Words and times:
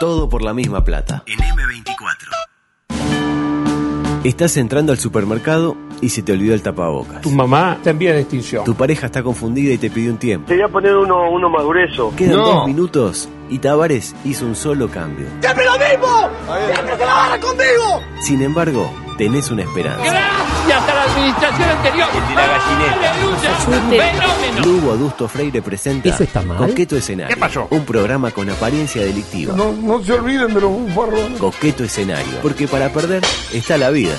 Todo 0.00 0.28
por 0.30 0.42
la 0.42 0.54
misma 0.54 0.82
plata. 0.82 1.24
En 1.26 1.38
M24. 1.38 1.94
Estás 4.24 4.56
entrando 4.56 4.92
al 4.92 4.98
supermercado 4.98 5.76
y 6.00 6.08
se 6.08 6.22
te 6.22 6.32
olvidó 6.32 6.54
el 6.54 6.62
tapabocas. 6.62 7.20
Tu 7.20 7.30
mamá 7.30 7.74
está 7.74 7.90
en 7.90 7.98
vía 7.98 8.12
de 8.14 8.20
extinción. 8.20 8.64
Tu 8.64 8.74
pareja 8.74 9.06
está 9.06 9.22
confundida 9.22 9.74
y 9.74 9.78
te 9.78 9.90
pidió 9.90 10.10
un 10.12 10.18
tiempo. 10.18 10.46
Te 10.48 10.54
voy 10.54 10.62
a 10.64 10.68
poner 10.68 10.96
uno, 10.96 11.30
uno 11.30 11.50
más 11.50 11.64
grueso. 11.64 12.14
Quedan 12.16 12.36
No. 12.36 12.46
dos 12.46 12.66
minutos 12.66 13.28
y 13.50 13.58
Tavares 13.58 14.14
hizo 14.24 14.46
un 14.46 14.56
solo 14.56 14.88
cambio. 14.88 15.26
¡Siempre 15.40 15.64
lo 15.66 15.72
mismo! 15.72 16.30
¡Siempre 16.72 16.96
se 16.96 17.04
la 17.04 17.14
barra 17.14 17.40
conmigo! 17.40 18.00
Sin 18.22 18.42
embargo, 18.42 18.90
tenés 19.18 19.50
una 19.50 19.62
esperanza. 19.64 20.02
Gracias 20.02 20.49
a 20.68 20.94
la 20.94 21.02
administración 21.04 21.68
anterior. 21.68 22.08
¡Aleluya! 22.36 23.54
¡Fenómeno! 23.88 24.64
Lugo 24.64 24.92
Adusto 24.92 25.28
Freire 25.28 25.62
presenta 25.62 26.08
¿Eso 26.08 26.22
está 26.22 26.42
mal? 26.42 26.58
Coqueto 26.58 26.96
Escenario. 26.96 27.34
¿Qué 27.34 27.40
pasó? 27.40 27.66
Un 27.70 27.84
programa 27.84 28.30
con 28.30 28.48
apariencia 28.50 29.02
delictiva. 29.02 29.54
No, 29.56 29.72
no 29.72 30.02
se 30.02 30.12
olviden 30.12 30.52
de 30.54 30.60
los 30.60 30.70
bufarrones. 30.70 31.38
Coqueto 31.38 31.84
Escenario. 31.84 32.40
Porque 32.42 32.68
para 32.68 32.88
perder 32.90 33.22
está 33.52 33.76
la 33.78 33.90
vida. 33.90 34.14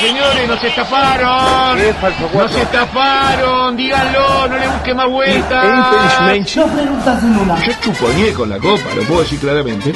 Señores, 0.00 0.48
nos 0.48 0.62
estafaron. 0.62 1.76
¿Qué 1.78 1.88
es 1.90 1.96
falso 1.96 2.28
cuatro? 2.32 2.52
Nos 2.52 2.62
estafaron. 2.66 3.76
Díganlo, 3.76 4.48
no 4.48 4.58
le 4.58 4.68
busque 4.68 4.94
más 4.94 5.10
vueltas. 5.10 6.54
Dos 6.54 6.70
preguntas 6.70 7.22
en 7.22 7.36
una. 7.38 7.64
Yo 7.66 7.72
chuponeé 7.80 8.32
con 8.32 8.50
la 8.50 8.58
copa, 8.58 8.94
lo 8.96 9.02
puedo 9.02 9.20
decir 9.22 9.38
claramente. 9.38 9.92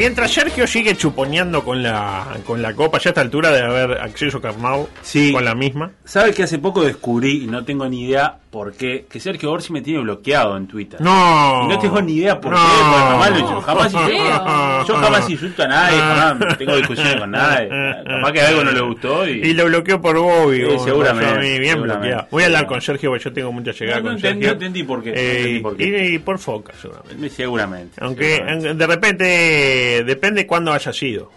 Mientras 0.00 0.30
Sergio 0.32 0.66
sigue 0.66 0.96
chuponeando 0.96 1.62
con 1.62 1.82
la, 1.82 2.38
con 2.46 2.62
la 2.62 2.72
copa, 2.74 2.96
ya 2.98 3.08
a 3.08 3.12
esta 3.12 3.20
altura 3.20 3.50
de 3.50 3.60
haber 3.60 4.00
acceso 4.00 4.40
carnal 4.40 4.86
Sí. 5.02 5.30
con 5.30 5.44
la 5.44 5.54
misma. 5.54 5.92
¿Sabes 6.06 6.34
que 6.34 6.42
hace 6.44 6.58
poco 6.58 6.82
descubrí, 6.82 7.44
y 7.44 7.46
no 7.46 7.66
tengo 7.66 7.86
ni 7.86 8.04
idea 8.04 8.38
por 8.50 8.72
qué, 8.72 9.06
que 9.08 9.20
Sergio 9.20 9.52
Orsi 9.52 9.72
me 9.72 9.80
tiene 9.80 10.00
bloqueado 10.00 10.56
en 10.56 10.66
Twitter? 10.66 11.00
No. 11.00 11.62
Y 11.64 11.68
no 11.68 11.78
tengo 11.78 12.02
ni 12.02 12.14
idea 12.14 12.40
por 12.40 12.50
No. 12.52 12.58
qué, 12.58 12.62
porque 12.82 13.06
jamás, 13.08 13.30
lo- 13.30 13.38
yo 13.38 13.60
jamás, 13.60 13.92
Feo. 13.92 14.86
yo 14.88 14.94
jamás 14.96 15.30
insulto 15.30 15.62
a 15.62 15.68
nadie, 15.68 15.98
jamás 15.98 16.58
tengo 16.58 16.76
discusiones 16.76 17.14
con 17.16 17.30
nadie. 17.30 17.68
Capaz 18.04 18.32
que 18.32 18.40
algo 18.40 18.64
no 18.64 18.72
le 18.72 18.80
gustó 18.80 19.28
y... 19.28 19.30
Y 19.50 19.54
lo 19.54 19.66
bloqueó 19.66 20.00
por 20.00 20.18
Bobby. 20.18 20.64
Sí, 20.68 20.78
seguramente, 20.84 21.26
pasó 21.26 21.38
a 21.38 21.42
mí, 21.42 21.58
bien 21.60 21.72
seguramente. 21.74 22.08
bloqueado. 22.08 22.28
Voy 22.32 22.42
a 22.42 22.46
hablar 22.46 22.66
con 22.66 22.80
Sergio 22.80 23.10
porque 23.10 23.24
yo 23.24 23.32
tengo 23.32 23.52
mucha 23.52 23.70
llegada 23.72 24.00
No, 24.00 24.02
no 24.02 24.08
con 24.10 24.16
entendí- 24.18 24.22
Sergio. 24.32 24.46
no 24.48 24.52
entendí 24.52 24.82
por 24.82 25.02
qué, 25.04 25.10
no 25.10 25.16
Eh, 25.16 25.36
entendí 25.38 25.60
por 25.60 25.76
qué. 25.76 25.84
Y, 26.10 26.14
y 26.14 26.18
por 26.18 26.38
foca, 26.40 26.72
seguramente. 26.80 27.30
Seguramente. 27.30 27.94
Aunque 28.00 28.34
seguramente. 28.36 28.74
de 28.74 28.86
repente 28.86 30.04
depende 30.04 30.46
cuándo 30.46 30.72
haya 30.72 30.92
sido. 30.92 31.30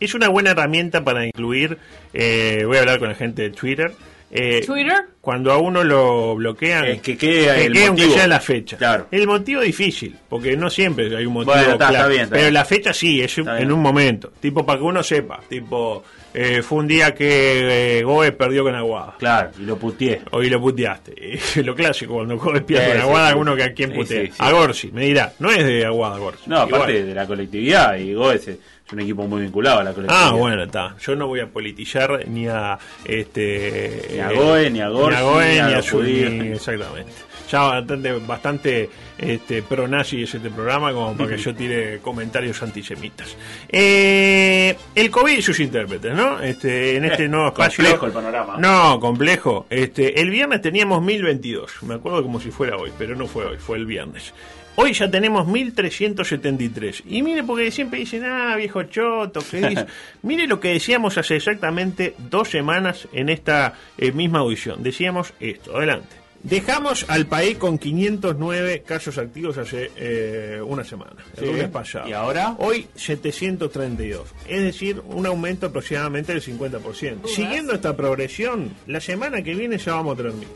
Es 0.00 0.14
una 0.14 0.28
buena 0.28 0.50
herramienta 0.52 1.04
para 1.04 1.26
incluir. 1.26 1.76
eh, 2.14 2.62
voy 2.66 2.78
a 2.78 2.80
hablar 2.80 2.98
con 2.98 3.08
la 3.08 3.14
gente 3.14 3.42
de 3.42 3.50
Twitter. 3.50 3.92
Eh, 4.30 4.62
¿Twitter? 4.64 5.04
Cuando 5.20 5.52
a 5.52 5.58
uno 5.58 5.84
lo 5.84 6.36
bloquean, 6.36 6.84
Eh, 6.86 7.00
que 7.02 7.16
quede 7.18 7.66
el 7.66 7.72
quede 7.72 7.86
aunque 7.86 8.02
motivo. 8.02 8.18
sea 8.18 8.26
la 8.26 8.40
fecha. 8.40 8.76
Claro. 8.78 9.06
El 9.10 9.26
motivo 9.26 9.60
difícil, 9.60 10.16
porque 10.28 10.56
no 10.56 10.70
siempre 10.70 11.14
hay 11.16 11.26
un 11.26 11.34
motivo 11.34 11.52
Bueno, 11.54 11.72
está- 11.72 11.88
claro. 11.88 11.94
está 11.96 12.08
bien, 12.08 12.22
está 12.22 12.32
pero 12.34 12.44
bien. 12.46 12.54
la 12.54 12.64
fecha 12.64 12.92
sí, 12.94 13.20
es 13.20 13.36
Está 13.38 13.52
en 13.52 13.56
bien. 13.58 13.72
un 13.72 13.80
momento. 13.82 14.32
Tipo, 14.40 14.64
para 14.64 14.78
que 14.78 14.84
uno 14.84 15.02
sepa. 15.02 15.40
Tipo, 15.48 16.02
eh, 16.32 16.62
fue 16.62 16.78
un 16.78 16.88
día 16.88 17.14
que 17.14 17.98
eh, 17.98 18.02
Goes 18.02 18.32
perdió 18.32 18.62
con 18.64 18.74
Aguada. 18.74 19.16
Claro, 19.18 19.50
y 19.58 19.62
lo 19.64 19.76
puteé. 19.78 20.20
Hoy 20.30 20.48
lo 20.48 20.60
puteaste. 20.60 21.38
Lo 21.64 21.74
clásico, 21.74 22.14
cuando 22.14 22.38
Goes 22.38 22.62
pierde 22.62 22.86
Sí, 22.86 22.92
con 22.92 23.00
Aguada, 23.02 23.32
sí. 23.32 23.36
uno 23.38 23.56
que 23.56 23.62
a 23.64 23.72
quién 23.74 23.90
Sí, 23.90 23.96
putea. 23.96 24.20
sí, 24.22 24.26
sí. 24.28 24.32
A 24.38 24.52
Gorsi, 24.52 24.90
me 24.92 25.04
dirá. 25.06 25.32
No 25.40 25.50
es 25.50 25.64
de 25.66 25.84
Aguada, 25.84 26.18
Gorsi. 26.18 26.42
No, 26.46 26.56
aparte 26.58 26.92
Igual. 26.92 27.06
de 27.08 27.14
la 27.14 27.26
colectividad, 27.26 27.96
y 27.96 28.14
Goes 28.14 28.48
es 28.88 28.92
un 28.94 29.00
equipo 29.00 29.26
muy 29.26 29.42
vinculado 29.42 29.80
a 29.80 29.84
la 29.84 29.92
colectividad. 29.92 30.28
Ah, 30.28 30.32
bueno, 30.32 30.62
está. 30.64 30.96
Yo 30.98 31.14
no 31.14 31.26
voy 31.26 31.40
a 31.40 31.46
politizar 31.46 32.26
ni 32.26 32.48
a 32.48 32.78
este 33.04 34.08
Ni 34.12 34.18
a 34.20 34.32
Goe, 34.32 34.70
ni 34.70 34.80
a 34.80 34.88
Gorsi, 34.88 35.10
ni 35.10 35.22
a 35.22 35.22
Goe, 35.22 35.44
ni 35.52 35.58
a 35.58 35.66
ni 35.66 35.74
a 35.74 36.52
exactamente. 36.54 37.12
Ya 37.50 37.60
bastante, 37.62 38.12
bastante 38.12 38.90
este, 39.16 39.62
pro 39.62 39.88
nazi 39.88 40.22
es 40.22 40.34
este 40.34 40.50
programa 40.50 40.92
como 40.92 41.16
para 41.16 41.30
que 41.30 41.38
yo 41.38 41.54
tire 41.54 41.98
comentarios 42.00 42.62
antisemitas. 42.62 43.36
Eh, 43.68 44.76
el 44.94 45.10
COVID 45.10 45.38
y 45.38 45.42
sus 45.42 45.58
intérpretes, 45.60 46.14
¿no? 46.14 46.40
Este, 46.40 46.96
en 46.96 47.04
este 47.06 47.24
Eh, 47.24 47.28
nuevo 47.28 47.48
espacio. 47.48 47.84
complejo 47.84 48.06
el 48.06 48.12
panorama. 48.12 48.56
No, 48.58 49.00
complejo. 49.00 49.66
Este, 49.70 50.20
el 50.20 50.28
viernes 50.30 50.60
teníamos 50.60 51.02
1022. 51.02 51.82
Me 51.84 51.94
acuerdo 51.94 52.22
como 52.22 52.38
si 52.40 52.50
fuera 52.50 52.76
hoy, 52.76 52.90
pero 52.98 53.16
no 53.16 53.26
fue 53.26 53.46
hoy, 53.46 53.56
fue 53.58 53.78
el 53.78 53.86
viernes. 53.86 54.34
Hoy 54.80 54.92
ya 54.92 55.10
tenemos 55.10 55.44
1373. 55.48 57.02
Y 57.06 57.22
mire, 57.22 57.42
porque 57.42 57.70
siempre 57.72 57.98
dicen, 57.98 58.24
ah, 58.24 58.54
viejo 58.56 58.84
choto, 58.84 59.40
¿qué 59.50 59.60
dice? 59.68 59.86
mire 60.22 60.46
lo 60.46 60.60
que 60.60 60.68
decíamos 60.68 61.18
hace 61.18 61.34
exactamente 61.34 62.14
dos 62.30 62.48
semanas 62.48 63.08
en 63.12 63.28
esta 63.28 63.74
eh, 63.96 64.12
misma 64.12 64.38
audición. 64.38 64.82
Decíamos 64.84 65.32
esto, 65.40 65.76
adelante. 65.76 66.16
Dejamos 66.44 67.04
al 67.08 67.26
país 67.26 67.56
con 67.58 67.76
509 67.78 68.84
casos 68.86 69.18
activos 69.18 69.58
hace 69.58 69.90
eh, 69.96 70.60
una 70.64 70.84
semana, 70.84 71.16
el 71.36 71.40
Sí. 71.40 71.46
lunes 71.46 71.68
pasado. 71.70 72.08
¿Y 72.08 72.12
ahora? 72.12 72.54
Hoy 72.58 72.86
732, 72.94 74.28
es 74.48 74.62
decir, 74.62 75.02
un 75.06 75.26
aumento 75.26 75.66
aproximadamente 75.66 76.32
del 76.32 76.40
50%. 76.42 77.26
Siguiendo 77.26 77.72
esta 77.72 77.96
progresión, 77.96 78.70
la 78.86 79.00
semana 79.00 79.42
que 79.42 79.56
viene 79.56 79.78
ya 79.78 79.94
vamos 79.94 80.14
a 80.14 80.16
tener 80.18 80.32
mil. 80.34 80.46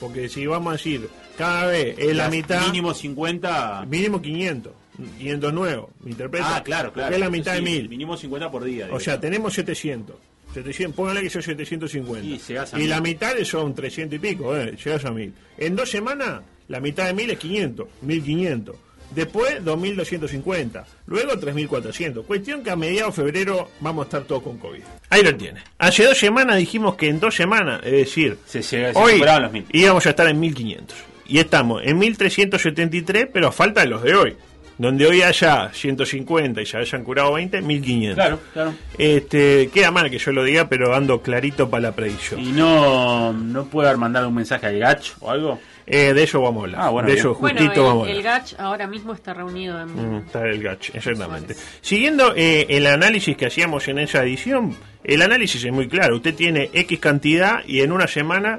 Porque 0.00 0.28
si 0.28 0.46
vamos 0.46 0.70
a 0.70 0.76
decir, 0.76 1.08
cada 1.38 1.66
vez 1.66 1.96
es 1.98 2.14
la 2.14 2.28
mitad, 2.28 2.66
Mínimo 2.66 2.92
50. 2.92 3.86
mínimo 3.88 4.20
500, 4.20 4.72
500 5.18 5.52
nuevos, 5.52 5.90
¿me 6.02 6.10
interpreta? 6.10 6.56
Ah, 6.56 6.62
claro, 6.62 6.92
claro. 6.92 7.06
Porque 7.08 7.14
es 7.14 7.20
la 7.20 7.30
mitad 7.30 7.52
Sí, 7.56 7.64
de 7.64 7.70
mil. 7.70 7.88
Mínimo 7.88 8.16
50 8.16 8.50
por 8.50 8.64
día. 8.64 8.84
O 8.84 8.88
digo. 8.88 9.00
sea, 9.00 9.18
tenemos 9.20 9.54
700. 9.54 10.16
700 10.54 10.94
póngale 10.96 11.22
que 11.22 11.30
son 11.30 11.42
750. 11.42 12.26
Y 12.26 12.78
mil. 12.78 12.88
la 12.90 13.00
mitad 13.00 13.34
son 13.44 13.74
300 13.74 14.16
y 14.16 14.18
pico, 14.18 14.56
eh, 14.56 14.76
llegas 14.82 15.04
a 15.04 15.10
1000. 15.10 15.32
En 15.58 15.76
dos 15.76 15.90
semanas, 15.90 16.40
la 16.68 16.80
mitad 16.80 17.06
de 17.06 17.14
1000 17.14 17.30
es 17.30 17.38
500, 17.38 17.88
1500. 18.02 18.76
Después, 19.14 19.64
2250. 19.64 20.84
Luego, 21.06 21.38
3400. 21.38 22.26
Cuestión 22.26 22.62
que 22.62 22.70
a 22.70 22.76
mediados 22.76 23.16
de 23.16 23.22
febrero 23.22 23.70
vamos 23.80 24.04
a 24.04 24.06
estar 24.06 24.22
todos 24.24 24.42
con 24.42 24.58
COVID. 24.58 24.80
Ahí 25.10 25.22
lo 25.22 25.34
tiene. 25.34 25.60
Hace 25.78 26.04
dos 26.04 26.18
semanas 26.18 26.56
dijimos 26.58 26.96
que 26.96 27.08
en 27.08 27.20
dos 27.20 27.34
semanas, 27.34 27.80
es 27.84 27.92
decir, 27.92 28.38
Se, 28.46 28.62
se 28.62 28.90
hoy 28.94 29.20
los 29.20 29.52
mil. 29.52 29.64
íbamos 29.72 30.04
a 30.06 30.10
estar 30.10 30.26
en 30.28 30.38
1500. 30.40 30.96
Y 31.28 31.38
estamos 31.38 31.82
en 31.84 31.98
1373, 31.98 33.28
pero 33.32 33.48
a 33.48 33.52
falta 33.52 33.80
de 33.80 33.88
los 33.88 34.02
de 34.02 34.14
hoy. 34.14 34.36
Donde 34.78 35.06
hoy 35.06 35.22
haya 35.22 35.70
150 35.72 36.60
y 36.60 36.64
ya 36.66 36.80
hayan 36.80 37.02
curado 37.02 37.32
20, 37.32 37.62
1500. 37.62 38.14
Claro, 38.14 38.40
claro. 38.52 38.74
Este, 38.98 39.70
queda 39.72 39.90
mal 39.90 40.10
que 40.10 40.18
yo 40.18 40.32
lo 40.32 40.44
diga, 40.44 40.68
pero 40.68 40.94
ando 40.94 41.22
clarito 41.22 41.70
para 41.70 41.80
la 41.80 41.92
predicción. 41.92 42.40
¿Y 42.40 42.52
no, 42.52 43.32
no 43.32 43.64
puede 43.64 43.88
haber 43.88 43.98
mandado 43.98 44.28
un 44.28 44.34
mensaje 44.34 44.66
al 44.66 44.78
Gach 44.78 45.12
o 45.20 45.30
algo? 45.30 45.58
Eh, 45.86 46.12
de 46.14 46.22
eso 46.24 46.40
vamos 46.42 46.62
a 46.62 46.64
hablar. 46.66 46.80
Ah, 46.82 46.88
bueno, 46.90 47.08
de 47.08 47.14
bien. 47.14 47.26
Bueno, 47.38 47.58
justito 47.60 47.80
el, 47.80 47.86
vamos 47.86 48.08
a 48.08 48.10
el 48.10 48.16
hablar. 48.18 48.40
GACH 48.40 48.54
ahora 48.58 48.86
mismo 48.88 49.12
está 49.14 49.34
reunido 49.34 49.80
en... 49.80 49.94
Mm, 49.94 50.16
está 50.26 50.44
el 50.46 50.62
gach, 50.62 50.90
exactamente. 50.94 51.54
Siguiendo 51.80 52.32
eh, 52.34 52.66
el 52.70 52.86
análisis 52.88 53.36
que 53.36 53.46
hacíamos 53.46 53.86
en 53.88 54.00
esa 54.00 54.22
edición, 54.24 54.74
el 55.04 55.22
análisis 55.22 55.64
es 55.64 55.72
muy 55.72 55.88
claro. 55.88 56.16
Usted 56.16 56.34
tiene 56.34 56.70
X 56.72 56.98
cantidad 56.98 57.60
y 57.66 57.82
en 57.82 57.92
una 57.92 58.08
semana 58.08 58.58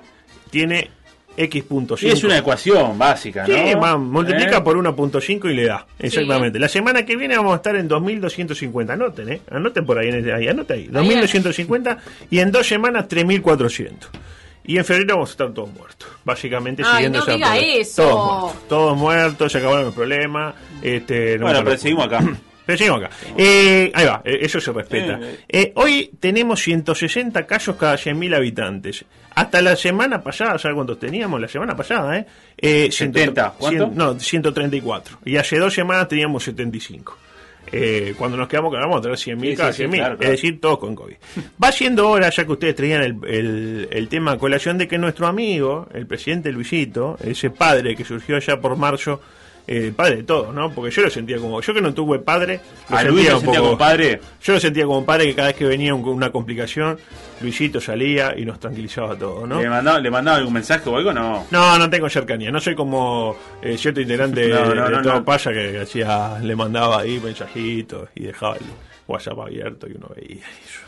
tiene 0.50 0.90
X 1.40 1.64
punto 1.66 1.96
Sí, 1.98 2.08
es 2.10 2.24
una 2.24 2.38
ecuación 2.40 2.98
básica, 2.98 3.46
¿no? 3.46 3.54
Sí, 3.54 3.74
va, 3.76 3.96
multiplica 3.98 4.58
¿Eh? 4.58 4.62
por 4.62 4.76
1.5 4.78 5.52
y 5.52 5.54
le 5.54 5.66
da. 5.66 5.86
Exactamente. 6.00 6.58
La 6.58 6.68
semana 6.70 7.06
que 7.06 7.16
viene 7.16 7.36
vamos 7.38 7.54
a 7.54 7.58
estar 7.58 7.76
en 7.76 7.88
2250. 7.88 8.94
Anoten, 8.94 9.30
¿eh? 9.30 9.42
Anoten 9.52 9.86
por 9.86 10.00
ahí, 10.00 10.08
en 10.10 10.16
ese- 10.16 10.34
ahí 10.34 10.48
anoten 10.48 10.78
ahí. 10.78 10.88
2250 10.88 11.98
y 12.32 12.40
en 12.40 12.52
dos 12.52 12.66
semanas 12.68 13.08
3400. 13.08 14.10
Y 14.68 14.78
en 14.78 14.86
febrero 14.86 15.16
vamos 15.16 15.30
a 15.30 15.32
estar 15.32 15.52
todos 15.54 15.72
muertos. 15.74 16.10
Básicamente 16.26 16.84
Ay, 16.86 16.92
siguiendo 16.94 17.20
no 17.20 17.24
esa 17.24 17.34
diga 17.34 17.58
eso. 17.58 18.04
Todos 18.04 18.42
muertos. 18.42 18.68
Todos 18.68 18.98
muertos, 18.98 19.52
se 19.52 19.58
acabaron 19.58 19.86
los 19.86 19.94
problemas. 19.96 20.56
Este, 20.82 21.38
no 21.40 21.46
Bueno, 21.46 21.64
pero 21.64 21.78
seguimos 21.78 22.06
acá. 22.06 22.20
Pero 22.68 22.78
seguimos 22.80 23.02
acá. 23.02 23.16
Eh, 23.38 23.90
ahí 23.96 24.06
va, 24.06 24.22
eh, 24.26 24.40
eso 24.42 24.60
se 24.60 24.74
respeta. 24.74 25.18
Eh, 25.48 25.72
hoy 25.76 26.12
tenemos 26.20 26.62
160 26.62 27.48
casos 27.48 27.78
cada 27.78 27.96
100.000 27.96 28.36
habitantes. 28.36 29.06
Hasta 29.36 29.62
la 29.62 29.78
semana 29.78 30.22
pasada, 30.22 30.60
¿sabes 30.60 30.76
cuántos 30.76 31.00
teníamos? 31.00 31.40
La 31.40 31.48
semana 31.48 31.78
pasada, 31.78 32.18
¿eh? 32.18 32.26
eh 32.58 32.90
70, 32.92 33.54
¿cuánto? 33.58 33.86
cien- 33.86 33.94
no, 33.94 34.20
134. 34.20 35.20
Y 35.24 35.38
hace 35.38 35.60
dos 35.60 35.74
semanas 35.74 36.10
teníamos 36.10 36.44
75. 36.44 37.18
Eh, 37.72 38.14
cuando 38.18 38.38
nos 38.38 38.48
quedamos, 38.48 38.72
vamos 38.72 38.98
a 39.00 39.02
tener 39.02 39.18
100.000 39.18 39.50
Sí, 39.52 39.56
cada 39.56 39.74
sí, 39.74 39.84
sí, 39.84 39.90
100.000. 39.90 39.96
claro, 39.98 40.18
claro. 40.18 40.34
Es 40.34 40.42
decir, 40.42 40.62
todos 40.62 40.80
con 40.80 40.96
COVID. 40.96 41.16
Va 41.64 41.72
siendo 41.72 42.10
hora, 42.10 42.30
ya 42.30 42.46
que 42.46 42.52
ustedes 42.52 42.76
traían 42.76 43.02
el, 43.04 43.18
el- 43.28 43.88
el 43.92 44.08
tema 44.08 44.32
a 44.34 44.38
colación, 44.38 44.78
de 44.78 44.88
que 44.88 44.98
nuestro 44.98 45.28
amigo, 45.28 45.88
el 45.94 46.08
presidente 46.08 46.52
Luisito, 46.52 47.18
ese 47.24 47.50
padre 47.50 47.96
que 47.96 48.06
surgió 48.06 48.36
allá 48.38 48.60
por 48.62 48.76
marzo, 48.78 49.22
eh, 49.68 49.92
padre 49.96 50.18
de 50.18 50.24
todos, 50.24 50.54
¿no? 50.56 50.72
Porque 50.72 50.92
yo 50.92 51.02
lo 51.02 51.10
sentía 51.10 51.38
como. 51.38 51.60
Yo 51.62 51.74
que 51.74 51.82
no 51.82 51.94
tuve 51.94 52.20
padre. 52.20 52.60
¿A 52.90 53.04
Luis 53.04 53.30
lo 53.30 53.40
sentía 53.40 53.60
como 53.60 53.78
padre? 53.78 54.20
Yo 54.42 54.54
lo 54.54 54.60
sentía 54.60 54.86
como 54.86 55.06
padre 55.06 55.26
que 55.28 55.36
cada 55.36 55.50
vez 55.50 55.58
que 55.58 55.66
venía 55.66 55.94
un- 55.94 56.08
una 56.08 56.32
complicación, 56.32 56.98
Luisito 57.42 57.82
salía 57.82 58.34
y 58.38 58.46
nos 58.46 58.60
tranquilizaba 58.60 59.14
a 59.14 59.18
todos, 59.18 59.48
¿no? 59.48 59.62
¿Le, 59.62 59.70
mandaba, 59.70 60.00
¿Le 60.00 60.10
mandaba 60.10 60.38
algún 60.38 60.54
mensaje 60.54 60.90
o 60.90 60.96
algo? 60.98 61.12
No. 61.14 61.46
No, 61.52 61.78
no 61.78 61.90
tengo 61.90 62.10
cercanía. 62.10 62.50
No 62.50 62.60
soy 62.62 62.76
como 62.76 63.36
eh, 63.62 63.78
cierto 63.78 64.00
integrante 64.02 64.48
No, 64.50 64.74
no, 64.74 64.86
de 64.86 64.92
no, 64.92 65.02
todo 65.02 65.14
no. 65.16 65.26
paya 65.26 65.52
que, 65.52 65.72
que 65.74 65.80
hacía, 65.82 66.40
le 66.42 66.56
mandaba 66.56 67.00
ahí 67.02 67.20
mensajitos 67.20 68.10
y 68.16 68.24
dejaba 68.24 68.56
el 68.56 68.64
WhatsApp 69.08 69.40
abierto 69.40 69.88
y 69.88 69.92
uno 69.98 70.08
veía 70.16 70.44
eso. 70.66 70.82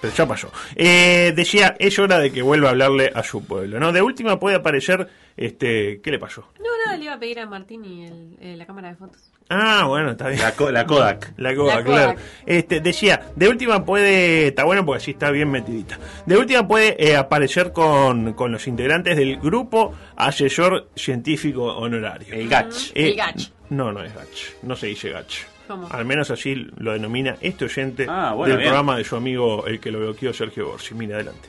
Pero 0.00 0.12
ya 0.14 0.26
pasó. 0.26 0.50
Eh, 0.76 1.32
decía, 1.36 1.76
es 1.78 1.98
hora 1.98 2.18
de 2.18 2.32
que 2.32 2.40
vuelva 2.42 2.68
a 2.68 2.70
hablarle 2.70 3.10
a 3.14 3.22
su 3.22 3.44
pueblo, 3.44 3.78
¿no? 3.80 3.92
De 3.92 4.00
última 4.00 4.38
puede 4.38 4.56
aparecer, 4.56 5.08
este, 5.36 6.00
¿qué 6.02 6.10
le 6.10 6.18
pasó? 6.18 6.48
No, 6.58 6.70
le 6.98 7.04
iba 7.04 7.14
a 7.14 7.18
pedir 7.18 7.40
a 7.40 7.46
Martini 7.46 8.06
el- 8.06 8.36
eh, 8.40 8.56
la 8.56 8.66
cámara 8.66 8.88
de 8.90 8.96
fotos. 8.96 9.30
Ah, 9.50 9.84
bueno, 9.86 10.12
está 10.12 10.28
bien. 10.28 10.40
La, 10.40 10.52
co- 10.52 10.70
la 10.70 10.86
Kodak. 10.86 11.34
La 11.36 11.54
Kodak, 11.54 11.76
La 11.78 11.84
claro. 11.84 12.12
Kodak. 12.14 12.24
Este, 12.46 12.80
decía, 12.80 13.20
de 13.36 13.48
última 13.48 13.84
puede, 13.84 14.48
está 14.48 14.64
bueno 14.64 14.86
porque 14.86 15.02
así 15.02 15.10
está 15.10 15.30
bien 15.30 15.50
metidita. 15.50 15.98
De 16.24 16.36
última 16.38 16.66
puede 16.66 16.96
eh, 16.98 17.16
aparecer 17.16 17.72
con, 17.72 18.32
con 18.32 18.52
los 18.52 18.66
integrantes 18.66 19.16
del 19.16 19.36
grupo 19.36 19.94
asesor 20.16 20.88
científico 20.96 21.64
honorario. 21.76 22.32
El 22.34 22.48
Gach. 22.48 22.74
Eh, 22.94 23.08
El 23.10 23.16
Gach. 23.16 23.50
No, 23.70 23.92
no 23.92 24.02
es 24.02 24.14
Gach. 24.14 24.52
No 24.62 24.76
se 24.76 24.86
dice 24.86 25.10
Gach. 25.10 25.34
¿Cómo? 25.68 25.88
Al 25.90 26.04
menos 26.04 26.30
así 26.30 26.54
lo 26.76 26.92
denomina 26.92 27.36
este 27.40 27.64
oyente 27.66 28.06
Ah, 28.08 28.32
bueno, 28.34 28.50
del 28.52 28.58
bien. 28.58 28.68
programa 28.70 28.96
de 28.98 29.04
su 29.04 29.16
amigo, 29.16 29.66
el 29.66 29.78
que 29.80 29.90
lo 29.90 29.98
bloqueó, 29.98 30.32
Sergio 30.32 30.68
Borsi. 30.68 30.94
Mira, 30.94 31.16
adelante. 31.16 31.48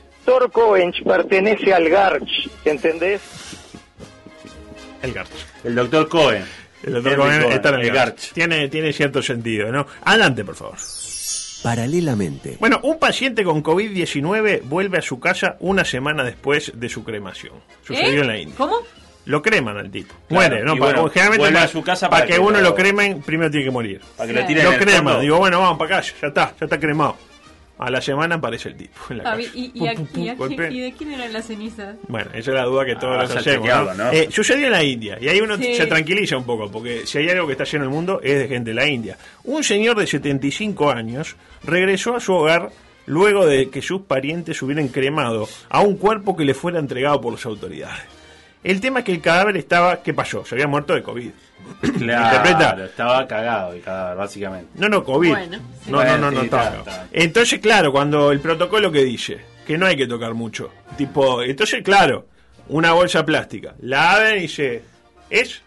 Covench 0.52 1.02
pertenece 1.04 1.72
al 1.72 1.88
Garch, 1.88 2.50
¿entendés? 2.64 3.20
El 5.02 5.12
Garch. 5.12 5.28
El 5.64 5.74
doctor 5.74 6.08
Cohen. 6.08 6.44
El 6.82 6.92
doctor 6.94 7.16
Cohen 7.16 7.40
Cohen, 7.42 7.52
está 7.52 7.68
en 7.70 7.74
el 7.76 7.80
el 7.82 7.86
Garch. 7.92 8.08
Garch. 8.08 8.32
Tiene, 8.32 8.68
tiene 8.68 8.92
cierto 8.92 9.22
sentido, 9.22 9.70
¿no? 9.72 9.86
Adelante, 10.04 10.44
por 10.44 10.54
favor. 10.56 10.76
Paralelamente. 11.62 12.56
Bueno, 12.60 12.80
un 12.82 12.98
paciente 12.98 13.42
con 13.42 13.62
COVID-19 13.62 14.62
vuelve 14.64 14.98
a 14.98 15.02
su 15.02 15.18
casa 15.18 15.56
una 15.60 15.84
semana 15.84 16.22
después 16.22 16.72
de 16.74 16.88
su 16.88 17.02
cremación. 17.02 17.54
Sucedió 17.86 18.18
¿Eh? 18.18 18.20
en 18.20 18.26
la 18.26 18.38
India. 18.38 18.54
¿Cómo? 18.56 18.76
Lo 19.24 19.42
creman 19.42 19.76
al 19.76 19.90
tipo. 19.90 20.14
Claro, 20.28 20.50
Muere, 20.50 20.64
¿no? 20.64 20.76
Para- 20.78 20.92
bueno, 21.00 21.08
generalmente 21.10 21.38
vuelve 21.40 21.54
para, 21.54 21.64
a 21.64 21.68
su 21.68 21.82
casa 21.82 22.08
para 22.08 22.20
para 22.22 22.26
que, 22.28 22.34
que 22.34 22.38
uno 22.38 22.58
lo- 22.60 22.68
lo 22.70 22.74
cremen, 22.76 23.20
primero 23.22 23.50
tiene 23.50 23.64
que 23.64 23.72
morir. 23.72 24.00
Para 24.16 24.28
que 24.28 24.32
lo 24.34 24.40
Sí. 24.42 24.46
tiren 24.46 24.64
Lo 24.64 24.72
en 24.72 24.78
el 24.78 24.84
creman. 24.86 25.20
Digo, 25.20 25.38
bueno, 25.38 25.60
vamos 25.60 25.78
para 25.78 25.98
acá, 25.98 26.08
ya 26.22 26.28
está, 26.28 26.54
ya 26.60 26.66
está 26.66 26.78
cremado. 26.78 27.16
A 27.78 27.90
la 27.90 28.00
semana 28.00 28.36
aparece 28.36 28.70
el 28.70 28.76
tipo 28.76 28.98
en 29.10 29.18
la 29.18 29.24
Ah, 29.24 29.32
calle. 29.32 29.50
¿y, 29.54 29.64
y, 29.74 29.78
Pum, 29.80 29.88
a- 29.88 29.92
pum, 29.94 30.06
pum, 30.06 30.22
y 30.24 30.28
a- 30.30 30.34
golpea. 30.34 30.70
y 30.70 30.80
de 30.80 30.92
quién 30.92 31.12
eran 31.12 31.32
las 31.32 31.46
cenizas? 31.46 31.96
Bueno, 32.08 32.30
esa 32.32 32.50
es 32.50 32.54
la 32.56 32.64
duda 32.64 32.86
que 32.86 32.96
todos 32.96 33.16
Ah, 33.18 33.22
nos 33.22 33.36
hacemos. 33.36 33.58
chequeado, 33.66 33.94
¿no? 33.94 34.04
¿no? 34.04 34.12
Eh, 34.12 34.28
sucedió 34.30 34.66
en 34.66 34.72
la 34.72 34.82
India 34.82 35.18
y 35.20 35.28
ahí 35.28 35.40
uno 35.42 35.56
Sí. 35.58 35.74
se 35.74 35.86
tranquiliza 35.86 36.38
un 36.38 36.44
poco 36.44 36.70
porque 36.70 37.06
si 37.06 37.18
hay 37.18 37.28
algo 37.28 37.46
que 37.46 37.52
está 37.52 37.64
lleno 37.64 37.84
en 37.84 37.90
el 37.90 37.94
mundo 37.94 38.20
es 38.22 38.38
de 38.38 38.48
gente 38.48 38.70
de 38.70 38.74
la 38.74 38.86
India. 38.88 39.18
Un 39.44 39.62
señor 39.62 39.98
de 39.98 40.06
75 40.06 40.90
años 40.90 41.36
regresó 41.64 42.16
a 42.16 42.20
su 42.20 42.32
hogar 42.32 42.70
luego 43.04 43.44
de 43.44 43.68
que 43.68 43.82
sus 43.82 44.00
parientes 44.02 44.60
hubieran 44.62 44.88
cremado 44.88 45.46
a 45.68 45.80
un 45.82 45.96
cuerpo 45.98 46.34
que 46.34 46.44
le 46.46 46.54
fuera 46.54 46.78
entregado 46.78 47.20
por 47.20 47.34
las 47.34 47.44
autoridades. 47.44 48.02
El 48.66 48.80
tema 48.80 48.98
es 48.98 49.04
que 49.04 49.12
el 49.12 49.20
cadáver 49.20 49.56
estaba, 49.56 50.02
¿qué 50.02 50.12
pasó? 50.12 50.44
Se 50.44 50.56
había 50.56 50.66
muerto 50.66 50.92
de 50.94 51.02
COVID. 51.02 51.30
Claro, 51.98 52.36
¿Interpreta? 52.36 52.84
estaba 52.84 53.26
cagado 53.28 53.72
el 53.72 53.80
cadáver, 53.80 54.16
básicamente. 54.16 54.70
No, 54.74 54.88
no, 54.88 55.04
COVID. 55.04 55.30
Bueno, 55.30 55.58
sí. 55.84 55.90
no, 55.90 56.04
no, 56.04 56.18
no, 56.18 56.30
no, 56.32 56.40
sí, 56.40 56.44
estaba. 56.46 56.84
Entonces, 57.12 57.60
claro, 57.60 57.92
cuando 57.92 58.32
el 58.32 58.40
protocolo 58.40 58.90
que 58.90 59.04
dice 59.04 59.38
que 59.66 59.78
no 59.78 59.86
hay 59.86 59.96
que 59.96 60.06
tocar 60.08 60.34
mucho, 60.34 60.70
tipo, 60.96 61.42
entonces, 61.42 61.82
claro, 61.84 62.26
una 62.68 62.92
bolsa 62.92 63.24
plástica, 63.24 63.74
la 63.82 64.12
abren 64.14 64.38
y 64.38 64.40
dice, 64.42 64.82
¿es? 65.30 65.62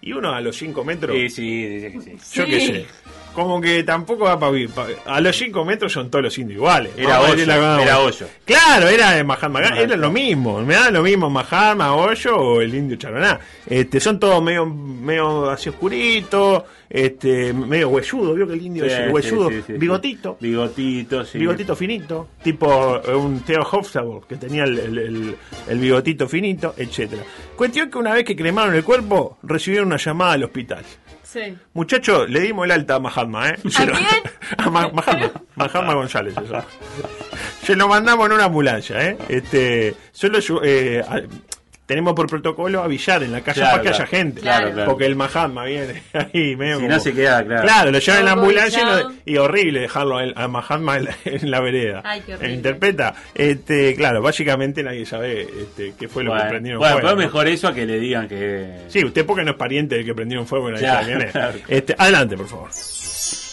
Y 0.00 0.12
uno 0.14 0.32
a 0.34 0.40
los 0.40 0.56
5 0.56 0.84
metros, 0.84 1.14
Sí, 1.16 1.28
sí, 1.28 1.66
dice 1.66 1.92
que 1.92 2.00
sí. 2.00 2.10
yo 2.34 2.44
Sí. 2.46 2.50
qué 2.50 2.60
sé, 2.60 2.86
como 3.34 3.60
que 3.60 3.82
tampoco 3.82 4.24
va 4.24 4.38
para 4.38 4.52
vivir. 4.52 4.70
A 5.06 5.20
los 5.20 5.36
5 5.36 5.64
metros 5.64 5.92
son 5.92 6.10
todos 6.10 6.24
los 6.24 6.38
indios 6.38 6.56
iguales. 6.56 6.92
Era 6.96 7.20
hoyo, 7.20 7.44
cosa. 7.44 7.82
era 7.82 7.98
hoyo. 8.00 8.26
Claro, 8.44 8.88
era 8.88 9.12
de 9.12 9.24
Mahatma 9.24 9.60
Gandhi, 9.60 9.80
era 9.80 9.96
lo 9.96 10.10
mismo, 10.10 10.60
me 10.62 10.74
da 10.74 10.90
lo 10.90 11.02
mismo 11.02 11.28
Mahatma, 11.30 11.94
Hoyo 11.94 12.36
o 12.36 12.60
el 12.60 12.74
indio 12.74 12.96
Charaná. 12.96 13.38
Este, 13.66 14.00
son 14.00 14.18
todos 14.20 14.42
medio, 14.42 14.66
medio 14.66 15.50
así 15.50 15.68
oscuritos, 15.70 16.64
este, 16.90 17.52
medio 17.54 17.88
huesudo, 17.88 18.34
vio 18.34 18.46
que 18.46 18.52
el 18.54 18.62
indio 18.62 18.84
Sí, 18.84 18.90
es 18.90 18.96
sí, 19.06 19.10
huesudo, 19.10 19.48
sí, 19.48 19.54
sí, 19.56 19.62
sí. 19.68 19.72
bigotito, 19.74 20.36
Bigotito, 20.40 21.24
sí. 21.24 21.38
bigotito 21.38 21.74
finito, 21.76 22.28
tipo 22.42 23.00
eh, 23.02 23.14
un 23.14 23.40
Theo 23.40 23.62
Hofstadter 23.62 24.20
que 24.28 24.36
tenía 24.36 24.64
el, 24.64 24.78
el- 24.78 24.98
el- 24.98 25.36
el 25.68 25.78
bigotito 25.78 26.28
finito, 26.28 26.74
etcétera. 26.76 27.22
Cuestión 27.56 27.90
que 27.90 27.96
una 27.98 28.12
vez 28.12 28.24
que 28.24 28.36
cremaron 28.36 28.74
el 28.74 28.84
cuerpo, 28.84 29.38
recibieron 29.42 29.86
una 29.88 29.96
llamada 29.96 30.32
al 30.32 30.44
hospital. 30.44 30.84
Sí. 31.32 31.56
Muchacho, 31.72 32.26
le 32.26 32.40
dimos 32.40 32.64
el 32.66 32.72
alta 32.72 32.96
a 32.96 33.00
Mahatma, 33.00 33.48
¿eh? 33.50 33.58
Lo- 33.64 33.94
a 34.58 34.70
Ma- 34.70 34.88
Mahatma, 34.90 35.32
Mahatma 35.54 35.94
González, 35.94 36.34
eso. 36.36 36.62
Se 37.62 37.74
lo 37.76 37.88
mandamos 37.88 38.26
en 38.26 38.32
una 38.32 38.44
ambulancia, 38.44 39.08
¿eh? 39.08 39.16
Este, 39.28 39.94
solo 40.12 40.38
eh, 40.62 41.02
tenemos 41.86 42.14
por 42.14 42.26
protocolo 42.28 42.82
avisar 42.82 43.22
en 43.22 43.32
la 43.32 43.40
casa 43.42 43.60
Claro, 43.60 43.70
para 43.72 43.82
que 43.82 43.88
claro. 43.90 44.04
haya 44.04 44.06
gente. 44.06 44.40
Claro, 44.40 44.72
claro. 44.72 44.90
Porque 44.90 45.04
el 45.06 45.16
Mahatma 45.16 45.64
viene 45.64 46.02
ahí 46.12 46.56
medio 46.56 46.76
Si 46.76 46.82
como- 46.82 46.94
no 46.94 47.00
se 47.00 47.12
queda, 47.12 47.44
claro. 47.44 47.62
Claro, 47.62 47.90
lo 47.90 47.98
llevan 47.98 48.18
en 48.20 48.24
la 48.26 48.32
ambulancia 48.32 48.84
no- 48.84 49.12
y 49.26 49.36
horrible 49.36 49.80
dejarlo 49.80 50.18
a, 50.18 50.48
Mahatma 50.48 50.96
en 50.96 51.04
la, 51.04 51.16
en 51.24 51.50
la 51.50 51.60
vereda. 51.60 52.00
Ay, 52.04 52.22
qué 52.24 52.34
horrible. 52.34 52.54
Interpreta. 52.54 53.14
Este, 53.34 53.94
claro, 53.94 54.22
básicamente 54.22 54.82
nadie 54.82 55.04
sabe 55.04 55.42
este, 55.42 55.92
qué 55.98 56.08
fue 56.08 56.22
lo 56.24 56.30
que 56.32 56.36
Bueno, 56.36 56.50
prendieron 56.50 56.78
bueno, 56.78 56.94
fuego. 56.94 57.08
pero 57.08 57.16
¿no? 57.20 57.22
mejor 57.26 57.48
eso 57.48 57.68
a 57.68 57.74
que 57.74 57.84
le 57.84 57.98
digan 57.98 58.28
que. 58.28 58.84
Sí, 58.88 59.04
usted 59.04 59.26
porque 59.26 59.44
no 59.44 59.50
es 59.50 59.56
pariente 59.56 59.96
del 59.96 60.04
que 60.06 60.14
prendieron 60.14 60.46
fuego 60.46 60.68
en 60.70 60.80
la. 60.80 61.52
Este, 61.68 61.94
adelante, 61.98 62.36
por 62.36 62.48
favor. 62.48 62.70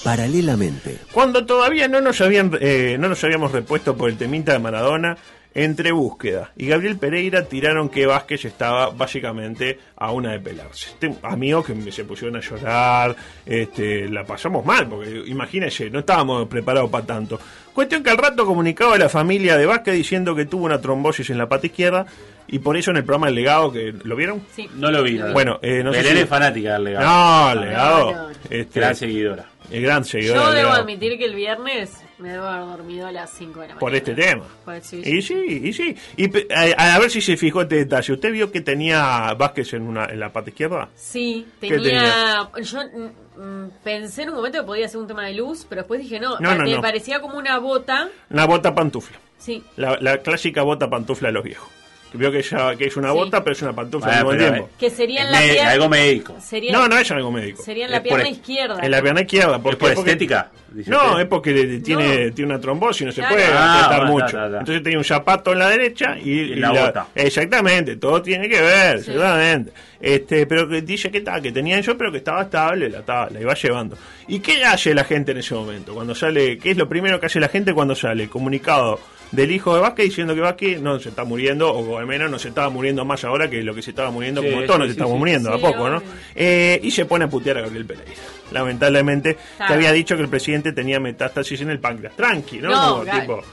Paralelamente. 0.03 0.97
Cuando 1.11 1.45
todavía 1.45 1.87
no 1.87 1.99
nos 2.01 2.21
habían 2.21 2.51
eh, 2.61 2.95
no 2.99 3.09
nos 3.09 3.21
habíamos 3.23 3.51
repuesto 3.51 3.97
por 3.97 4.09
el 4.09 4.17
temita 4.17 4.53
de 4.53 4.59
Maradona, 4.59 5.17
entre 5.55 5.91
búsqueda 5.91 6.51
y 6.55 6.67
Gabriel 6.67 6.97
Pereira 6.97 7.43
tiraron 7.45 7.89
que 7.89 8.05
Vázquez 8.05 8.45
estaba 8.45 8.91
básicamente 8.91 9.79
a 9.97 10.11
una 10.11 10.31
de 10.33 10.39
pelarse. 10.39 10.91
Tengo 10.99 11.17
amigos 11.23 11.65
que 11.65 11.73
me- 11.73 11.91
se 11.91 12.03
pusieron 12.05 12.37
a 12.37 12.39
llorar, 12.41 13.15
este, 13.45 14.07
la 14.09 14.23
pasamos 14.25 14.63
mal, 14.65 14.87
porque 14.87 15.23
imagínense, 15.25 15.89
no 15.89 15.99
estábamos 15.99 16.47
preparados 16.47 16.89
para 16.89 17.05
tanto. 17.05 17.39
Cuestión 17.73 18.03
que 18.03 18.09
al 18.09 18.17
rato 18.17 18.45
comunicaba 18.45 18.95
a 18.95 18.97
la 18.99 19.09
familia 19.09 19.57
de 19.57 19.65
Vázquez 19.65 19.95
diciendo 19.95 20.35
que 20.35 20.45
tuvo 20.45 20.65
una 20.65 20.79
trombosis 20.81 21.29
en 21.29 21.37
la 21.37 21.47
pata 21.49 21.65
izquierda 21.67 22.05
y 22.47 22.59
por 22.59 22.77
eso 22.77 22.91
en 22.91 22.97
el 22.97 23.03
programa 23.03 23.29
El 23.29 23.35
Legado, 23.35 23.71
que 23.71 23.93
¿lo 24.03 24.15
vieron? 24.15 24.41
Sí. 24.55 24.69
No 24.75 24.91
lo 24.91 25.01
vi. 25.03 25.13
no. 25.17 25.31
Bueno, 25.33 25.59
eh, 25.61 25.81
no 25.83 25.93
sé 25.93 26.03
si- 26.03 26.17
es 26.19 26.25
fanática 26.29 26.73
del 26.73 26.83
legado. 26.85 27.05
No, 27.07 27.51
el 27.53 27.61
Legado. 27.69 28.11
no, 28.11 28.23
no. 28.23 28.35
este, 28.49 28.79
Gran 28.79 28.95
seguidora. 28.95 29.45
el 29.71 29.81
gran 29.81 30.03
seguidor 30.05 30.37
Yo 30.37 30.51
debo 30.51 30.69
admitir 30.71 31.17
que 31.17 31.25
el 31.25 31.35
viernes 31.35 31.91
me 32.19 32.29
debo 32.33 32.45
haber 32.45 32.67
dormido 32.77 33.07
a 33.07 33.11
las 33.11 33.31
5 33.31 33.51
de 33.51 33.55
la 33.55 33.61
mañana. 33.75 33.79
por 33.79 33.95
este 33.95 34.13
tema. 34.13 34.43
Sí, 34.81 35.01
Y 35.03 35.21
sí. 35.21 35.61
y 35.63 35.73
sí. 35.73 35.95
Y 36.17 36.29
a, 36.53 36.95
a 36.95 36.99
ver 36.99 37.09
si 37.09 37.21
se 37.21 37.37
fijó 37.37 37.61
este 37.61 37.75
detalle. 37.75 38.13
¿Usted 38.13 38.31
vio 38.31 38.51
que 38.51 38.61
tenía 38.61 39.33
Vázquez 39.35 39.73
en, 39.73 39.83
una, 39.83 40.05
en 40.05 40.19
la 40.19 40.31
pata 40.31 40.49
izquierda? 40.49 40.89
Sí, 40.95 41.47
¿Qué 41.61 41.69
tenía. 41.69 42.49
Yo 42.61 42.79
mm, 42.83 43.41
mm, 43.41 43.71
pensé 43.83 44.23
en 44.23 44.29
un 44.29 44.35
momento 44.35 44.59
que 44.59 44.65
podía 44.65 44.87
ser 44.87 44.99
un 44.99 45.07
tema 45.07 45.25
de 45.25 45.33
luz, 45.35 45.65
pero 45.67 45.81
después 45.81 46.01
dije 46.01 46.19
no, 46.19 46.39
No, 46.39 46.55
no, 46.55 46.63
me 46.65 46.75
no. 46.75 46.81
parecía 46.81 47.19
como 47.21 47.37
una 47.37 47.57
bota. 47.59 48.09
Una 48.29 48.45
bota 48.45 48.75
pantufla. 48.75 49.17
Sí, 49.37 49.63
La, 49.77 49.97
la 50.01 50.17
clásica 50.17 50.63
bota 50.63 50.89
pantufla 50.89 51.29
de 51.29 51.33
los 51.33 51.43
viejos. 51.45 51.69
Que 52.11 52.17
Vio 52.17 52.31
que, 52.31 52.41
ya, 52.41 52.75
que 52.75 52.85
es 52.87 52.97
una 52.97 53.09
Sí. 53.09 53.13
bota, 53.15 53.43
pero 53.43 53.51
es 53.55 53.61
una 53.61 53.73
pantufla 53.73 54.17
al 54.19 54.25
mismo 54.25 54.37
tiempo. 54.39 54.69
que 54.79 54.89
sería 54.89 55.21
en 55.21 55.27
Es 55.27 55.31
la 55.31 55.39
me- 55.41 55.47
pierna. 55.53 55.71
algo 55.71 55.89
médico. 55.89 56.35
Sería, 56.39 56.71
No, 56.71 56.87
no 56.87 56.97
es 56.97 57.11
algo 57.11 57.31
médico. 57.31 57.61
sería 57.63 57.85
en 57.85 57.91
la 57.91 57.97
Es 57.97 58.01
por 58.01 58.09
pierna 58.09 58.27
el- 58.29 58.33
izquierda. 58.35 58.79
En 58.81 58.91
la 58.91 59.01
pierna 59.01 59.21
izquierda. 59.21 59.55
¿Es 59.57 59.61
Porque, 59.61 59.77
por 59.77 59.93
porque- 59.93 60.09
estética? 60.11 60.51
No, 60.87 61.11
usted? 61.11 61.21
es 61.21 61.27
porque 61.27 61.81
tiene, 61.83 62.25
No. 62.27 62.33
tiene 62.33 62.51
una 62.53 62.61
trombosis, 62.61 63.05
no 63.07 63.11
se 63.11 63.21
Claro. 63.21 63.35
puede 63.35 63.47
Ah, 63.51 64.03
mucho. 64.07 64.43
Entonces 64.45 64.83
tenía 64.83 64.97
un 64.99 65.03
zapato 65.03 65.51
en 65.53 65.59
la 65.59 65.69
derecha 65.69 66.15
y, 66.23 66.29
Y 66.31 66.55
la 66.55 66.71
bota. 66.71 67.07
Exactamente, 67.15 67.95
todo 67.97 68.21
tiene 68.21 68.47
que 68.49 68.59
ver, 68.61 68.99
Sí. 68.99 69.05
seguramente. 69.05 69.71
Este, 70.01 70.45
pero 70.47 70.67
que 70.67 70.81
dice 70.81 71.11
que, 71.11 71.21
ta, 71.21 71.39
que 71.41 71.51
tenía 71.51 71.77
eso, 71.77 71.95
pero 71.97 72.11
que 72.11 72.19
estaba 72.19 72.43
estable, 72.43 72.89
la, 72.89 73.01
ta- 73.01 73.29
la 73.29 73.39
iba 73.41 73.53
llevando. 73.53 73.97
¿Y 74.27 74.39
qué 74.39 74.63
hace 74.63 74.93
la 74.93 75.03
gente 75.03 75.31
en 75.31 75.39
ese 75.39 75.53
momento? 75.55 75.93
Cuando 75.93 76.15
sale, 76.15 76.57
¿qué 76.57 76.71
es 76.71 76.77
lo 76.77 76.87
primero 76.87 77.19
que 77.19 77.25
hace 77.27 77.39
la 77.39 77.49
gente 77.49 77.73
cuando 77.73 77.93
sale? 77.95 78.27
Comunicado 78.29 78.99
del 79.31 79.51
hijo 79.51 79.75
de 79.75 79.81
Vázquez 79.81 80.05
diciendo 80.05 80.33
que 80.33 80.41
Vázquez 80.41 80.81
no 80.81 80.99
se 80.99 81.09
está 81.09 81.23
muriendo, 81.23 81.71
o 81.71 81.97
al 81.99 82.07
menos 82.07 82.31
no 82.31 82.39
se 82.39 82.49
estaba 82.49 82.69
muriendo 82.69 83.05
más 83.05 83.23
ahora 83.23 83.49
que 83.49 83.61
lo 83.63 83.75
que 83.75 83.81
se 83.81 83.91
estaba 83.91 84.09
muriendo, 84.11 84.41
Sí, 84.41 84.49
como 84.49 84.61
todos 84.63 84.75
sí, 84.75 84.79
nos 84.79 84.87
sí, 84.87 84.91
estamos 84.91 85.13
sí. 85.13 85.19
muriendo, 85.19 85.53
a 85.53 85.55
Sí, 85.57 85.61
poco, 85.61 85.89
¿no? 85.89 86.01
Eh, 86.35 86.79
y 86.83 86.91
se 86.91 87.05
pone 87.05 87.25
a 87.25 87.29
putear 87.29 87.57
a 87.59 87.61
Gabriel 87.61 87.85
Pereira. 87.85 88.11
Lamentablemente, 88.51 89.35
que 89.35 89.39
Claro. 89.57 89.73
había 89.75 89.91
dicho 89.91 90.15
que 90.15 90.23
el 90.23 90.29
presidente 90.29 90.71
tenía 90.73 90.99
metástasis 90.99 91.61
en 91.61 91.69
el 91.69 91.79
páncreas. 91.79 92.15
Tranqui, 92.15 92.57
¿no? 92.59 92.69
No, 92.69 92.89
Como 92.99 93.05
Gal- 93.05 93.21
tipo, 93.21 93.43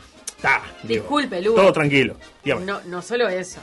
ta, 0.40 0.62
Disculpe, 0.82 1.42
Lugo. 1.42 1.56
Todo 1.56 1.72
tranquilo. 1.72 2.16
Dígame, 2.44 2.64
No, 2.64 2.80
no 2.86 3.02
solo 3.02 3.28
eso. 3.28 3.60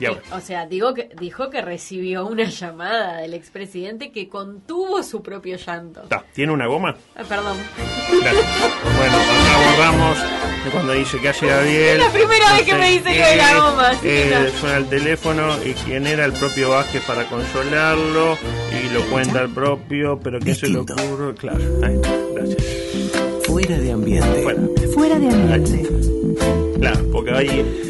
Eh, 0.00 0.20
O 0.32 0.40
sea, 0.40 0.66
digo 0.66 0.94
que, 0.94 1.10
dijo 1.18 1.50
que 1.50 1.60
recibió 1.60 2.26
una 2.26 2.44
llamada 2.50 3.18
del 3.18 3.34
expresidente 3.34 4.10
que 4.12 4.28
contuvo 4.28 5.02
su 5.02 5.22
propio 5.22 5.56
llanto. 5.56 6.00
Ta, 6.02 6.24
¿Tiene 6.34 6.52
una 6.52 6.66
goma? 6.66 6.96
Ah, 7.16 7.22
perdón. 7.28 7.56
Gracias. 8.22 8.46
Bueno, 8.96 9.16
acá 9.16 9.70
borramos 9.70 10.18
de 10.64 10.70
cuando 10.70 10.92
dice 10.92 11.18
que 11.20 11.28
hace 11.28 11.46
Gabriel. 11.46 11.98
Es 12.00 12.06
la 12.06 12.12
primera 12.12 12.52
vez 12.54 12.62
que 12.62 12.74
me 12.74 12.90
dice 12.90 13.12
que 13.12 13.36
la 13.36 13.54
goma, 13.58 14.00
que 14.00 14.22
Eh, 14.32 14.50
no. 14.52 14.58
suena 14.60 14.76
el 14.78 14.86
teléfono 14.88 15.64
y 15.64 15.72
quién 15.74 16.06
era 16.06 16.24
el 16.24 16.32
propio 16.32 16.70
Vázquez 16.70 17.02
para 17.06 17.24
consolarlo 17.26 18.36
y 18.70 18.92
lo 18.92 19.04
cuenta 19.10 19.42
el 19.42 19.50
propio, 19.50 20.18
pero 20.22 20.38
¿qué 20.40 20.54
se 20.54 20.68
le 20.68 20.78
ocurre? 20.78 21.34
Claro, 21.36 21.58
ahí 21.82 21.94
está, 21.94 22.10
gracias. 22.34 22.64
Fuera 23.46 23.78
de 23.78 23.92
ambiente. 23.92 24.42
Fuera. 24.42 24.60
Fuera 24.94 25.18
de 25.18 25.28
ambiente. 25.28 25.88
Claro, 26.78 27.06
porque 27.12 27.30
ahí 27.32 27.89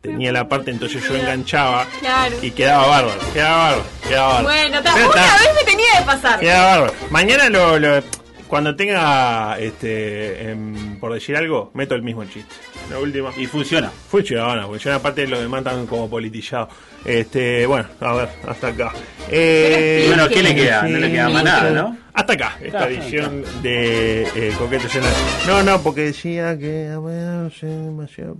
tenía 0.00 0.32
la 0.32 0.48
parte, 0.48 0.70
entonces 0.70 1.02
yo 1.06 1.16
enganchaba 1.16 1.86
Claro. 2.00 2.36
y 2.42 2.50
quedaba 2.52 2.86
bárbaro, 2.86 3.20
quedaba 3.32 3.58
bárbaro, 3.70 3.84
quedaba 4.08 4.28
bárbaro. 4.34 4.44
Bueno, 4.48 4.82
ta- 4.82 4.94
una 4.94 5.04
está, 5.04 5.38
vez 5.44 5.54
me 5.56 5.64
tenía 5.64 5.86
que 5.98 6.04
pasar. 6.04 6.40
Quedaba 6.40 6.66
bárbaro. 6.78 6.94
Mañana 7.10 7.48
lo, 7.50 7.78
lo- 7.78 8.02
cuando 8.46 8.74
tenga, 8.76 9.58
este, 9.58 10.50
em, 10.50 10.98
por 10.98 11.12
decir 11.12 11.36
algo, 11.36 11.70
meto 11.74 11.94
el 11.94 12.02
mismo 12.02 12.24
chiste. 12.24 12.54
La 12.90 12.98
última. 12.98 13.30
Y 13.36 13.46
funciona. 13.46 13.90
Funciona, 13.90 14.66
funciona. 14.66 14.96
Aparte 14.96 15.26
los 15.26 15.40
demás 15.40 15.58
están 15.58 15.86
como 15.86 16.08
politizados. 16.08 16.68
Este, 17.04 17.66
bueno, 17.66 17.86
a 18.00 18.12
ver, 18.14 18.28
hasta 18.46 18.68
acá. 18.68 18.92
Eh, 19.30 20.02
Y 20.04 20.08
bueno, 20.08 20.28
¿qué 20.28 20.42
le 20.42 20.54
queda? 20.54 20.82
No 20.82 20.98
le 20.98 21.10
queda 21.10 21.28
más 21.28 21.44
nada, 21.44 21.70
¿no? 21.70 21.96
Hasta 22.12 22.32
acá, 22.32 22.56
esta 22.60 22.78
Claro, 22.78 22.92
edición 22.92 23.44
de 23.62 24.22
eh, 24.34 24.52
Coqueto 24.58 24.88
Llenar. 24.88 25.12
No, 25.46 25.62
no, 25.62 25.80
porque 25.82 26.00
decía 26.06 26.58
que 26.58 26.88
a 26.88 26.98
ver, 26.98 27.22
no 27.22 27.50
sé, 27.50 27.66
demasiado 27.66 28.36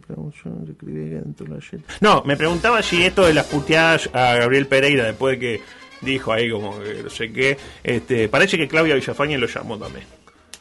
dentro 0.83 1.47
de 1.47 1.55
la 1.55 1.61
jet. 1.61 1.81
No, 2.01 2.23
me 2.27 2.37
preguntaba 2.37 2.83
si 2.83 3.05
esto 3.05 3.25
de 3.27 3.35
las 3.35 3.47
puteadas 3.47 4.11
a 4.13 4.35
Gabriel 4.35 4.67
Pereira 4.67 5.05
después 5.05 5.39
de 5.39 5.47
que 5.59 5.61
dijo 6.01 6.33
ahí 6.33 6.51
como 6.51 6.77
que 6.81 7.03
no 7.05 7.11
sé 7.11 7.33
qué, 7.33 7.57
este, 7.85 8.29
parece 8.29 8.57
que 8.59 8.67
Claudia 8.67 8.95
Villafañe 8.97 9.39
lo 9.39 9.47
llamó 9.47 9.79
también 9.79 10.07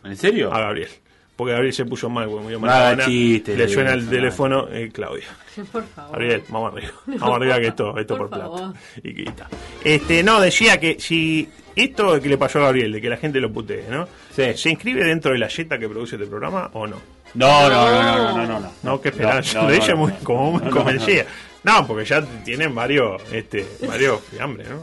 ¿En 0.03 0.15
serio? 0.15 0.53
a 0.53 0.59
Gabriel. 0.59 0.89
Porque 1.37 1.53
Gabriel 1.53 1.73
se 1.73 1.85
puso 1.85 2.09
mal, 2.09 2.27
porque 2.27 2.41
murió 2.43 2.59
Maradona. 2.59 3.05
chistes, 3.05 3.57
Le 3.57 3.69
suena 3.69 3.93
el 3.93 4.09
teléfono, 4.09 4.67
eh, 4.69 4.89
Claudia. 4.91 5.23
Por 5.71 5.85
favor. 5.85 6.11
Gabriel, 6.13 6.43
vamos 6.49 6.73
arriba. 6.73 6.91
Vamos 7.19 7.35
arriba 7.37 7.59
que 7.59 7.67
esto, 7.67 7.97
esto 7.97 8.17
por, 8.17 8.29
Por 8.29 8.39
plata. 8.39 8.57
favor. 8.57 8.73
Y 9.03 9.13
quita. 9.13 9.47
Este, 9.83 10.23
no, 10.23 10.41
decía 10.41 10.79
que 10.79 10.99
si 10.99 11.47
esto 11.75 12.19
que 12.19 12.27
le 12.29 12.37
pasó 12.37 12.59
a 12.59 12.63
Gabriel, 12.63 12.91
de 12.91 12.99
que 13.01 13.09
la 13.09 13.17
gente 13.17 13.39
lo 13.39 13.51
putee, 13.53 13.85
¿no? 13.89 14.07
Sí. 14.35 14.43
¿Se 14.55 14.69
inscribe 14.71 15.03
dentro 15.03 15.31
de 15.31 15.37
la 15.37 15.47
yeta 15.47 15.77
que 15.79 15.87
produce 15.87 16.15
este 16.15 16.27
programa 16.27 16.69
o 16.73 16.85
no? 16.87 16.97
No, 17.35 17.69
no, 17.69 17.91
no, 17.91 18.01
no, 18.01 18.37
no, 18.37 18.47
no. 18.47 18.59
No, 18.59 18.71
No, 18.83 19.01
qué 19.01 19.09
esperanza. 19.09 19.61
No, 19.61 19.69
dice 19.69 19.91
no, 19.91 19.97
muy, 19.97 20.11
como 20.23 20.51
muy 20.53 20.61
No, 20.61 20.69
no, 20.69 20.71
convencida. 20.75 21.25
No, 21.63 21.85
porque 21.85 22.05
ya 22.05 22.21
tienen 22.43 22.73
varios, 22.73 23.21
este, 23.31 23.65
varios 23.87 24.21
fiambre, 24.23 24.63
¿no? 24.69 24.81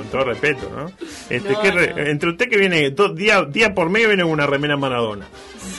Con 0.00 0.10
todo 0.10 0.24
respeto, 0.24 0.70
¿no? 0.74 0.90
Este, 1.28 1.52
No, 1.52 1.60
¿qué 1.62 1.70
re- 1.70 1.94
no. 1.94 1.98
Entre 2.10 2.30
usted 2.30 2.48
que 2.48 2.56
viene, 2.58 2.90
dos, 2.90 3.14
día, 3.14 3.42
día 3.44 3.74
por 3.74 3.90
medio 3.90 4.08
viene 4.08 4.24
una 4.24 4.46
remera 4.46 4.76
Maradona. 4.76 5.26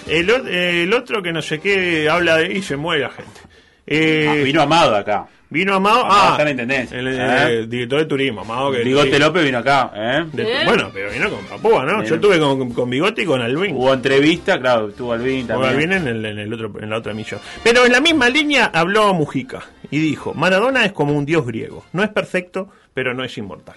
El, 0.08 0.30
el 0.30 0.94
otro 0.94 1.22
que 1.22 1.32
no 1.32 1.42
sé 1.42 1.60
qué 1.60 2.10
habla 2.10 2.38
de 2.38 2.54
y 2.54 2.62
se 2.62 2.76
muere 2.78 3.02
la 3.04 3.10
gente. 3.10 3.42
Eh, 3.88 4.28
Ah, 4.30 4.34
vino 4.44 4.62
Amado 4.62 4.96
acá. 4.96 5.26
Vino 5.50 5.76
Amado. 5.76 6.06
Amado 6.06 6.22
Ah, 6.22 6.28
está 6.32 6.42
en 6.44 6.46
la 6.46 6.64
intendencia. 6.64 6.98
El, 7.00 7.08
¿Eh? 7.10 7.18
eh, 7.20 7.66
director 7.68 8.00
de 8.00 8.06
turismo, 8.06 8.42
Amado. 8.42 8.72
Que 8.72 8.84
Bigote 8.86 9.20
López 9.20 9.44
vino 9.44 9.58
acá, 9.58 9.92
¿eh? 9.94 10.26
de- 10.32 10.44
¿Eh? 10.62 10.66
Bueno, 10.66 10.90
pero 10.94 11.12
vino 11.12 11.30
con 11.30 11.44
Papúa, 11.46 11.84
¿no? 11.84 11.96
Bien. 11.98 12.06
Yo 12.06 12.16
estuve 12.16 12.40
con, 12.40 12.72
con 12.74 12.90
Bigote 12.90 13.24
y 13.24 13.26
con 13.26 13.42
Alvin. 13.42 13.76
Hubo 13.76 13.94
entrevista, 13.94 14.62
claro, 14.62 14.88
estuvo 14.90 15.12
Alvin 15.12 15.48
también. 15.48 15.72
Alvin 15.74 15.92
en, 15.92 16.08
el, 16.08 16.26
en, 16.26 16.40
el 16.40 16.54
otro, 16.54 16.72
en 16.82 16.90
la 16.90 16.98
otra 17.00 17.12
emisión. 17.12 17.42
Pero 17.64 17.86
en 17.86 17.92
la 17.92 18.00
misma 18.00 18.30
línea 18.30 18.72
habló 18.74 19.14
Mujica 19.14 19.60
y 19.90 20.00
dijo: 20.00 20.34
Maradona 20.34 20.86
es 20.86 20.94
como 20.94 21.12
un 21.18 21.26
dios 21.26 21.46
griego. 21.46 21.84
No 21.92 22.02
es 22.04 22.10
perfecto, 22.10 22.70
pero 22.94 23.14
no 23.14 23.26
es 23.26 23.38
inmortal. 23.38 23.76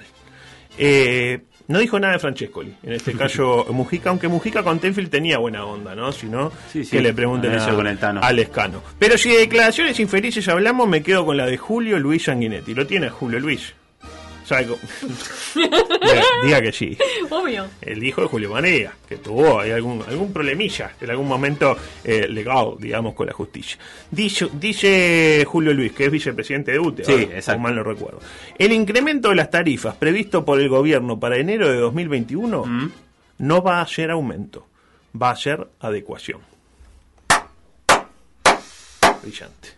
Eh, 0.78 1.40
no 1.68 1.78
dijo 1.78 1.98
nada 1.98 2.14
de 2.14 2.18
Francescoli. 2.18 2.74
En 2.82 2.92
este 2.92 3.12
caso, 3.16 3.66
Mujica, 3.70 4.10
aunque 4.10 4.28
Mujica 4.28 4.62
con 4.62 4.78
Tenfield 4.80 5.10
tenía 5.10 5.38
buena 5.38 5.64
onda, 5.64 5.94
¿no? 5.94 6.12
Si 6.12 6.26
no, 6.26 6.52
Sí, 6.72 6.84
sí. 6.84 6.90
que 6.90 7.02
le 7.02 7.14
pregunten 7.14 7.50
Con 7.52 7.60
a, 7.60 7.62
eso 7.66 7.74
con 7.76 7.86
el 7.86 7.98
Tano. 7.98 8.20
a 8.22 8.32
Lescano. 8.32 8.82
Pero 8.98 9.16
si 9.16 9.30
de 9.30 9.38
declaraciones 9.38 9.98
infelices 10.00 10.46
hablamos, 10.48 10.88
me 10.88 11.02
quedo 11.02 11.24
con 11.24 11.36
la 11.36 11.46
de 11.46 11.56
Julio 11.56 11.98
Luis 11.98 12.24
Sanguinetti. 12.24 12.74
Lo 12.74 12.86
tiene 12.86 13.08
Julio 13.08 13.40
Luis. 13.40 13.74
Diga, 15.54 16.22
diga 16.44 16.60
que 16.62 16.72
sí 16.72 16.96
Obvio. 17.30 17.66
el 17.80 18.02
hijo 18.04 18.20
de 18.22 18.26
Julio 18.28 18.50
María, 18.50 18.92
que 19.08 19.16
tuvo 19.16 19.60
ahí 19.60 19.70
algún, 19.70 20.02
algún 20.06 20.32
problemilla 20.32 20.92
en 21.00 21.10
algún 21.10 21.26
momento 21.28 21.76
eh, 22.04 22.26
legal, 22.28 22.74
digamos, 22.78 23.14
con 23.14 23.26
la 23.26 23.32
justicia. 23.32 23.78
Dice, 24.10 24.48
dice 24.52 25.44
Julio 25.46 25.72
Luis, 25.72 25.92
que 25.92 26.04
es 26.06 26.10
vicepresidente 26.10 26.72
de 26.72 26.78
UTE, 26.78 27.04
Sí, 27.04 27.12
exacto. 27.32 27.60
mal 27.60 27.74
no 27.74 27.82
recuerdo. 27.82 28.20
El 28.58 28.72
incremento 28.72 29.30
de 29.30 29.36
las 29.36 29.50
tarifas 29.50 29.94
previsto 29.96 30.44
por 30.44 30.60
el 30.60 30.68
gobierno 30.68 31.18
para 31.18 31.36
enero 31.38 31.68
de 31.70 31.78
2021 31.78 32.64
Mm. 32.66 32.92
no 33.38 33.62
va 33.62 33.80
a 33.80 33.86
ser 33.86 34.10
aumento, 34.10 34.66
va 35.20 35.30
a 35.30 35.36
ser 35.36 35.66
adecuación. 35.80 36.40
Brillante. 39.22 39.68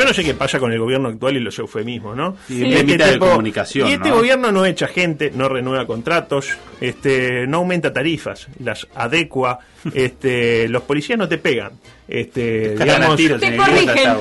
Yo 0.00 0.06
no 0.06 0.14
sé 0.14 0.24
qué 0.24 0.32
pasa 0.32 0.58
con 0.58 0.72
el 0.72 0.78
gobierno 0.78 1.08
actual 1.10 1.36
y 1.36 1.40
los 1.40 1.58
eufemismos, 1.58 2.16
¿no? 2.16 2.34
Sí, 2.48 2.62
es 2.72 2.84
mitad 2.86 3.10
de 3.10 3.18
comunicación, 3.18 3.86
Y 3.88 3.92
este 3.92 4.08
¿no? 4.08 4.14
gobierno 4.16 4.50
no 4.50 4.64
echa 4.64 4.86
gente, 4.86 5.30
no 5.34 5.46
renueva 5.50 5.86
contratos, 5.86 6.56
este, 6.80 7.46
no 7.46 7.58
aumenta 7.58 7.92
tarifas, 7.92 8.48
las 8.64 8.86
adecua, 8.94 9.58
este, 9.94 10.68
los 10.70 10.84
policías 10.84 11.18
no 11.18 11.28
te 11.28 11.36
pegan, 11.36 11.72
este, 12.08 12.76
digamos, 12.76 13.16
tiros 13.16 13.40
Te 13.42 13.54
corrigen. 13.54 14.12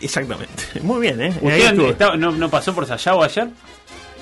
exactamente, 0.00 0.64
muy 0.82 1.00
bien, 1.00 1.20
¿eh? 1.20 1.26
Ahí 1.26 1.60
¿Usted 1.60 1.66
estuvo. 1.68 1.86
está- 1.90 2.16
no, 2.16 2.32
no 2.32 2.50
pasó 2.50 2.74
por 2.74 2.84
Sayago 2.86 3.22
ayer? 3.22 3.46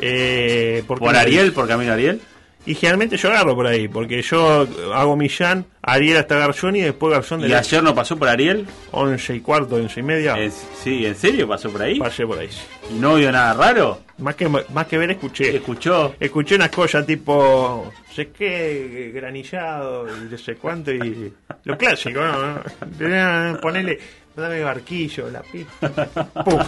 Eh, 0.02 0.82
¿por 0.86 0.98
¿Por? 0.98 1.16
Ariel? 1.16 1.52
¿Por 1.52 1.66
Camino 1.66 1.92
Ariel? 1.94 2.20
Y 2.66 2.74
generalmente 2.74 3.16
yo 3.16 3.30
agarro 3.30 3.54
por 3.54 3.66
ahí, 3.66 3.88
porque 3.88 4.20
yo 4.20 4.66
hago 4.94 5.16
Millán, 5.16 5.64
Ariel 5.80 6.18
hasta 6.18 6.36
Garzón 6.36 6.76
y 6.76 6.82
después 6.82 7.12
Garzón 7.12 7.40
de 7.40 7.48
¿Y 7.48 7.54
ayer 7.54 7.82
no 7.82 7.94
pasó 7.94 8.18
por 8.18 8.28
Ariel? 8.28 8.66
11 8.90 9.34
y 9.34 9.40
cuarto, 9.40 9.76
11 9.76 10.00
y 10.00 10.02
media, 10.02 10.36
sí, 10.82 11.06
¿en 11.06 11.14
serio 11.14 11.48
pasó 11.48 11.70
por 11.70 11.82
ahí? 11.82 11.98
pasé 11.98 12.26
por 12.26 12.38
ahí. 12.38 12.50
¿Y 12.90 12.94
no 12.94 13.14
vio 13.14 13.32
nada 13.32 13.54
raro? 13.54 14.00
Más 14.18 14.34
que, 14.34 14.46
más 14.48 14.86
que 14.86 14.98
ver, 14.98 15.12
escuché. 15.12 15.56
¿Escuchó? 15.56 16.14
Escuché 16.20 16.56
unas 16.56 16.68
cosas 16.68 17.06
tipo, 17.06 17.90
sé 18.14 18.28
qué, 18.28 19.10
granillado 19.14 20.06
y 20.06 20.30
no 20.30 20.36
sé 20.38 20.56
cuánto, 20.56 20.92
y 20.92 21.32
lo 21.64 21.78
clásico, 21.78 22.20
¿no? 22.20 23.58
Ponele, 23.60 23.98
dame 24.36 24.62
barquillo, 24.62 25.30
la 25.30 25.40
pipa. 25.40 25.88
Pum. 26.44 26.60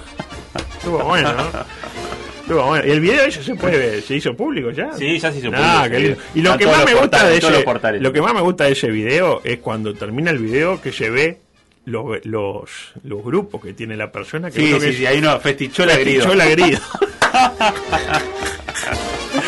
Estuvo 0.77 1.05
bueno, 1.05 1.33
¿no? 1.35 2.12
Bueno. 2.53 2.87
Y 2.87 2.91
el 2.91 3.01
video 3.01 3.25
ese 3.25 3.43
se 3.43 3.55
puede 3.55 3.79
ver, 3.79 4.03
se 4.03 4.15
hizo 4.17 4.35
público 4.35 4.71
ya. 4.71 4.93
Sí, 4.95 5.19
ya 5.19 5.33
se 5.33 5.39
hizo 5.39 5.51
Ah, 5.55 5.83
público, 5.85 5.91
qué 5.91 5.97
sí. 5.97 6.03
lindo. 6.09 6.23
Y 6.35 6.41
lo 6.43 6.59
que 6.59 6.67
más 6.67 6.85
me 6.85 6.95
gusta 6.95 7.27
de 7.29 7.37
ese, 7.39 8.01
lo 8.01 8.13
que 8.13 8.23
más 8.23 8.35
me 8.35 8.41
gusta 8.41 8.65
de 8.65 8.73
ese 8.73 8.91
video 8.91 9.41
es 9.45 9.59
cuando 9.59 9.95
termina 9.95 10.31
el 10.31 10.39
video 10.39 10.81
que 10.81 10.93
se 10.93 11.11
ve 11.11 11.39
los, 11.85 12.25
los, 12.25 12.71
los 13.05 13.25
grupos 13.25 13.61
que 13.63 13.73
tiene 13.73 13.97
la 13.97 14.13
persona 14.13 14.51
que 14.51 14.61
Sí, 14.61 14.67
creo 14.67 14.79
que 14.79 14.85
sí, 14.87 14.91
es- 14.93 14.97
sí, 14.99 15.07
ahí 15.07 15.21
no, 15.21 15.39
festichola 15.41 15.97
grido. 15.97 16.23
Festichola 16.25 16.47
Grido. 16.47 16.79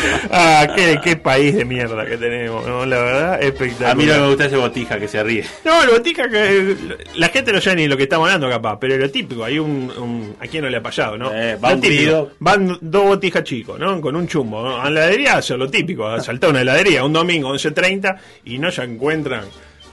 ah, 0.31 0.67
qué, 0.75 0.99
qué 1.03 1.15
país 1.15 1.55
de 1.55 1.65
mierda 1.65 2.05
que 2.05 2.17
tenemos, 2.17 2.65
¿no? 2.67 2.85
La 2.85 2.97
verdad, 2.97 3.43
espectacular. 3.43 3.91
A 3.91 3.95
mí 3.95 4.05
no 4.05 4.19
me 4.19 4.27
gusta 4.27 4.45
ese 4.45 4.57
botija 4.57 4.99
que 4.99 5.07
se 5.07 5.23
ríe. 5.23 5.43
No, 5.63 5.85
lo 5.85 5.93
botica 5.93 6.29
que 6.29 6.75
la 7.15 7.29
gente 7.29 7.51
no 7.53 7.61
sabe 7.61 7.77
ni 7.77 7.87
lo 7.87 7.97
que 7.97 8.03
estamos 8.03 8.27
hablando 8.27 8.49
capaz, 8.49 8.77
pero 8.79 8.97
lo 8.97 9.09
típico, 9.09 9.43
hay 9.43 9.59
un, 9.59 9.91
un- 9.97 10.35
a 10.39 10.47
quién 10.47 10.63
no 10.63 10.69
le 10.69 10.77
ha 10.77 10.83
pasado, 10.83 11.17
¿no? 11.17 11.31
Eh, 11.33 11.55
va 11.63 11.75
típico. 11.79 12.31
Van 12.39 12.77
dos 12.81 13.03
botijas 13.05 13.43
chicos, 13.43 13.79
¿no? 13.79 13.99
Con 14.01 14.15
un 14.15 14.27
chumbo, 14.27 14.61
¿no? 14.61 14.81
A 14.81 14.89
la 14.89 15.01
heladería 15.05 15.37
hace 15.37 15.55
lo 15.57 15.69
típico, 15.69 16.19
saltar 16.21 16.49
una 16.49 16.61
heladería 16.61 17.03
un 17.03 17.13
domingo 17.13 17.53
11.30 17.53 18.17
y 18.45 18.57
no 18.57 18.71
se 18.71 18.83
encuentran 18.83 19.43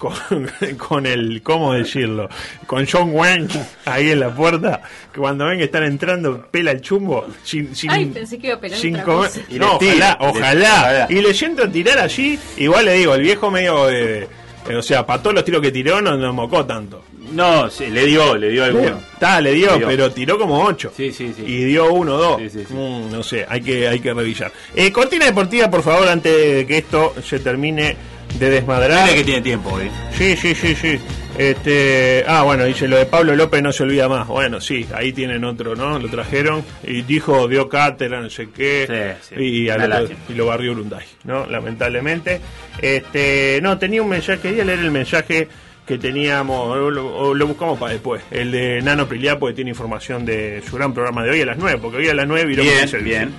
con, 0.02 0.50
con 0.78 1.06
el, 1.06 1.42
¿cómo 1.42 1.75
decirlo? 1.75 2.28
Con 2.66 2.87
John 2.90 3.11
Wayne 3.12 3.47
ahí 3.85 4.11
en 4.11 4.18
la 4.18 4.35
puerta, 4.35 4.82
que 5.12 5.21
cuando 5.21 5.44
ven 5.47 5.59
que 5.59 5.64
están 5.64 5.85
entrando, 5.85 6.44
pela 6.50 6.73
el 6.73 6.80
chumbo 6.80 7.26
sin, 7.44 7.76
sin, 7.76 7.90
Ay, 7.90 8.06
pensé 8.06 8.37
que 8.38 8.49
iba 8.49 8.56
a 8.56 8.61
pelar 8.61 8.78
sin 8.80 8.94
otra 8.97 9.04
comer. 9.04 9.28
cosa. 9.30 9.40
Y 9.49 9.59
No, 9.61 9.78
le 9.80 9.92
tira, 9.92 10.16
ojalá. 10.21 11.06
Y 11.09 11.14
le 11.21 11.32
siento 11.32 11.62
a 11.62 11.68
tirar 11.68 11.99
allí, 12.00 12.37
igual 12.56 12.87
le 12.87 12.94
digo, 12.94 13.14
el 13.14 13.23
viejo 13.23 13.49
medio 13.50 13.87
de... 13.87 14.26
eh, 14.68 14.75
o 14.76 14.82
sea, 14.82 15.06
para 15.06 15.23
todos 15.23 15.35
los 15.35 15.44
tiros 15.44 15.62
que 15.62 15.71
tiró 15.71 16.00
no, 16.02 16.16
no 16.16 16.32
mocó 16.32 16.64
tanto. 16.66 17.04
No, 17.32 17.71
sí, 17.71 17.87
le 17.87 18.04
dio, 18.06 18.37
le 18.37 18.50
dio 18.50 18.64
alguno. 18.64 18.99
Está, 19.14 19.40
le 19.40 19.52
dio, 19.52 19.71
Le 19.73 19.78
dio. 19.78 19.87
pero 19.87 20.11
tiró 20.12 20.37
como 20.38 20.64
ocho. 20.64 20.92
Sí, 20.94 21.12
sí, 21.12 21.32
sí. 21.35 21.42
Y 21.47 21.64
dio 21.64 21.90
uno 21.92 22.16
o 22.16 22.18
dos. 22.18 22.40
Sí, 22.42 22.50
sí, 22.50 22.64
sí. 22.68 22.75
Mm, 22.75 23.11
no 23.11 23.23
sé, 23.23 23.47
hay 23.49 23.62
que, 23.62 23.88
hay 23.88 24.00
que 24.00 24.12
revisar. 24.12 24.52
Eh, 24.75 24.90
cortina 24.92 25.25
deportiva, 25.26 25.71
por 25.71 25.82
favor, 25.82 26.09
antes 26.09 26.32
de 26.56 26.66
que 26.66 26.78
esto 26.78 27.14
se 27.25 27.38
termine 27.38 27.97
de 28.38 28.50
desmadrar. 28.50 29.04
Dile 29.08 29.18
que 29.18 29.24
tiene 29.24 29.40
tiempo 29.42 29.70
hoy. 29.74 29.90
Sí, 30.16 30.36
sí, 30.36 30.54
sí, 30.54 30.74
sí. 30.74 30.98
Este, 31.38 32.24
ah, 32.26 32.42
bueno, 32.42 32.64
dice 32.64 32.86
lo 32.86 32.96
de 32.98 33.06
Pablo 33.06 33.34
López 33.34 33.62
no 33.62 33.72
se 33.72 33.82
olvida 33.84 34.08
más. 34.08 34.26
Bueno, 34.28 34.60
sí, 34.60 34.86
ahí 34.94 35.12
tienen 35.12 35.44
otro, 35.44 35.74
¿no? 35.74 35.98
Lo 35.98 36.08
trajeron 36.10 36.62
y 36.84 37.02
dijo, 37.02 37.48
dio 37.48 37.68
cátedra, 37.68 38.20
no 38.20 38.28
sé 38.28 38.48
qué. 38.54 39.16
Sí, 39.22 39.34
sí. 39.36 39.42
Y, 39.42 39.70
otro- 39.70 40.08
y 40.28 40.34
lo 40.34 40.46
barrió 40.46 40.72
Urunday, 40.72 41.04
¿no? 41.24 41.46
Lamentablemente. 41.46 42.40
Este, 42.80 43.60
no, 43.62 43.78
tenía 43.78 44.02
un 44.02 44.08
mensaje, 44.10 44.40
quería 44.40 44.64
leer 44.64 44.80
el 44.80 44.90
mensaje 44.90 45.48
que 45.86 45.98
teníamos, 45.98 46.68
o 46.68 46.90
lo, 46.90 47.34
lo 47.34 47.46
buscamos 47.46 47.78
para 47.78 47.92
después, 47.92 48.22
el 48.30 48.52
de 48.52 48.80
Nano 48.82 49.08
Priliá, 49.08 49.38
porque 49.38 49.54
tiene 49.56 49.70
información 49.70 50.24
de 50.24 50.62
su 50.68 50.76
gran 50.76 50.94
programa 50.94 51.24
de 51.24 51.30
hoy 51.30 51.40
a 51.40 51.46
las 51.46 51.58
9, 51.58 51.78
porque 51.82 51.96
hoy 51.98 52.08
a 52.08 52.14
las 52.14 52.26
9 52.26 52.44
viró 52.46 52.62
Bien, 52.62 52.78
el 52.80 52.88
servicio. 52.88 53.18
bien. 53.18 53.34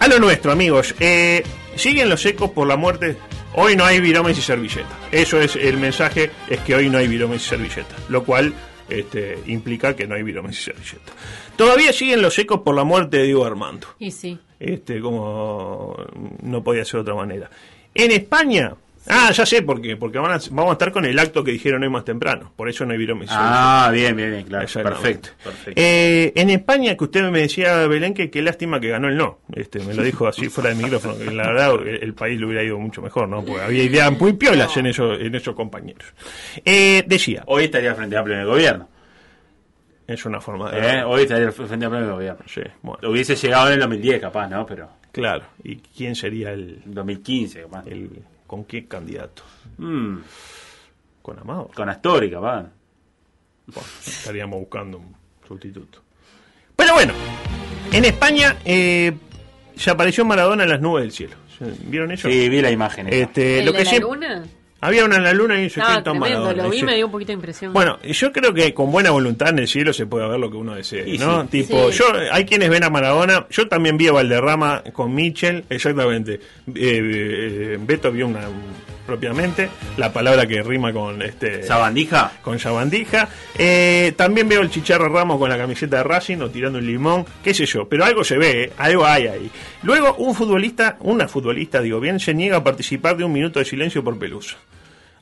A 0.00 0.08
lo 0.08 0.18
nuestro, 0.18 0.50
amigos. 0.50 0.94
Eh, 0.98 1.42
siguen 1.76 2.08
los 2.08 2.24
ecos 2.26 2.50
por 2.50 2.66
la 2.66 2.76
muerte. 2.76 3.16
Hoy 3.56 3.76
no 3.76 3.84
hay 3.84 4.00
viromes 4.00 4.36
y 4.36 4.42
servilleta. 4.42 4.98
Eso 5.12 5.40
es 5.40 5.54
el 5.54 5.76
mensaje, 5.76 6.30
es 6.48 6.60
que 6.60 6.74
hoy 6.74 6.90
no 6.90 6.98
hay 6.98 7.06
viromes 7.06 7.44
y 7.46 7.48
servilleta. 7.48 7.94
Lo 8.08 8.24
cual 8.24 8.52
este, 8.88 9.38
implica 9.46 9.94
que 9.94 10.06
no 10.06 10.16
hay 10.16 10.22
viromes 10.24 10.58
y 10.58 10.62
servilleta. 10.62 11.12
Todavía 11.56 11.92
siguen 11.92 12.20
los 12.20 12.36
ecos 12.38 12.60
por 12.62 12.74
la 12.74 12.82
muerte 12.82 13.18
de 13.18 13.24
Diego 13.24 13.44
Armando. 13.44 13.86
Y 14.00 14.10
sí. 14.10 14.38
Este, 14.58 15.00
como 15.00 15.96
no 16.42 16.64
podía 16.64 16.84
ser 16.84 16.94
de 16.94 17.00
otra 17.02 17.14
manera. 17.14 17.48
En 17.94 18.10
España 18.10 18.74
Ah, 19.06 19.30
ya 19.32 19.44
sé 19.44 19.60
por 19.62 19.82
qué. 19.82 19.96
Porque 19.96 20.18
van 20.18 20.32
a- 20.32 20.40
vamos 20.50 20.70
a 20.70 20.72
estar 20.72 20.90
con 20.90 21.04
el 21.04 21.18
acto 21.18 21.44
que 21.44 21.52
dijeron 21.52 21.82
hoy 21.82 21.90
más 21.90 22.04
temprano. 22.04 22.52
Por 22.56 22.68
eso 22.70 22.86
no 22.86 22.92
hay 22.92 22.98
virome. 22.98 23.26
Ah, 23.28 23.90
bien, 23.92 24.16
bien, 24.16 24.30
bien, 24.30 24.44
claro. 24.44 24.66
Perfecto, 24.72 25.28
perfecto. 25.42 25.72
Eh, 25.80 26.32
en 26.34 26.48
España, 26.50 26.96
que 26.96 27.04
usted 27.04 27.22
me 27.30 27.40
decía, 27.40 27.86
Belén, 27.86 28.14
que 28.14 28.30
qué 28.30 28.40
lástima 28.40 28.80
que 28.80 28.88
ganó 28.88 29.08
el 29.08 29.16
no. 29.16 29.40
Este, 29.54 29.80
me 29.80 29.92
lo 29.94 30.02
dijo 30.02 30.26
así 30.26 30.48
fuera 30.48 30.70
del 30.70 30.78
micrófono. 30.82 31.18
Que 31.18 31.30
la 31.30 31.48
verdad, 31.48 31.74
el, 31.86 32.02
el 32.02 32.14
país 32.14 32.40
le 32.40 32.46
hubiera 32.46 32.62
ido 32.64 32.78
mucho 32.78 33.02
mejor, 33.02 33.28
¿no? 33.28 33.44
Porque 33.44 33.62
había 33.62 33.82
ideas 33.82 34.18
muy 34.18 34.32
piolas 34.32 34.74
en, 34.78 34.86
esos, 34.86 35.20
en 35.20 35.34
esos 35.34 35.54
compañeros. 35.54 36.04
Eh, 36.64 37.04
decía, 37.06 37.42
Hoy 37.46 37.64
estaría 37.64 37.94
frente 37.94 38.16
amplio 38.16 38.36
en 38.36 38.40
el 38.42 38.46
gobierno. 38.48 38.88
es 40.06 40.24
una 40.24 40.40
forma 40.40 40.70
de. 40.70 40.78
¿eh? 40.80 41.02
Hoy 41.04 41.22
estaría 41.22 41.52
frente 41.52 41.84
amplio 41.84 41.98
en 42.02 42.08
el 42.08 42.12
gobierno. 42.14 42.44
Sí, 42.46 42.62
bueno, 42.80 43.10
Hubiese 43.10 43.36
llegado 43.36 43.66
en 43.68 43.74
el 43.74 43.80
2010, 43.80 44.20
capaz, 44.20 44.48
¿no? 44.48 44.64
Pero 44.64 44.88
claro. 45.12 45.44
¿Y 45.62 45.76
quién 45.76 46.14
sería 46.14 46.52
el, 46.52 46.80
2015, 46.86 47.62
capaz. 47.62 47.84
el 47.86 48.10
con 48.54 48.64
qué 48.66 48.86
candidato? 48.86 49.42
Mm, 49.78 50.18
Con 51.22 51.38
Amado. 51.40 51.68
con 51.74 51.88
Astori, 51.88 52.30
capaz. 52.30 52.66
Bueno, 53.66 53.88
estaríamos 54.06 54.60
buscando 54.60 54.98
un 54.98 55.12
sustituto. 55.48 56.00
Pero 56.76 56.94
bueno, 56.94 57.12
en 57.90 58.04
España 58.04 58.56
eh, 58.64 59.12
se 59.74 59.90
apareció 59.90 60.24
Maradona 60.24 60.62
en 60.62 60.68
las 60.68 60.80
nubes 60.80 61.02
del 61.02 61.10
cielo. 61.12 61.34
¿Vieron 61.86 62.12
eso? 62.12 62.28
Sí, 62.28 62.48
vi 62.48 62.60
la 62.62 62.70
imagen. 62.70 63.08
esa. 63.08 63.16
Este, 63.16 63.58
¿El 63.58 63.66
lo 63.66 63.72
de 63.72 63.78
que 63.78 63.84
la 63.84 63.98
luna? 63.98 64.44
Había 64.86 65.04
una 65.06 65.16
en 65.16 65.24
la 65.24 65.32
luna 65.32 65.60
y 65.62 65.70
se 65.70 65.80
No, 65.80 65.86
escrito 65.86 66.10
tremendo, 66.12 66.40
Maradona. 66.40 66.62
lo 66.64 66.70
vi 66.70 66.82
me 66.82 66.94
dio 66.96 67.06
un 67.06 67.12
poquito 67.12 67.28
de 67.28 67.34
impresión. 67.34 67.72
Bueno, 67.72 67.98
yo 68.02 68.32
creo 68.32 68.52
que 68.52 68.74
con 68.74 68.92
buena 68.92 69.10
voluntad 69.12 69.48
en 69.48 69.60
el 69.60 69.68
cielo 69.68 69.92
se 69.92 70.06
puede 70.06 70.28
ver 70.28 70.38
lo 70.38 70.50
que 70.50 70.56
uno 70.58 70.74
desee, 70.74 71.08
Y 71.08 71.16
¿no? 71.18 71.42
sí. 71.42 71.48
Tipo, 71.62 71.90
Sí. 71.90 71.98
yo 71.98 72.04
hay 72.30 72.44
quienes 72.44 72.68
ven 72.68 72.84
a 72.84 72.90
Maradona, 72.90 73.46
yo 73.50 73.66
también 73.66 73.96
vi 73.96 74.08
a 74.08 74.12
Valderrama 74.12 74.82
con 74.92 75.14
Mitchell, 75.14 75.64
exactamente. 75.70 76.34
Eh, 76.34 76.40
eh, 76.74 77.78
Beto 77.80 78.12
vio 78.12 78.26
una 78.26 78.42
propiamente, 79.06 79.70
la 79.96 80.12
palabra 80.12 80.46
que 80.46 80.62
rima 80.62 80.92
con 80.92 81.22
este 81.22 81.62
¿Sabandija? 81.62 82.32
con 82.42 82.58
Sabandija. 82.58 83.28
Eh, 83.58 84.12
también 84.16 84.48
veo 84.48 84.60
el 84.60 84.70
Chicharro 84.70 85.08
Ramos 85.08 85.38
con 85.38 85.50
la 85.50 85.58
camiseta 85.58 85.98
de 85.98 86.04
Racing 86.04 86.38
o 86.38 86.50
tirando 86.50 86.78
un 86.78 86.86
limón, 86.86 87.24
qué 87.42 87.54
sé 87.54 87.66
yo, 87.66 87.88
pero 87.88 88.04
algo 88.04 88.24
se 88.24 88.38
ve, 88.38 88.64
¿eh? 88.64 88.72
algo 88.78 89.04
hay 89.06 89.26
ahí. 89.26 89.50
Luego, 89.82 90.14
un 90.16 90.34
futbolista, 90.34 90.96
una 91.00 91.28
futbolista, 91.28 91.80
digo 91.80 92.00
bien, 92.00 92.20
se 92.20 92.34
niega 92.34 92.58
a 92.58 92.64
participar 92.64 93.16
de 93.16 93.24
un 93.24 93.32
minuto 93.32 93.58
de 93.58 93.64
silencio 93.64 94.02
por 94.02 94.18
Pelusa. 94.18 94.56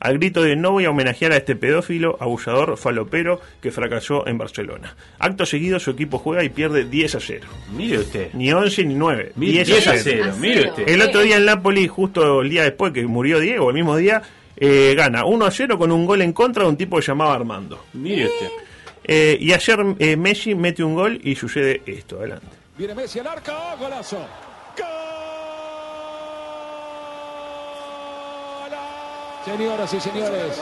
Al 0.03 0.17
grito 0.17 0.43
de 0.43 0.57
no 0.57 0.71
voy 0.71 0.83
a 0.83 0.89
homenajear 0.89 1.31
a 1.31 1.37
este 1.37 1.55
pedófilo, 1.55 2.17
abusador, 2.19 2.75
falopero 2.77 3.39
que 3.61 3.71
fracasó 3.71 4.27
en 4.27 4.37
Barcelona. 4.37 4.97
Acto 5.17 5.45
seguido, 5.45 5.79
su 5.79 5.91
equipo 5.91 6.19
juega 6.19 6.43
y 6.43 6.49
pierde 6.49 6.83
10 6.83 7.15
a 7.15 7.19
0. 7.21 7.47
Mire 7.73 7.99
usted. 7.99 8.33
Ni 8.33 8.51
11 8.51 8.83
ni 8.83 8.95
9. 8.95 9.31
10, 9.37 9.65
10 9.65 9.87
a 9.87 9.91
a 9.91 9.97
0. 9.97 10.23
0. 10.25 10.35
Mire 10.41 10.69
usted. 10.71 10.89
El 10.89 11.01
otro 11.01 11.21
día 11.21 11.37
en 11.37 11.45
Napoli, 11.45 11.87
justo 11.87 12.41
el 12.41 12.49
día 12.49 12.63
después 12.63 12.91
que 12.91 13.03
murió 13.07 13.39
Diego, 13.39 13.69
el 13.69 13.75
mismo 13.75 13.95
día, 13.95 14.21
eh, 14.57 14.93
gana 14.97 15.23
1 15.23 15.45
a 15.45 15.51
0 15.51 15.77
con 15.77 15.89
un 15.89 16.05
gol 16.05 16.21
en 16.21 16.33
contra 16.33 16.63
de 16.63 16.69
un 16.69 16.75
tipo 16.75 16.97
que 16.97 17.01
se 17.01 17.13
llamaba 17.13 17.33
Armando. 17.33 17.85
Mire 17.93 18.25
usted. 18.25 18.49
Eh, 19.05 19.37
y 19.39 19.53
ayer 19.53 19.79
eh, 19.99 20.17
Messi 20.17 20.53
mete 20.53 20.83
un 20.83 20.95
gol 20.95 21.17
y 21.23 21.35
sucede 21.35 21.81
esto. 21.85 22.17
Adelante. 22.19 22.47
Viene 22.77 22.93
Messi 22.93 23.19
al 23.19 23.27
arco, 23.27 23.53
golazo. 23.79 24.27
Señoras 29.45 29.93
y 29.93 29.99
señores, 29.99 30.61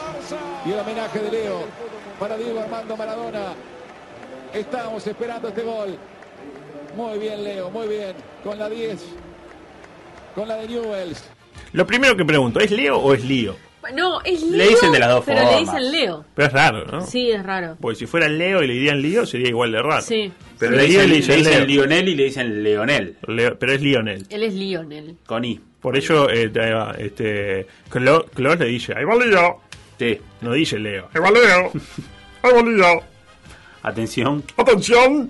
y 0.65 0.71
el 0.71 0.79
homenaje 0.79 1.19
de 1.19 1.31
Leo 1.31 1.65
para 2.19 2.35
Diego 2.35 2.59
Armando 2.59 2.97
Maradona. 2.97 3.53
Estamos 4.53 5.05
esperando 5.05 5.49
este 5.49 5.61
gol. 5.61 5.97
Muy 6.95 7.19
bien, 7.19 7.43
Leo, 7.43 7.69
muy 7.69 7.87
bien. 7.87 8.13
Con 8.43 8.57
la 8.57 8.67
10, 8.67 8.99
con 10.33 10.47
la 10.47 10.55
de 10.55 10.67
Newells. 10.67 11.23
Lo 11.73 11.85
primero 11.85 12.17
que 12.17 12.25
pregunto, 12.25 12.59
¿es 12.59 12.71
Leo 12.71 12.97
o 12.97 13.13
es 13.13 13.23
Lío? 13.23 13.55
No, 13.93 14.21
es 14.23 14.41
Leo. 14.43 14.57
Le 14.57 14.67
dicen 14.69 14.91
de 14.91 14.99
las 14.99 15.09
dos 15.09 15.23
pero 15.25 15.39
le 15.41 15.45
formas. 15.47 15.59
dicen 15.61 15.91
Leo. 15.91 16.25
Pero 16.35 16.47
es 16.47 16.53
raro, 16.53 16.85
¿no? 16.85 17.01
Sí, 17.05 17.31
es 17.31 17.43
raro. 17.43 17.77
Porque 17.79 17.99
si 17.99 18.05
fuera 18.07 18.27
Leo 18.27 18.63
y 18.63 18.67
le 18.67 18.73
dirían 18.73 19.01
Lío, 19.01 19.25
sería 19.25 19.49
igual 19.49 19.71
de 19.71 19.81
raro. 19.81 20.01
Sí. 20.01 20.31
Pero 20.59 20.71
Sí, 20.73 20.77
le 20.77 20.83
dicen, 20.87 21.01
le 21.01 21.07
le 21.07 21.15
dicen 21.17 21.43
Leo. 21.43 21.65
Lionel 21.65 22.09
y 22.09 22.15
le 22.15 22.23
dicen 22.25 22.63
Leonel. 22.63 23.17
Leo- 23.27 23.57
pero 23.59 23.73
es 23.73 23.81
Lionel. 23.81 24.25
Él 24.29 24.43
es 24.43 24.53
Lionel. 24.53 25.15
Con 25.25 25.43
I. 25.45 25.59
Por 25.81 25.97
eso, 25.97 26.29
eh, 26.29 26.51
ahí 26.61 26.71
va, 26.71 26.95
este, 26.97 27.65
Clos 27.89 28.25
le 28.59 28.65
dice, 28.65 28.93
ahí 28.95 29.03
va 29.03 29.15
Leo. 29.15 29.61
T. 29.97 30.21
No 30.41 30.53
dice 30.53 30.77
Leo. 30.79 31.09
Ahí 31.13 31.21
va 31.21 31.31
Leo. 31.31 31.71
Ahí 32.43 32.51
va 32.53 32.61
Leo. 32.63 33.03
Atención. 33.83 34.43
Atención. 34.57 35.29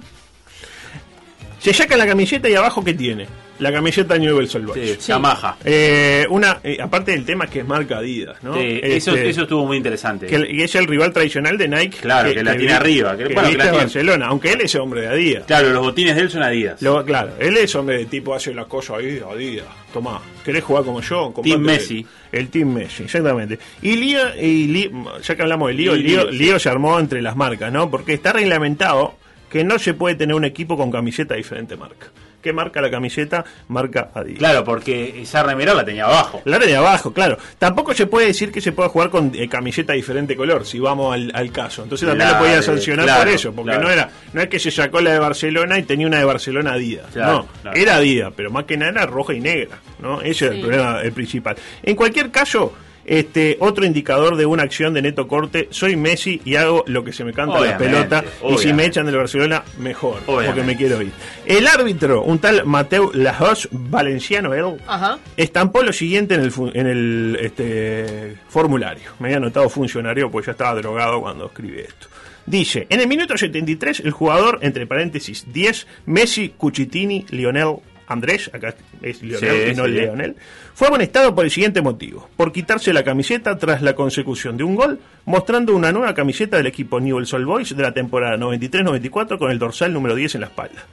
Se 1.60 1.74
saca 1.74 1.96
la 1.96 2.08
camiseta 2.08 2.50
y 2.50 2.56
abajo, 2.56 2.84
¿qué 2.84 2.94
tiene? 2.94 3.28
La 3.62 3.72
camiseta 3.72 4.18
Newell's 4.18 4.54
Boys. 4.66 4.98
Sí, 5.00 5.08
Yamaha. 5.12 5.56
Eh, 5.64 6.26
una, 6.30 6.60
eh, 6.64 6.78
aparte 6.82 7.12
del 7.12 7.24
tema 7.24 7.48
que 7.48 7.60
es 7.60 7.66
marca 7.68 8.00
Adidas, 8.00 8.42
¿no? 8.44 8.56
Sí, 8.56 8.80
Este, 8.82 9.30
eso, 9.30 9.42
estuvo 9.44 9.66
muy 9.66 9.78
interesante. 9.78 10.26
que, 10.28 10.64
es 10.64 10.76
el 10.76 10.88
rival 10.88 11.14
tradicional 11.14 11.58
de 11.58 11.68
Nike. 11.68 11.98
Claro, 12.02 12.34
que 12.34 12.44
la 12.44 12.52
tiene 12.58 12.68
vi- 12.68 12.74
arriba, 12.74 13.16
que- 13.16 13.28
Que, 13.28 13.34
bueno, 13.34 13.50
que 13.50 13.58
la 13.58 13.64
tiene. 13.66 13.78
Barcelona, 13.78 14.26
aunque 14.28 14.52
él 14.54 14.62
es 14.62 14.76
hombre 14.76 15.02
de 15.02 15.08
Adidas. 15.08 15.44
Claro, 15.46 15.70
los 15.70 15.82
botines 15.84 16.16
de 16.16 16.22
él 16.24 16.30
son 16.30 16.44
Adidas. 16.44 16.82
Lo- 16.82 17.06
claro, 17.06 17.34
él 17.40 17.56
es 17.56 17.74
hombre 17.76 17.98
de 18.00 18.06
tipo, 18.06 18.34
hace 18.34 18.54
las 18.54 18.66
cosas 18.66 18.98
ahí, 18.98 19.22
Adidas. 19.32 19.68
Tomá, 19.94 20.22
¿querés 20.44 20.64
jugar 20.64 20.84
como 20.84 21.00
yo? 21.02 21.34
Team 21.44 21.62
Messi. 21.62 22.06
El 22.32 22.48
Team 22.50 22.74
Messi, 22.74 23.04
exactamente. 23.04 23.60
Y 23.84 23.96
Lío, 23.96 24.22
y 24.42 24.68
Lío- 24.68 25.20
ya 25.22 25.36
que 25.36 25.42
hablamos 25.44 25.68
de 25.68 25.74
Lío, 25.76 25.96
Y 25.96 26.02
Lío, 26.04 26.22
Lío, 26.24 26.32
sí. 26.32 26.38
Lío 26.40 26.60
se 26.60 26.70
armó 26.70 27.00
entre 27.00 27.22
las 27.22 27.36
marcas, 27.36 27.72
¿no? 27.72 27.92
Porque 27.92 28.14
está 28.14 28.34
reglamentado 28.34 29.16
que 29.52 29.64
no 29.64 29.78
se 29.80 29.94
puede 29.94 30.16
tener 30.16 30.36
un 30.36 30.46
equipo 30.46 30.78
con 30.78 30.90
camiseta 30.92 31.34
de 31.36 31.40
diferente 31.40 31.76
marca. 31.76 32.08
¿Qué 32.42 32.54
marca 32.54 32.82
la 32.82 32.90
camiseta? 32.90 33.46
Marca 33.68 34.10
Adidas. 34.14 34.40
Claro, 34.40 34.64
porque 34.64 35.22
esa 35.22 35.44
remera 35.44 35.74
la 35.74 35.86
tenía 35.86 36.06
abajo. 36.06 36.42
La 36.46 36.58
de 36.60 36.76
abajo, 36.76 37.14
claro. 37.14 37.38
Tampoco 37.58 37.94
se 37.94 38.08
puede 38.08 38.28
decir 38.28 38.52
que 38.52 38.62
se 38.62 38.72
pueda 38.72 38.90
jugar 38.90 39.10
con 39.10 39.32
eh, 39.36 39.48
camiseta 39.48 39.94
de 39.94 39.98
diferente 39.98 40.36
color, 40.36 40.66
si 40.66 40.80
vamos 40.80 41.14
al, 41.14 41.32
al 41.34 41.52
caso. 41.52 41.84
Entonces 41.84 42.08
también 42.08 42.28
La 42.30 42.36
lo 42.38 42.44
podía 42.44 42.62
sancionar 42.62 43.06
claro, 43.06 43.24
por 43.24 43.30
eso, 43.34 43.54
porque 43.54 43.72
claro. 43.72 43.84
no 43.84 43.90
era 43.92 44.10
no 44.34 44.42
es 44.42 44.48
que 44.50 44.60
se 44.60 44.72
sacó 44.72 45.02
la 45.02 45.12
de 45.14 45.20
Barcelona 45.20 45.78
y 45.80 45.84
tenía 45.84 46.08
una 46.08 46.20
de 46.20 46.26
Barcelona 46.26 46.74
Adidas. 46.74 47.08
Claro, 47.14 47.34
no, 47.38 47.48
claro. 47.62 47.78
era 47.78 47.96
Adidas, 47.98 48.34
pero 48.36 48.50
más 48.52 48.66
que 48.66 48.78
nada 48.78 48.92
era 48.92 49.06
roja 49.06 49.34
y 49.34 49.40
negra. 49.40 49.80
¿no? 50.00 50.22
Ese 50.22 50.46
era 50.46 50.54
el 50.56 50.62
Sí. 50.62 50.68
problema 50.68 51.02
el 51.02 51.12
principal. 51.12 51.56
En 51.84 51.96
cualquier 51.96 52.32
caso, 52.32 52.74
este 53.06 53.58
otro 53.60 53.86
indicador 53.86 54.36
de 54.36 54.46
una 54.46 54.64
acción 54.64 54.94
de 54.94 55.02
neto 55.02 55.28
corte, 55.28 55.68
soy 55.72 55.96
Messi 55.96 56.42
y 56.46 56.56
hago 56.56 56.84
lo 56.88 57.04
que 57.04 57.14
se 57.14 57.24
me 57.24 57.34
canta 57.34 57.56
la 57.56 57.60
Obviamente, 57.78 57.86
pelota. 57.86 58.24
Y 58.50 58.58
si 58.58 58.74
me 58.74 58.86
echan 58.86 59.06
del 59.06 59.18
Barcelona, 59.18 59.64
mejor, 59.78 60.20
porque 60.26 60.64
me 60.64 60.76
quiero 60.76 61.02
ir. 61.02 61.12
El 61.46 61.68
árbitro, 61.68 62.24
un 62.24 62.40
tal 62.40 62.66
Mateu 62.66 63.12
Lajos, 63.14 63.68
valenciano, 63.72 64.54
él, 64.54 64.78
Ajá. 64.88 65.20
estampó 65.38 65.84
lo 65.84 65.94
siguiente 65.94 66.36
en 66.36 66.42
el, 66.42 66.52
fu- 66.52 66.72
en 66.74 66.88
el 66.88 67.38
este, 67.42 68.38
formulario. 68.48 69.12
Me 69.20 69.28
había 69.28 69.38
anotado 69.38 69.70
funcionario 69.70 70.30
porque 70.32 70.48
ya 70.48 70.52
estaba 70.52 70.76
drogado 70.76 71.22
cuando 71.22 71.46
escribí 71.48 71.80
esto. 71.80 72.08
Dice, 72.46 72.88
en 72.90 73.00
el 73.00 73.08
minuto 73.08 73.38
73, 73.38 74.00
el 74.02 74.12
jugador, 74.12 74.58
entre 74.62 74.88
paréntesis, 74.88 75.46
10, 75.54 75.86
Messi, 76.08 76.50
Cucitini, 76.58 77.26
Lionel, 77.30 77.76
Andrés, 78.12 78.50
acá 78.54 78.76
es 79.02 79.18
Sí, 79.20 79.28
y 79.28 79.76
no 79.76 79.86
sí. 79.86 79.92
Leonel, 79.92 80.36
fue 80.74 80.88
amonestado 80.88 81.34
por 81.36 81.46
el 81.46 81.52
siguiente 81.52 81.82
motivo, 81.82 82.30
por 82.38 82.52
quitarse 82.52 82.94
la 82.94 83.04
camiseta 83.04 83.58
tras 83.58 83.82
la 83.82 83.94
consecución 83.96 84.58
de 84.58 84.64
un 84.64 84.76
gol, 84.76 85.00
mostrando 85.26 85.76
una 85.76 85.92
nueva 85.92 86.14
camiseta 86.14 86.58
del 86.58 86.68
equipo 86.68 87.00
Newell's 87.00 87.34
Old 87.34 87.46
Boys 87.46 87.76
de 87.76 87.84
la 87.84 87.94
temporada 87.94 88.38
93-94 88.38 89.38
con 89.38 89.52
el 89.52 89.60
dorsal 89.60 89.94
número 89.94 90.16
10 90.16 90.36
en 90.36 90.42
la 90.42 90.48
espalda. 90.48 90.84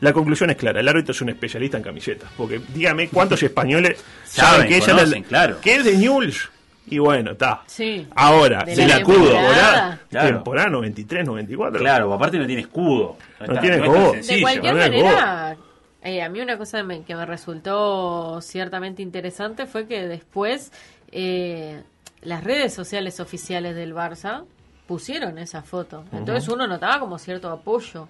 La 0.00 0.12
conclusión 0.12 0.50
es 0.50 0.56
clara, 0.56 0.80
el 0.80 0.88
árbitro 0.88 1.12
es 1.12 1.20
un 1.22 1.30
especialista 1.30 1.76
en 1.78 1.82
camisetas, 1.82 2.28
porque 2.36 2.60
dígame 2.74 3.08
cuántos 3.08 3.42
españoles 3.42 4.02
saben, 4.24 4.50
Saben, 4.52 4.68
que, 4.68 4.76
ella 4.76 4.86
es 4.86 4.92
conocen, 4.92 5.22
la- 5.22 5.28
claro. 5.28 5.60
que 5.60 5.74
es 5.76 5.84
de 5.84 5.96
Newell's. 5.96 6.50
Y 6.86 6.98
bueno, 6.98 7.30
está. 7.30 7.62
Sí. 7.66 8.06
Ahora, 8.14 8.62
De 8.62 8.76
se 8.76 8.86
la 8.86 8.96
acudo. 8.96 9.16
temporada. 9.16 9.42
Temporada, 9.54 10.00
Claro. 10.10 10.28
temporada 10.34 10.68
93-94. 10.68 11.78
Claro, 11.78 12.12
aparte 12.12 12.38
no 12.38 12.46
tiene 12.46 12.60
escudo. 12.60 13.16
No 13.40 13.46
está- 13.46 13.60
tiene 13.62 13.76
escudo. 13.76 14.12
De 14.12 14.40
cualquier 14.42 14.74
no 14.74 14.80
manera, 14.80 15.56
eh, 16.04 16.22
a 16.22 16.28
mí 16.28 16.40
una 16.40 16.56
cosa 16.58 16.82
me- 16.84 17.02
que 17.02 17.16
me 17.16 17.26
resultó 17.26 18.40
ciertamente 18.42 19.02
interesante 19.02 19.66
fue 19.66 19.86
que 19.86 20.06
después 20.06 20.70
eh, 21.10 21.82
las 22.22 22.44
redes 22.44 22.72
sociales 22.74 23.18
oficiales 23.20 23.74
del 23.74 23.94
Barça 23.94 24.44
pusieron 24.86 25.38
esa 25.38 25.62
foto. 25.62 26.04
Entonces 26.12 26.48
uno 26.48 26.66
notaba 26.66 27.00
como 27.00 27.18
cierto 27.18 27.50
apoyo 27.50 28.06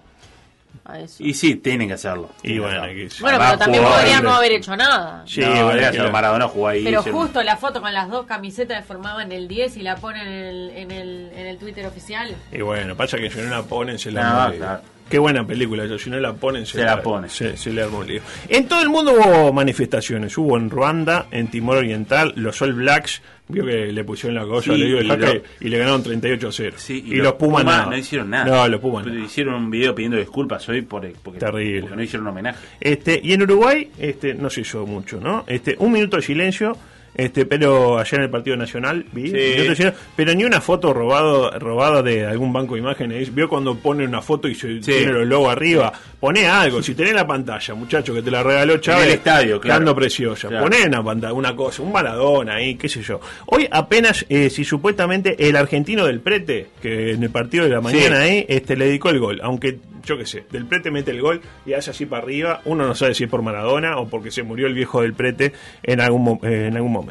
a 0.83 0.99
eso. 0.99 1.23
Y 1.23 1.33
sí, 1.33 1.55
tienen 1.55 1.87
que 1.87 1.93
hacerlo. 1.93 2.29
Y 2.43 2.59
bueno, 2.59 2.81
que- 2.83 3.09
bueno, 3.21 3.37
pero 3.39 3.57
también 3.57 3.83
podrían 3.83 4.23
no 4.23 4.33
haber 4.33 4.51
hecho 4.51 4.75
nada. 4.75 5.23
Sí, 5.25 5.39
no, 5.41 5.69
que 5.91 6.11
Maradona 6.11 6.47
jugó 6.49 6.67
ahí. 6.67 6.83
Pero 6.83 7.01
justo 7.01 7.41
la 7.43 7.55
foto 7.55 7.81
con 7.81 7.93
las 7.93 8.09
dos 8.09 8.25
camisetas 8.25 8.79
que 8.81 8.83
formaban 8.83 9.31
el 9.31 9.47
10 9.47 9.77
y 9.77 9.81
la 9.83 9.95
ponen 9.95 10.27
en 10.27 10.33
el, 10.45 10.69
en 10.71 10.91
el, 10.91 11.31
en 11.33 11.47
el 11.47 11.57
Twitter 11.57 11.85
oficial. 11.85 12.35
Y 12.51 12.59
bueno, 12.61 12.95
pasa 12.97 13.17
que 13.17 13.29
si 13.31 13.39
no 13.39 13.49
la 13.49 13.63
ponen, 13.63 13.97
se 13.97 14.11
la 14.11 14.49
No, 14.49 14.79
un. 15.05 15.09
Qué 15.09 15.17
buena 15.19 15.45
película, 15.45 15.83
eso. 15.85 15.97
Si 15.99 16.09
no 16.09 16.19
la 16.19 16.33
ponen, 16.33 16.65
se, 16.65 16.79
Se 16.79 16.83
la 16.83 17.01
ponen. 17.01 17.29
Se, 17.29 17.55
se 17.57 17.71
le 17.71 17.83
arma 17.83 17.99
un 17.99 18.07
lío. 18.07 18.21
En 18.49 18.67
todo 18.67 18.81
el 18.81 18.89
mundo 18.89 19.13
hubo 19.13 19.53
manifestaciones. 19.53 20.37
Hubo 20.37 20.57
en 20.57 20.69
Ruanda, 20.69 21.27
en 21.31 21.47
Timor 21.47 21.77
Oriental, 21.77 22.33
los 22.35 22.61
All 22.61 22.73
Blacks. 22.73 23.21
Vio 23.47 23.63
que 23.63 23.91
le 23.93 24.03
pusieron 24.03 24.33
la 24.33 24.43
cosa, 24.47 24.73
Sí, 24.73 24.79
le 24.79 24.85
digo 24.87 24.97
el 24.97 25.05
y 25.05 25.09
lo- 25.09 25.41
y 25.61 25.69
le 25.69 25.77
ganaron 25.77 26.01
38 26.01 26.47
a 26.47 26.51
0. 26.51 26.75
Sí, 26.79 27.03
y, 27.05 27.15
los 27.17 27.33
Pumas, 27.33 27.63
nada. 27.63 27.85
no 27.85 27.95
hicieron 27.95 28.31
nada. 28.31 28.45
No, 28.45 28.67
los 28.67 28.81
Pumas 28.81 29.05
nada. 29.05 29.19
Hicieron 29.19 29.53
un 29.53 29.69
video 29.69 29.93
pidiendo 29.93 30.17
disculpas 30.17 30.67
hoy 30.67 30.81
por, 30.81 31.07
porque, 31.21 31.39
Terrible. 31.39 31.81
porque 31.81 31.95
no 31.95 32.01
hicieron 32.01 32.25
homenaje. 32.27 32.57
Este, 32.81 33.21
y 33.23 33.33
en 33.33 33.43
Uruguay, 33.43 33.91
este, 33.99 34.33
no 34.33 34.49
se 34.49 34.61
hizo 34.61 34.87
mucho, 34.87 35.19
¿no? 35.21 35.43
Este, 35.45 35.75
un 35.77 35.91
minuto 35.91 36.17
de 36.17 36.23
silencio 36.23 36.75
Este, 37.15 37.45
pero 37.45 37.97
allá 37.97 38.17
en 38.17 38.23
el 38.23 38.29
Partido 38.29 38.57
Nacional 38.57 39.05
vi, 39.13 39.29
Sí. 39.29 39.37
lleno, 39.37 39.93
pero 40.15 40.33
ni 40.35 40.43
una 40.43 40.59
foto 40.61 40.93
robado, 40.93 41.49
robada 41.59 42.01
de 42.03 42.25
algún 42.25 42.51
banco 42.51 42.73
de 42.75 42.81
imágenes. 42.81 43.33
Vio 43.33 43.47
cuando 43.47 43.75
pone 43.77 44.05
una 44.05 44.21
foto 44.21 44.47
y 44.47 44.55
se 44.55 44.79
tiene 44.79 45.11
los 45.13 45.25
logos 45.27 45.51
arriba. 45.51 45.93
Pone 46.19 46.47
algo, 46.47 46.81
si 46.83 46.93
tenés 46.95 47.13
la 47.13 47.25
pantalla, 47.25 47.73
muchacho, 47.73 48.13
que 48.13 48.21
te 48.21 48.31
la 48.31 48.43
regaló 48.43 48.77
Chávez. 48.77 49.05
el 49.07 49.11
estadio, 49.13 49.59
claro. 49.61 49.79
Dando 49.79 49.95
preciosa. 49.95 50.47
Claro. 50.49 50.63
Poné 50.65 50.85
una 50.85 51.03
pantalla, 51.03 51.33
una 51.33 51.55
cosa, 51.55 51.81
un 51.83 51.91
Maradona 51.91 52.55
ahí, 52.55 52.75
qué 52.75 52.89
sé 52.89 53.01
yo. 53.01 53.19
Hoy 53.45 53.67
apenas, 53.71 54.25
eh, 54.27 54.49
si 54.49 54.65
supuestamente 54.65 55.47
el 55.47 55.55
argentino 55.55 56.05
del 56.05 56.19
Prete, 56.19 56.67
que 56.81 57.11
en 57.11 57.23
el 57.23 57.29
partido 57.29 57.63
de 57.63 57.69
la 57.69 57.81
mañana 57.81 58.21
ahí, 58.21 58.45
este, 58.49 58.75
le 58.75 58.85
dedicó 58.85 59.09
el 59.09 59.19
gol, 59.19 59.39
aunque 59.43 59.79
yo 60.03 60.17
qué 60.17 60.25
sé, 60.27 60.43
del 60.51 60.65
Prete 60.65 60.91
mete 60.91 61.09
el 61.11 61.21
gol 61.21 61.41
y 61.65 61.73
hace 61.73 61.89
así 61.91 62.05
para 62.05 62.21
arriba, 62.23 62.61
uno 62.65 62.85
no 62.85 62.93
sabe 62.93 63.15
si 63.15 63.23
es 63.23 63.29
por 63.29 63.41
Maradona 63.41 63.97
o 63.97 64.07
porque 64.07 64.29
se 64.29 64.43
murió 64.43 64.67
el 64.67 64.73
viejo 64.75 65.01
del 65.01 65.13
Prete 65.13 65.53
en 65.81 65.99
algún, 66.01 66.23
mo- 66.23 66.39
eh, 66.43 66.65
en 66.67 66.75
algún 66.75 66.91
momento. 66.91 67.04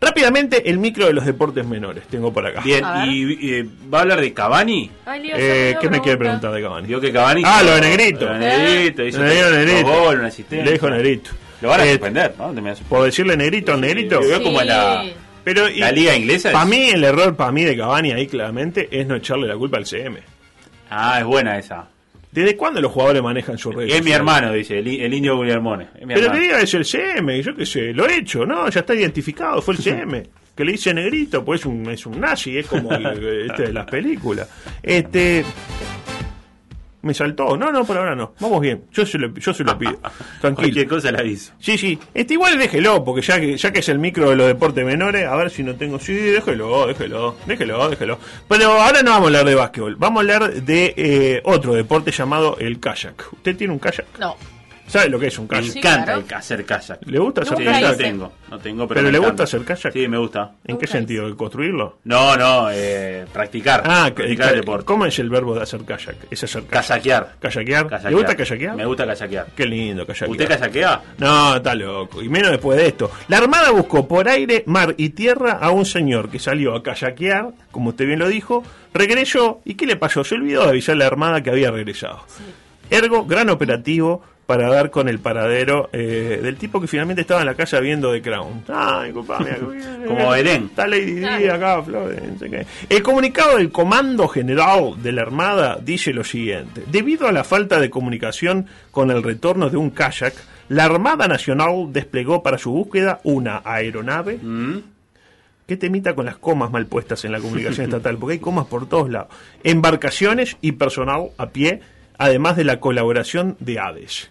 Rápidamente, 0.00 0.68
el 0.70 0.78
micro 0.78 1.06
de 1.06 1.12
los 1.12 1.24
deportes 1.24 1.64
menores, 1.66 2.04
tengo 2.10 2.32
por 2.32 2.46
acá. 2.46 2.60
Bien, 2.62 2.84
y, 3.06 3.22
y, 3.32 3.62
va 3.92 3.98
a 3.98 4.00
hablar 4.02 4.20
de 4.20 4.32
Cavani. 4.32 4.90
Ay, 5.06 5.30
Eh, 5.34 5.76
¿Qué 5.80 5.88
me 5.88 6.00
quiere 6.00 6.18
pregunta. 6.18 6.40
preguntar 6.40 6.52
de 6.52 6.62
Cavani? 6.62 6.86
Digo 6.88 7.00
que 7.00 7.12
Cavani. 7.12 7.42
Ah, 7.44 7.62
lo 7.62 7.74
de 7.76 7.80
Negrito. 7.80 8.26
Lo 8.26 8.32
de 8.34 8.38
Negrito. 8.40 9.04
hizo 9.04 9.22
Le 9.22 9.34
dijo 9.34 9.50
negrito. 9.50 9.86
goles, 9.88 10.18
una 10.18 10.28
asistencia. 10.28 10.64
Le 10.64 10.72
dijo 10.72 10.90
negrito. 10.90 11.30
Lo 11.60 11.68
van 11.68 11.80
a 11.80 11.84
Eh, 11.86 11.90
suspender, 11.92 12.34
¿no? 12.38 12.52
Me. 12.52 12.74
¿Puedo 12.74 13.04
decirle 13.04 13.36
negrito 13.36 13.72
al 13.72 13.80
negrito? 13.80 14.20
Yo 14.20 14.28
veo 14.28 14.42
como 14.42 14.60
Sí. 14.60 14.66
la, 14.66 15.04
Pero, 15.44 15.68
y- 15.68 15.78
la 15.78 15.92
liga 15.92 16.16
inglesa. 16.16 16.48
es- 16.48 16.52
Para 16.54 16.64
mí, 16.64 16.90
el 16.90 17.04
error 17.04 17.36
para 17.36 17.52
mí 17.52 17.62
de 17.64 17.76
Cavani 17.76 18.10
ahí 18.12 18.26
claramente 18.26 18.88
es 18.90 19.06
no 19.06 19.14
echarle 19.14 19.46
la 19.46 19.54
culpa 19.56 19.76
al 19.78 19.86
CM. 19.86 20.18
Ah, 20.90 21.20
es 21.20 21.24
buena 21.24 21.58
esa. 21.58 21.88
¿Desde 22.32 22.56
cuándo 22.56 22.80
los 22.80 22.90
jugadores 22.90 23.22
manejan 23.22 23.58
sus 23.58 23.74
redes? 23.74 23.94
Es 23.94 24.02
mi 24.02 24.10
hermano, 24.10 24.52
dice, 24.52 24.78
el, 24.78 24.88
el 24.88 25.12
indio 25.12 25.36
mi 25.36 26.14
Pero 26.14 26.20
hermano. 26.20 26.32
que 26.32 26.40
diga 26.40 26.60
es 26.60 26.72
el 26.72 26.84
CM, 26.86 27.42
yo 27.42 27.54
qué 27.54 27.66
sé, 27.66 27.92
lo 27.92 28.08
he 28.08 28.16
hecho, 28.16 28.46
¿no? 28.46 28.68
Ya 28.70 28.80
está 28.80 28.94
identificado, 28.94 29.60
fue 29.60 29.74
el 29.74 29.80
CM. 29.80 30.22
Que 30.56 30.64
le 30.64 30.72
dice 30.72 30.92
negrito, 30.94 31.44
pues 31.44 31.60
es 31.60 31.66
un, 31.66 31.88
es 31.90 32.04
un 32.06 32.20
nazi, 32.20 32.56
es 32.58 32.66
como 32.66 32.90
el, 32.92 33.46
este 33.50 33.64
de 33.64 33.72
las 33.72 33.84
películas. 33.86 34.48
Este. 34.82 35.44
Me 37.02 37.12
saltó. 37.14 37.56
No, 37.56 37.72
no, 37.72 37.84
por 37.84 37.98
ahora 37.98 38.14
no. 38.14 38.34
Vamos 38.40 38.60
bien. 38.60 38.84
Yo 38.92 39.04
se 39.04 39.18
lo, 39.18 39.34
yo 39.34 39.52
se 39.52 39.64
lo 39.64 39.76
pido. 39.76 39.98
Tranquilo. 40.40 40.54
Cualquier 40.54 40.88
cosa 40.88 41.12
la 41.12 41.18
aviso. 41.18 41.52
Sí, 41.58 41.76
sí. 41.76 41.98
Este 42.14 42.34
igual 42.34 42.58
déjelo, 42.58 43.04
porque 43.04 43.22
ya 43.22 43.40
que, 43.40 43.56
ya 43.56 43.72
que 43.72 43.80
es 43.80 43.88
el 43.88 43.98
micro 43.98 44.30
de 44.30 44.36
los 44.36 44.46
deportes 44.46 44.84
menores, 44.84 45.26
a 45.26 45.34
ver 45.36 45.50
si 45.50 45.62
no 45.62 45.74
tengo. 45.74 45.98
Sí, 45.98 46.14
déjelo, 46.14 46.86
déjelo, 46.86 47.36
déjelo, 47.46 47.88
déjelo. 47.90 48.18
Pero 48.48 48.80
ahora 48.80 49.02
no 49.02 49.10
vamos 49.10 49.24
a 49.24 49.26
hablar 49.28 49.44
de 49.46 49.54
básquetbol. 49.54 49.96
Vamos 49.96 50.18
a 50.18 50.20
hablar 50.20 50.52
de 50.52 50.94
eh, 50.96 51.42
otro 51.44 51.74
deporte 51.74 52.12
llamado 52.12 52.56
el 52.58 52.78
kayak. 52.78 53.32
¿Usted 53.32 53.56
tiene 53.56 53.72
un 53.72 53.78
kayak? 53.78 54.06
No. 54.18 54.36
¿Sabe 54.92 55.08
lo 55.08 55.18
que 55.18 55.28
es 55.28 55.38
un 55.38 55.44
Me 55.44 55.48
kayak? 55.48 55.72
Sí, 55.72 55.78
encanta 55.78 56.04
claro. 56.04 56.24
el 56.28 56.34
hacer 56.34 56.64
kayak. 56.66 56.98
¿Le 57.06 57.18
gusta 57.18 57.40
hacer 57.40 57.56
Sí, 57.56 57.64
no 57.64 57.70
kayak? 57.72 57.92
hice. 57.94 58.02
tengo, 58.02 58.32
no 58.50 58.58
tengo, 58.58 58.86
pero, 58.86 58.98
¿Pero 58.98 59.06
me 59.06 59.12
le 59.12 59.18
encanta. 59.18 59.30
gusta 59.30 59.42
hacer 59.44 59.64
kayak? 59.64 59.92
Sí, 59.94 60.06
me 60.08 60.18
gusta. 60.18 60.52
¿En 60.66 60.76
qué 60.76 60.86
sentido? 60.86 61.28
¿De 61.30 61.34
construirlo? 61.34 61.98
No, 62.04 62.36
no, 62.36 62.68
eh, 62.70 63.24
practicar. 63.32 63.82
Ah, 63.86 64.10
practicar 64.14 64.50
el 64.52 64.60
deporte. 64.60 64.84
¿cómo 64.84 65.06
es 65.06 65.18
el 65.18 65.30
verbo 65.30 65.54
de 65.54 65.62
hacer 65.62 65.80
kayak? 65.86 66.16
Es 66.30 66.44
hacer 66.44 66.64
kayak. 66.64 66.86
Kayakear. 66.88 67.32
¿Kayakear? 67.40 67.86
Kayakear. 67.88 68.10
¿Le 68.12 68.16
gusta 68.18 68.36
kayakear? 68.36 68.76
Me 68.76 68.84
gusta 68.84 69.06
kayakear. 69.06 69.46
Qué 69.56 69.64
lindo 69.64 70.04
kayakear. 70.06 70.30
¿Usted 70.30 70.48
kayakea? 70.48 71.02
No, 71.16 71.56
está 71.56 71.74
loco. 71.74 72.22
Y 72.22 72.28
menos 72.28 72.50
después 72.50 72.78
de 72.78 72.88
esto. 72.88 73.10
La 73.28 73.38
Armada 73.38 73.70
buscó 73.70 74.06
por 74.06 74.28
aire, 74.28 74.62
mar 74.66 74.94
y 74.98 75.08
tierra 75.08 75.52
a 75.52 75.70
un 75.70 75.86
señor 75.86 76.28
que 76.28 76.38
salió 76.38 76.74
a 76.76 76.82
kayakear, 76.82 77.48
como 77.70 77.88
usted 77.90 78.04
bien 78.06 78.18
lo 78.18 78.28
dijo, 78.28 78.62
regresó. 78.92 79.62
¿Y 79.64 79.72
qué 79.74 79.86
le 79.86 79.96
pasó? 79.96 80.22
Se 80.22 80.34
olvidó 80.34 80.64
de 80.64 80.68
avisar 80.68 80.96
a 80.96 80.98
la 80.98 81.06
Armada 81.06 81.42
que 81.42 81.48
había 81.48 81.70
regresado. 81.70 82.20
Ergo, 82.90 83.24
gran 83.24 83.48
operativo 83.48 84.22
para 84.46 84.68
dar 84.68 84.90
con 84.90 85.08
el 85.08 85.18
paradero 85.18 85.88
eh, 85.92 86.40
del 86.42 86.56
tipo 86.56 86.80
que 86.80 86.86
finalmente 86.86 87.22
estaba 87.22 87.40
en 87.40 87.46
la 87.46 87.54
calle 87.54 87.80
viendo 87.80 88.12
The 88.12 88.22
Crown. 88.22 88.64
Ay, 88.68 89.12
compa, 89.12 89.38
mira, 89.38 89.58
Como 90.06 90.30
Belén. 90.30 90.64
Está 90.64 90.86
Lady 90.86 91.14
Di 91.14 91.24
acá, 91.24 91.82
Flores, 91.82 92.20
no 92.22 92.38
sé 92.38 92.50
qué. 92.50 92.66
El 92.88 93.02
comunicado 93.02 93.56
del 93.56 93.70
Comando 93.70 94.28
General 94.28 95.00
de 95.02 95.12
la 95.12 95.22
Armada 95.22 95.78
dice 95.80 96.12
lo 96.12 96.24
siguiente. 96.24 96.82
Debido 96.90 97.28
a 97.28 97.32
la 97.32 97.44
falta 97.44 97.80
de 97.80 97.90
comunicación 97.90 98.66
con 98.90 99.10
el 99.10 99.22
retorno 99.22 99.70
de 99.70 99.76
un 99.76 99.90
kayak, 99.90 100.34
la 100.68 100.84
Armada 100.84 101.28
Nacional 101.28 101.92
desplegó 101.92 102.42
para 102.42 102.58
su 102.58 102.72
búsqueda 102.72 103.20
una 103.24 103.62
aeronave. 103.64 104.38
Mm. 104.42 104.78
¿Qué 105.66 105.76
temita 105.76 106.14
con 106.14 106.26
las 106.26 106.36
comas 106.36 106.70
mal 106.70 106.86
puestas 106.86 107.24
en 107.24 107.32
la 107.32 107.40
comunicación 107.40 107.86
estatal? 107.88 108.18
Porque 108.18 108.34
hay 108.34 108.38
comas 108.40 108.66
por 108.66 108.88
todos 108.88 109.08
lados. 109.10 109.28
Embarcaciones 109.62 110.56
y 110.60 110.72
personal 110.72 111.28
a 111.38 111.50
pie, 111.50 111.80
además 112.22 112.56
de 112.56 112.62
la 112.62 112.78
colaboración 112.78 113.56
de 113.58 113.80
Hades. 113.80 114.30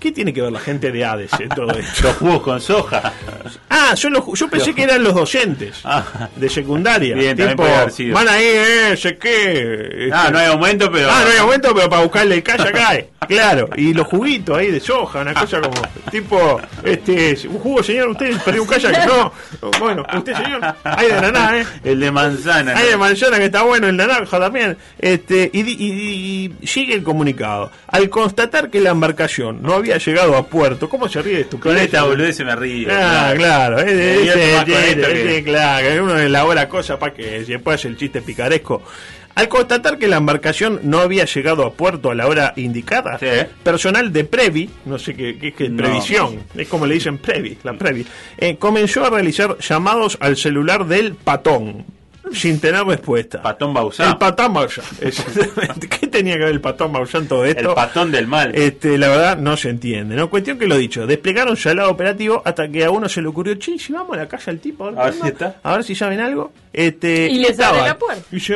¿Qué 0.00 0.12
tiene 0.12 0.32
que 0.32 0.40
ver 0.42 0.52
la 0.52 0.60
gente 0.60 0.92
de 0.92 1.04
Hades 1.04 1.30
en 1.40 1.48
todo 1.48 1.70
esto? 1.78 2.02
Los 2.04 2.16
jugos 2.16 2.42
con 2.42 2.60
soja. 2.60 3.12
Ah, 3.68 3.94
yo, 3.94 4.10
lo- 4.10 4.34
yo 4.34 4.48
pensé 4.48 4.74
que 4.74 4.84
eran 4.84 5.02
los 5.02 5.14
docentes 5.14 5.80
Ah. 5.84 6.28
de 6.36 6.48
secundaria. 6.48 7.14
Bien, 7.16 7.36
tipo, 7.36 7.64
van 8.12 8.28
ahí, 8.28 8.44
eh, 8.44 8.96
sé 8.96 9.16
qué. 9.18 10.08
Ah, 10.12 10.20
este, 10.22 10.32
no 10.32 10.38
hay 10.38 10.46
aumento, 10.46 10.90
pero. 10.90 11.08
Ah, 11.10 11.22
no 11.24 11.30
hay 11.30 11.38
aumento, 11.38 11.74
pero 11.74 11.88
para 11.88 12.02
buscarle 12.02 12.36
el 12.36 12.42
calle 12.42 12.72
cae. 12.72 13.08
Claro, 13.28 13.68
y 13.76 13.92
los 13.92 14.06
juguitos 14.06 14.56
ahí 14.56 14.70
de 14.70 14.80
soja, 14.80 15.20
una 15.20 15.34
cosa 15.34 15.60
como, 15.60 15.74
tipo, 16.10 16.58
este, 16.82 17.36
un 17.48 17.58
jugo, 17.58 17.82
señor, 17.82 18.08
usted 18.08 18.34
perdió 18.42 18.62
un 18.62 18.68
kayak. 18.68 19.06
No, 19.06 19.32
bueno, 19.80 20.06
usted, 20.16 20.34
señor, 20.34 20.62
hay 20.82 21.08
de 21.08 21.20
naná, 21.20 21.58
¿eh? 21.60 21.66
El 21.84 22.00
de 22.00 22.10
manzana. 22.10 22.74
Hay 22.74 22.84
¿no? 22.84 22.90
de 22.90 22.96
manzana 22.96 23.36
que 23.38 23.46
está 23.46 23.64
bueno, 23.64 23.86
el 23.88 23.96
naranja 23.98 24.38
también. 24.40 24.78
Este, 24.98 25.50
y, 25.52 25.60
y- 25.60 25.76
y- 25.78 26.54
y 26.62 26.66
sigue 26.66 26.94
el 26.94 27.02
comunicado. 27.02 27.70
Al 27.88 28.08
constatar 28.08 28.70
que 28.70 28.80
la 28.80 28.90
embarcación 28.90 29.60
no 29.62 29.74
había 29.74 29.87
llegado 29.96 30.36
a 30.36 30.46
puerto, 30.46 30.88
¿cómo 30.90 31.08
se 31.08 31.22
ríe 31.22 31.38
de 31.38 31.44
tu 31.44 31.58
Con 31.58 31.78
esta 31.78 32.02
boludez 32.02 32.36
se 32.36 32.44
me 32.44 32.54
ríe. 32.54 32.86
Ah, 32.90 33.32
claro, 33.34 33.78
es, 33.78 33.84
con 33.86 33.92
ese- 33.94 34.54
esto 34.56 34.64
que- 34.66 35.30
ese- 35.30 35.44
claro, 35.44 36.04
uno 36.04 36.18
elabora 36.18 36.68
cosas 36.68 36.98
para 36.98 37.14
que 37.14 37.40
después 37.44 37.82
el 37.86 37.96
chiste 37.96 38.20
picaresco. 38.20 38.82
Al 39.34 39.48
constatar 39.48 39.98
que 39.98 40.08
la 40.08 40.16
embarcación 40.16 40.80
no 40.82 40.98
había 40.98 41.24
llegado 41.24 41.64
a 41.64 41.72
puerto 41.72 42.10
a 42.10 42.14
la 42.16 42.26
hora 42.26 42.52
indicada, 42.56 43.18
Sí. 43.20 43.26
personal 43.62 44.12
de 44.12 44.24
Previ, 44.24 44.68
no 44.84 44.98
sé 44.98 45.14
qué, 45.14 45.38
qué 45.38 45.48
es 45.48 45.54
que 45.54 45.68
No. 45.68 45.76
previsión, 45.76 46.40
es 46.56 46.66
como 46.66 46.86
le 46.86 46.94
dicen 46.94 47.18
Previ, 47.18 47.56
la 47.62 47.74
Previ, 47.74 48.04
eh, 48.36 48.56
comenzó 48.58 49.04
a 49.04 49.10
realizar 49.10 49.56
llamados 49.58 50.18
al 50.20 50.36
celular 50.36 50.86
del 50.86 51.14
patón, 51.14 51.84
sin 52.32 52.60
tener 52.60 52.84
respuesta. 52.84 53.42
Patón 53.42 53.72
Bausá. 53.74 54.08
El 54.10 54.16
patón 54.18 54.52
Bausá, 54.54 54.82
exactamente. 55.00 55.88
¿Qué 55.88 56.06
tenía 56.06 56.34
que 56.34 56.40
ver 56.44 56.52
el 56.52 56.60
patón 56.60 56.92
Bausá 56.92 57.18
en 57.18 57.28
todo 57.28 57.44
esto? 57.44 57.68
El 57.70 57.74
patón 57.74 58.10
del 58.12 58.26
mal. 58.26 58.54
Este, 58.54 58.96
la 58.98 59.08
verdad 59.08 59.38
no 59.38 59.56
se 59.56 59.70
entiende, 59.70 60.16
¿no? 60.16 60.28
Cuestión 60.30 60.58
que 60.58 60.66
lo 60.66 60.76
dicho, 60.76 61.06
desplegaron 61.06 61.56
su 61.56 61.72
lado 61.74 61.90
operativo 61.90 62.42
hasta 62.44 62.68
que 62.68 62.84
a 62.84 62.90
uno 62.90 63.08
se 63.08 63.22
le 63.22 63.28
ocurrió, 63.28 63.54
che, 63.56 63.78
si 63.78 63.92
vamos 63.92 64.16
a 64.16 64.20
la 64.20 64.28
casa 64.28 64.50
al 64.50 64.58
tipo, 64.58 64.86
a 64.86 64.90
ver, 64.90 64.98
A 65.00 65.04
ver 65.04 65.14
qué 65.14 65.20
si 65.22 65.28
está. 65.28 65.56
a 65.62 65.72
ver 65.72 65.84
si 65.84 65.94
saben 65.94 66.20
algo. 66.20 66.52
Este, 66.72 67.28
Y 67.30 67.38
les 67.40 67.50
estaba. 67.52 67.78
abre 67.78 67.88
la 67.90 67.98
puerta. 67.98 68.22
Y. 68.32 68.40
Che, 68.40 68.54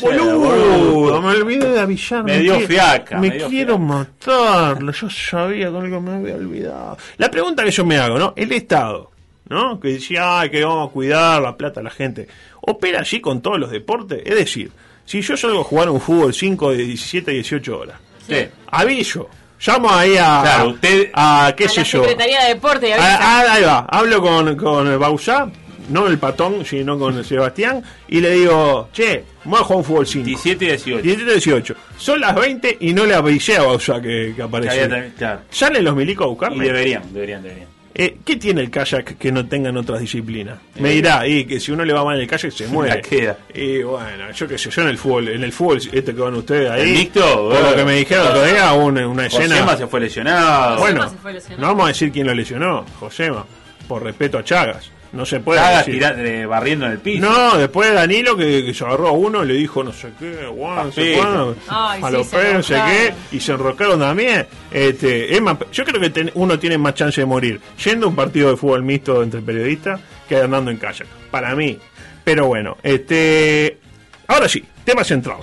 Boludo, 0.00 0.38
boludo. 0.38 1.22
me 1.22 1.28
olvidé 1.30 1.70
de 1.70 1.80
avisar. 1.80 2.22
Me 2.22 2.38
dio 2.38 2.60
fiaca, 2.60 3.18
Me, 3.18 3.30
me 3.30 3.36
dio 3.36 3.48
quiero 3.48 3.76
fiaca. 3.78 3.84
matarlo. 3.84 4.92
Yo 4.92 5.10
sabía 5.10 5.70
que 5.70 5.76
algo 5.76 6.00
me 6.00 6.14
había 6.14 6.36
olvidado. 6.36 6.96
La 7.16 7.28
pregunta 7.28 7.64
que 7.64 7.72
yo 7.72 7.84
me 7.84 7.98
hago, 7.98 8.16
¿no? 8.16 8.32
El 8.36 8.52
Estado, 8.52 9.10
¿no? 9.48 9.78
Que 9.80 9.88
decía, 9.88 10.40
ay, 10.40 10.50
que 10.50 10.64
vamos 10.64 10.88
a 10.88 10.92
cuidar 10.92 11.40
la 11.42 11.56
plata 11.56 11.80
de 11.80 11.84
la 11.84 11.90
gente. 11.90 12.28
¿Opera 12.60 13.00
allí 13.00 13.20
con 13.20 13.40
todos 13.40 13.58
los 13.58 13.70
deportes? 13.70 14.22
Es 14.24 14.34
decir, 14.34 14.70
si 15.04 15.20
yo 15.22 15.36
salgo 15.36 15.60
a 15.60 15.64
jugar 15.64 15.88
un 15.90 16.00
fútbol 16.00 16.34
5 16.34 16.72
de 16.72 16.78
17 16.78 17.30
a 17.30 17.34
18 17.34 17.78
horas, 17.78 18.00
Sí. 18.26 18.46
aviso. 18.70 19.28
Llamo 19.66 19.90
ahí 19.92 20.16
a. 20.16 20.40
Claro, 20.42 20.68
usted- 20.70 21.10
A, 21.14 21.52
qué 21.56 21.64
a 21.64 21.68
sé 21.68 21.80
la 21.80 21.86
yo. 21.86 22.00
Secretaría 22.04 22.42
de 22.42 22.48
Deporte 22.54 22.88
y. 22.90 22.92
Ah, 22.92 23.18
ah, 23.20 23.44
ahí 23.54 23.62
va. 23.64 23.78
Hablo 23.90 24.20
con, 24.22 24.54
con 24.56 24.98
Bausá, 25.00 25.50
no 25.88 26.06
el 26.06 26.18
patón, 26.18 26.64
sino 26.64 26.96
con 26.98 27.24
Sebastián, 27.24 27.82
y 28.06 28.20
le 28.20 28.30
digo, 28.32 28.88
che, 28.92 29.24
vamos 29.44 29.62
a 29.62 29.64
jugar 29.64 29.78
un 29.78 29.84
fútbol 29.84 30.06
5. 30.06 30.26
17 30.26 30.64
y 30.64 30.68
18. 30.68 31.02
17 31.02 31.32
18. 31.32 31.74
Son 31.96 32.20
las 32.20 32.34
20 32.36 32.76
y 32.80 32.92
no 32.92 33.04
le 33.04 33.14
avisé 33.14 33.56
a 33.56 33.62
Bausá 33.62 34.00
que, 34.00 34.34
que 34.36 34.42
apareció. 34.42 34.88
claro. 35.16 35.40
¿Salen 35.50 35.84
los 35.84 35.96
milicos 35.96 36.24
a 36.24 36.28
Y 36.28 36.30
buscarme? 36.30 36.64
deberían, 36.66 37.02
deberían, 37.12 37.42
deberían. 37.42 37.68
Eh, 38.00 38.18
¿Qué 38.24 38.36
tiene 38.36 38.60
el 38.60 38.70
kayak 38.70 39.18
que 39.18 39.32
no 39.32 39.46
tengan 39.48 39.76
otras 39.76 39.98
disciplinas? 39.98 40.56
Me 40.76 40.90
dirá, 40.90 41.26
y 41.26 41.44
que 41.44 41.58
si 41.58 41.72
uno 41.72 41.84
le 41.84 41.92
va 41.92 42.04
mal 42.04 42.14
en 42.14 42.22
el 42.22 42.28
kayak 42.28 42.52
se 42.52 42.68
muere. 42.68 43.02
Queda. 43.02 43.36
Y 43.52 43.82
bueno, 43.82 44.30
yo 44.30 44.46
qué 44.46 44.56
sé, 44.56 44.70
yo 44.70 44.82
en 44.82 44.88
el 44.90 44.98
fútbol, 44.98 45.28
en 45.30 45.42
el 45.42 45.52
fútbol 45.52 45.78
este 45.78 46.14
que 46.14 46.20
van 46.20 46.34
ustedes 46.36 46.70
ahí. 46.70 46.82
¿El 46.82 46.96
mixto? 46.96 47.48
Por 47.50 47.60
lo 47.60 47.74
que 47.74 47.84
me 47.84 47.94
dijeron 47.96 48.26
el 48.26 48.30
otro 48.30 48.44
día, 48.46 48.72
una, 48.72 49.08
una 49.08 49.26
escena. 49.26 49.48
Josema 49.56 49.76
se 49.76 49.86
fue 49.88 49.98
lesionado. 49.98 50.78
Bueno, 50.78 51.00
Josema 51.02 51.16
se 51.16 51.22
fue 51.22 51.32
lesionado. 51.32 51.60
no 51.60 51.66
vamos 51.66 51.84
a 51.86 51.88
decir 51.88 52.12
quién 52.12 52.26
lo 52.28 52.34
lesionó, 52.34 52.84
Josema, 53.00 53.44
por 53.88 54.04
respeto 54.04 54.38
a 54.38 54.44
Chagas. 54.44 54.92
No 55.12 55.24
se 55.24 55.40
puede 55.40 55.58
decir. 55.78 55.94
tira- 55.94 56.14
eh, 56.18 56.44
barriendo 56.44 56.84
en 56.86 56.92
el 56.92 56.98
piso. 56.98 57.24
No, 57.26 57.56
después 57.56 57.92
Danilo 57.94 58.36
que, 58.36 58.64
que 58.64 58.74
se 58.74 58.84
agarró 58.84 59.08
a 59.08 59.12
uno 59.12 59.42
y 59.42 59.48
le 59.48 59.54
dijo 59.54 59.82
no 59.82 59.92
sé 59.92 60.10
qué, 60.18 60.46
guau, 60.46 60.84
no 60.84 60.92
sé 60.92 61.14
cuándo, 61.16 61.56
Ay, 61.68 62.02
a 62.02 62.06
sí, 62.08 62.12
los 62.12 62.26
pelos, 62.26 62.52
no 62.54 62.62
sé 62.62 62.74
qué, 62.86 63.14
y 63.36 63.40
se 63.40 63.52
enroscaron 63.52 63.98
también. 64.00 64.46
Este, 64.70 65.34
es 65.34 65.40
más, 65.40 65.56
yo 65.72 65.84
creo 65.84 65.98
que 66.00 66.10
ten- 66.10 66.30
uno 66.34 66.58
tiene 66.58 66.76
más 66.76 66.92
chance 66.94 67.20
de 67.22 67.26
morir 67.26 67.58
yendo 67.82 68.06
a 68.06 68.08
un 68.10 68.16
partido 68.16 68.50
de 68.50 68.56
fútbol 68.58 68.82
mixto 68.82 69.22
entre 69.22 69.40
periodistas 69.40 69.98
que 70.28 70.36
andando 70.36 70.70
en 70.70 70.76
kayak. 70.76 71.06
Para 71.30 71.54
mí. 71.56 71.78
Pero 72.24 72.46
bueno, 72.46 72.76
este. 72.82 73.78
Ahora 74.26 74.46
sí, 74.46 74.62
tema 74.84 75.02
central. 75.04 75.38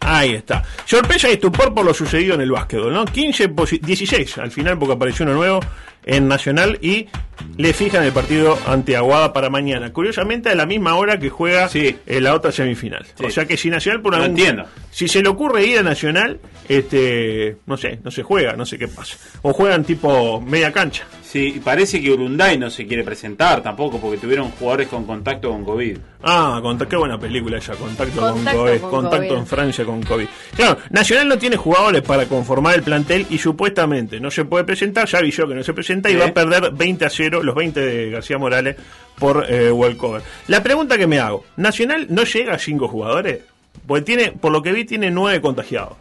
Ahí 0.00 0.34
está. 0.34 0.62
Sorpresa 0.84 1.30
y 1.30 1.32
estupor 1.32 1.72
por 1.72 1.82
lo 1.86 1.94
sucedido 1.94 2.34
en 2.34 2.42
el 2.42 2.50
básquetbol, 2.50 2.92
¿no? 2.92 3.06
15, 3.06 3.48
posi- 3.50 3.80
16 3.80 4.36
al 4.36 4.50
final 4.50 4.78
porque 4.78 4.92
apareció 4.94 5.24
uno 5.24 5.34
nuevo. 5.34 5.60
En 6.06 6.28
Nacional 6.28 6.78
y 6.82 7.06
le 7.56 7.72
fijan 7.72 8.04
el 8.04 8.12
partido 8.12 8.58
ante 8.66 8.96
Aguada 8.96 9.32
para 9.32 9.50
mañana. 9.50 9.92
Curiosamente 9.92 10.48
a 10.50 10.54
la 10.54 10.66
misma 10.66 10.94
hora 10.96 11.18
que 11.18 11.30
juega 11.30 11.68
Sí. 11.68 11.96
eh, 12.06 12.20
la 12.20 12.34
otra 12.34 12.52
semifinal. 12.52 13.04
Sí. 13.14 13.24
O 13.26 13.30
sea 13.30 13.46
que 13.46 13.56
si 13.56 13.70
Nacional 13.70 14.02
por 14.02 14.14
algún 14.14 14.30
entiendo. 14.30 14.64
si 14.90 15.08
se 15.08 15.22
le 15.22 15.28
ocurre 15.28 15.64
ir 15.66 15.78
a 15.78 15.82
Nacional, 15.82 16.40
este, 16.68 17.56
no 17.66 17.76
sé, 17.76 17.98
no 18.04 18.10
se 18.10 18.22
juega, 18.22 18.54
no 18.54 18.66
sé 18.66 18.78
qué 18.78 18.88
pasa. 18.88 19.16
O 19.42 19.52
juegan 19.52 19.84
tipo 19.84 20.40
media 20.40 20.72
cancha. 20.72 21.04
Sí, 21.34 21.54
y 21.56 21.58
parece 21.58 22.00
que 22.00 22.12
Urunday 22.12 22.56
no 22.56 22.70
se 22.70 22.86
quiere 22.86 23.02
presentar 23.02 23.60
tampoco 23.60 23.98
porque 24.00 24.18
tuvieron 24.18 24.52
jugadores 24.52 24.86
con 24.86 25.04
contacto 25.04 25.50
con 25.50 25.64
COVID. 25.64 25.98
Ah, 26.22 26.62
qué 26.88 26.94
buena 26.94 27.18
película 27.18 27.56
ella, 27.56 27.74
Contacto, 27.74 28.20
Contacto 28.20 28.52
con 28.52 28.66
COVID, 28.66 28.80
con 28.80 28.90
Contacto 28.90 29.28
COVID. 29.30 29.38
en 29.40 29.46
Francia 29.48 29.84
con 29.84 30.02
COVID. 30.04 30.26
Claro, 30.54 30.78
Nacional 30.90 31.26
no 31.26 31.36
tiene 31.36 31.56
jugadores 31.56 32.02
para 32.02 32.26
conformar 32.26 32.76
el 32.76 32.84
plantel 32.84 33.26
y 33.30 33.38
supuestamente 33.38 34.20
no 34.20 34.30
se 34.30 34.44
puede 34.44 34.62
presentar, 34.62 35.08
ya 35.08 35.18
avisó 35.18 35.48
que 35.48 35.56
no 35.56 35.64
se 35.64 35.74
presenta 35.74 36.08
y 36.08 36.14
va 36.14 36.26
a 36.26 36.32
perder 36.32 36.70
20 36.70 37.04
a 37.04 37.10
0, 37.10 37.42
los 37.42 37.56
20 37.56 37.80
de 37.80 38.10
García 38.10 38.38
Morales 38.38 38.76
por 39.18 39.44
eh, 39.48 39.72
Walcover. 39.72 40.22
La 40.46 40.62
pregunta 40.62 40.96
que 40.96 41.08
me 41.08 41.18
hago, 41.18 41.44
¿Nacional 41.56 42.06
no 42.10 42.22
llega 42.22 42.54
a 42.54 42.58
5 42.60 42.86
jugadores? 42.86 43.40
Porque 43.88 44.02
tiene, 44.02 44.30
por 44.30 44.52
lo 44.52 44.62
que 44.62 44.70
vi, 44.70 44.84
tiene 44.84 45.10
9 45.10 45.40
contagiados. 45.40 45.94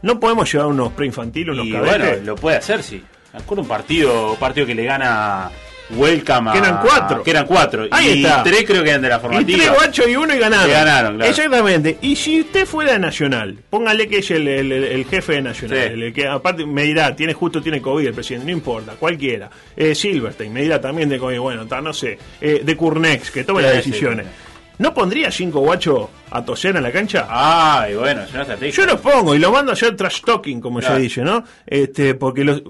¿No 0.00 0.18
podemos 0.18 0.50
llevar 0.50 0.68
unos 0.68 0.92
preinfantiles, 0.94 1.52
unos 1.52 1.66
Y 1.66 1.72
cadetes? 1.72 1.98
bueno, 1.98 2.24
lo 2.24 2.36
puede 2.36 2.56
hacer, 2.56 2.82
sí. 2.82 3.04
Me 3.32 3.38
acuerdo 3.40 3.62
un 3.62 3.68
partido, 3.68 4.32
un 4.32 4.38
partido 4.38 4.66
que 4.66 4.74
le 4.74 4.84
gana 4.84 5.50
Welcome 5.90 6.50
a... 6.50 6.52
Que 6.52 6.58
eran 6.58 6.80
cuatro. 6.82 7.22
Que 7.22 7.30
eran 7.30 7.46
cuatro. 7.46 7.86
Ahí 7.90 8.08
y 8.20 8.24
está. 8.24 8.42
tres 8.42 8.64
creo 8.66 8.82
que 8.82 8.90
eran 8.90 9.00
de 9.02 9.08
la 9.08 9.16
Y 9.16 9.20
formativa. 9.20 9.58
tres 9.58 9.70
guachos 9.74 10.06
y 10.08 10.16
uno 10.16 10.34
y 10.34 10.38
ganaron. 10.38 10.68
Y 10.68 10.72
ganaron, 10.72 11.16
claro. 11.16 11.30
Exactamente. 11.30 11.98
Y 12.02 12.16
si 12.16 12.40
usted 12.40 12.66
fuera 12.66 12.92
de 12.92 12.98
Nacional, 12.98 13.56
póngale 13.70 14.06
que 14.06 14.18
es 14.18 14.30
el, 14.30 14.46
el- 14.48 14.70
el- 14.72 14.84
el 14.84 15.04
jefe 15.06 15.34
de 15.34 15.42
Nacional, 15.42 15.78
Sí. 15.94 16.02
el 16.02 16.12
que 16.12 16.26
aparte 16.28 16.66
me 16.66 16.82
dirá, 16.82 17.14
tiene 17.16 17.32
justo 17.32 17.62
tiene 17.62 17.80
COVID 17.80 18.06
el 18.06 18.12
presidente, 18.14 18.46
no 18.46 18.52
importa, 18.52 18.92
cualquiera. 18.98 19.48
Eh, 19.76 19.94
Silverstein 19.94 20.52
me 20.52 20.60
dirá 20.62 20.78
también 20.80 21.08
de 21.08 21.18
COVID, 21.18 21.38
bueno, 21.38 21.66
ta, 21.66 21.80
no 21.80 21.92
sé, 21.94 22.18
eh, 22.40 22.60
de 22.62 22.76
Curnex, 22.76 23.30
que 23.30 23.44
tome 23.44 23.60
Sí, 23.62 23.66
las 23.66 23.76
decisiones. 23.76 24.26
sí. 24.26 24.32
¿No 24.80 24.94
pondría 24.94 25.30
cinco 25.32 25.58
guachos 25.60 26.08
a 26.30 26.44
toser 26.44 26.76
en 26.76 26.82
la 26.84 26.92
cancha? 26.92 27.26
Ay, 27.28 27.94
bueno, 27.96 28.22
una 28.30 28.42
estrategia. 28.42 28.70
Yo 28.84 28.86
los 28.86 29.00
pongo 29.00 29.34
y 29.34 29.38
lo 29.40 29.50
mando 29.50 29.72
a 29.72 29.74
hacer 29.74 29.96
trash 29.96 30.20
talking, 30.20 30.60
como 30.60 30.78
Claro. 30.78 30.94
se 30.96 31.00
dice, 31.00 31.22
¿no? 31.22 31.42
Este, 31.66 32.14
porque 32.14 32.44
los, 32.44 32.62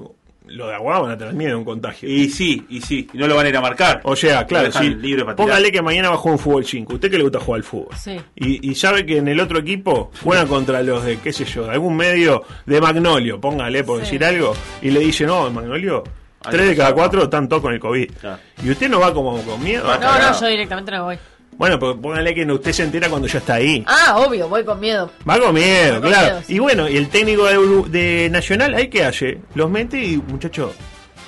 lo 0.49 0.69
de 0.69 0.75
agua 0.75 1.01
van 1.01 1.11
a 1.13 1.19
tener 1.19 1.35
miedo 1.35 1.55
a 1.55 1.59
un 1.59 1.65
contagio. 1.65 2.09
Y 2.09 2.29
sí, 2.29 2.65
y 2.69 2.81
sí. 2.81 3.09
Y 3.13 3.19
no 3.19 3.27
lo 3.27 3.37
van 3.37 3.47
a 3.47 3.49
ir 3.49 3.57
a 3.57 3.61
marcar. 3.61 4.01
O 4.05 4.17
sea, 4.17 4.47
claro, 4.47 4.73
sí, 4.73 4.89
libre 4.95 5.25
para 5.25 5.37
tirar. 5.37 5.49
póngale 5.49 5.71
que 5.73 5.83
mañana 5.83 6.09
va 6.11 6.15
a 6.17 6.19
jugar 6.19 6.33
un 6.35 6.39
fútbol 6.39 6.65
5. 6.65 6.95
¿Usted 6.95 7.11
que 7.11 7.17
le 7.19 7.23
gusta 7.25 7.41
jugar 7.41 7.59
al 7.59 7.65
fútbol? 7.65 7.89
Sí. 7.97 8.17
Y, 8.37 8.71
y 8.71 8.75
sabe 8.75 9.05
que 9.07 9.19
en 9.19 9.29
el 9.29 9.41
otro 9.41 9.59
equipo 9.59 10.11
juegan 10.23 10.47
contra 10.49 10.83
los 10.83 11.05
de, 11.05 11.19
qué 11.19 11.33
sé 11.33 11.45
yo, 11.45 11.65
de 11.65 11.73
algún 11.73 11.97
medio 11.97 12.43
de 12.67 12.81
Magnolio, 12.81 13.41
póngale 13.41 13.85
por 13.85 13.99
Sí. 13.99 14.05
decir 14.05 14.25
algo, 14.25 14.55
y 14.83 14.91
le 14.91 15.01
dice, 15.01 15.27
no, 15.27 15.51
Magnolio, 15.51 16.03
tres 16.51 16.69
de 16.69 16.77
cada 16.77 16.93
cuatro 16.95 17.25
están 17.25 17.49
todos 17.49 17.63
con 17.63 17.73
el 17.75 17.81
COVID. 17.81 18.11
Claro. 18.21 18.39
Y 18.63 18.71
usted 18.71 18.89
no 18.89 19.01
va 19.01 19.13
como 19.13 19.41
con 19.43 19.63
miedo. 19.63 19.85
No, 19.85 20.19
no, 20.19 20.41
yo 20.41 20.47
directamente 20.47 20.91
no 20.93 21.05
voy. 21.05 21.19
Bueno, 21.59 21.77
pues 21.79 21.97
póngale 22.01 22.35
que 22.35 22.45
usted 22.51 22.73
se 22.73 22.85
entera 22.85 23.11
cuando 23.11 23.27
ya 23.27 23.39
está 23.39 23.55
ahí. 23.55 23.85
Ah, 23.87 24.17
obvio, 24.19 24.49
voy 24.49 24.65
con 24.65 24.79
miedo. 24.79 25.11
Va 25.29 25.41
con 25.41 25.53
miedo, 25.53 26.01
con 26.01 26.09
claro. 26.11 26.27
miedo, 26.27 26.43
sí. 26.47 26.55
Y 26.55 26.59
bueno, 26.61 26.89
y 26.89 26.97
el 26.97 27.09
técnico 27.09 27.47
de, 27.47 27.91
de 27.91 28.31
Nacional, 28.31 28.75
¿ahí 28.75 28.89
qué 28.89 29.05
hace? 29.05 29.41
Los 29.55 29.69
mete 29.69 30.01
y, 30.01 30.17
muchachos, 30.19 30.73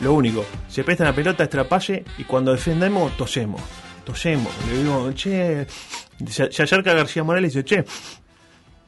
lo 0.00 0.12
único, 0.12 0.44
se 0.68 0.84
presta 0.84 1.02
la 1.02 1.12
pelota, 1.12 1.42
extrapase 1.42 2.04
y 2.16 2.24
cuando 2.24 2.52
defendemos, 2.52 3.16
tosemos. 3.16 3.60
Tosemos. 4.04 4.52
Le 4.68 4.78
digo, 4.78 5.12
che. 5.12 5.66
Se 6.28 6.62
acerca 6.62 6.94
García 6.94 7.24
Morales 7.24 7.54
y 7.54 7.62
dice, 7.62 7.64
che. 7.64 7.84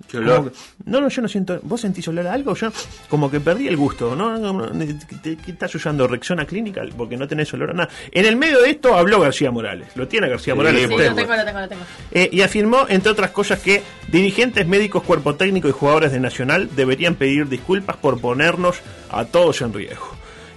Qué 0.08 0.18
como 0.18 0.30
olor. 0.32 0.52
que- 0.52 0.58
no, 0.86 1.00
no, 1.00 1.08
yo 1.08 1.22
no 1.22 1.28
siento. 1.28 1.60
¿Vos 1.62 1.80
sentís 1.80 2.06
olor 2.08 2.26
a 2.26 2.32
algo? 2.32 2.54
Yo 2.54 2.70
como 3.08 3.30
que 3.30 3.40
perdí 3.40 3.68
el 3.68 3.76
gusto. 3.76 4.14
¿no? 4.16 4.36
no, 4.38 4.52
no, 4.52 4.86
¿Qué 5.22 5.36
qué 5.36 5.50
estás 5.52 5.74
usando? 5.74 6.06
¿Rexona 6.06 6.44
clínica? 6.44 6.82
Porque 6.96 7.16
no 7.16 7.26
tenés 7.28 7.52
olor 7.54 7.70
a 7.70 7.74
nada. 7.74 7.88
En 8.10 8.24
el 8.26 8.36
medio 8.36 8.60
de 8.60 8.70
esto 8.70 8.94
habló 8.94 9.20
García 9.20 9.50
Morales. 9.50 9.88
Lo 9.94 10.06
tiene 10.08 10.28
García 10.28 10.54
Sí, 10.54 10.56
Morales. 10.58 10.86
Sí, 10.88 10.94
usted. 10.94 11.08
lo 11.10 11.14
tengo, 11.16 11.36
lo 11.36 11.44
tengo, 11.44 11.60
lo 11.60 11.68
tengo. 11.68 11.82
Eh, 12.10 12.28
y 12.32 12.40
afirmó, 12.42 12.86
entre 12.88 13.10
otras 13.12 13.30
cosas, 13.30 13.60
que 13.60 13.82
dirigentes 14.08 14.66
médicos, 14.66 15.02
cuerpo 15.02 15.34
técnico 15.34 15.68
y 15.68 15.72
jugadores 15.72 16.12
de 16.12 16.20
Nacional 16.20 16.68
deberían 16.74 17.14
pedir 17.14 17.48
disculpas 17.48 17.96
por 17.96 18.20
ponernos 18.20 18.78
a 19.10 19.24
todos 19.24 19.60
en 19.62 19.72
riesgo. 19.72 20.08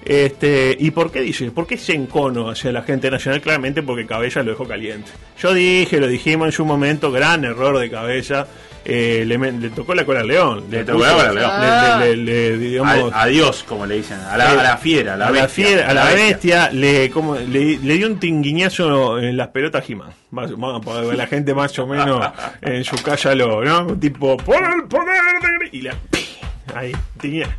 Este, 0.03 0.75
¿Y 0.79 0.91
por 0.91 1.11
qué 1.11 1.21
dice? 1.21 1.49
¿Por 1.49 1.65
qué 1.65 1.75
ese 1.75 1.93
encono 1.93 2.49
hacia 2.49 2.71
la 2.71 2.83
gente 2.83 3.07
de 3.07 3.11
Nacional? 3.11 3.41
Claramente 3.41 3.81
porque 3.81 4.05
Cabeza 4.05 4.43
lo 4.43 4.51
dejó 4.51 4.67
caliente. 4.67 5.09
Yo 5.39 5.51
dije, 5.53 5.99
lo 5.99 6.07
dijimos 6.07 6.45
en 6.47 6.51
su 6.51 6.63
momento, 6.63 7.11
gran 7.11 7.43
error 7.43 7.79
de 7.79 7.89
Cabeza. 7.89 8.45
Eh, 8.85 9.23
le, 9.25 9.37
le 9.51 9.69
tocó 9.71 9.93
la 9.95 10.05
cola 10.05 10.21
al 10.21 10.27
león. 10.27 10.65
Le 10.69 10.83
tocó 10.83 11.03
la 11.03 11.13
cola 11.13 11.29
al 11.29 11.35
león. 11.35 11.99
Le, 11.99 12.15
le- 12.17 12.57
digamos, 12.57 13.11
A- 13.13 13.23
adiós, 13.23 13.63
como 13.67 13.85
le 13.85 13.95
dicen. 13.97 14.17
A 14.19 14.37
la, 14.37 14.51
a 14.51 14.55
la 14.63 14.77
fiera, 14.77 15.15
a 15.15 15.17
la 15.17 15.27
a 15.27 15.31
la, 15.31 15.41
bestia. 15.41 15.65
fiera- 15.65 15.89
a 15.89 15.93
la 15.93 16.05
bestia, 16.13 16.69
le, 16.71 17.09
como, 17.09 17.35
le, 17.35 17.77
le 17.79 17.93
dio 17.95 18.07
un 18.07 18.19
tinguiñazo 18.19 19.19
en 19.19 19.35
las 19.37 19.47
pelotas 19.49 19.83
que 21.09 21.15
la 21.17 21.27
gente 21.27 21.53
más 21.53 21.77
o 21.79 21.87
menos 21.87 22.25
en 22.61 22.83
su 22.83 22.95
casa 23.01 23.33
lo, 23.35 23.63
¿no? 23.63 23.87
Tipo, 23.97 24.37
por 24.37 24.57
el 24.57 24.83
poder 24.87 25.21
de... 25.71 25.77
Y 25.77 25.81
la... 25.81 25.95
Ahí, 26.73 26.91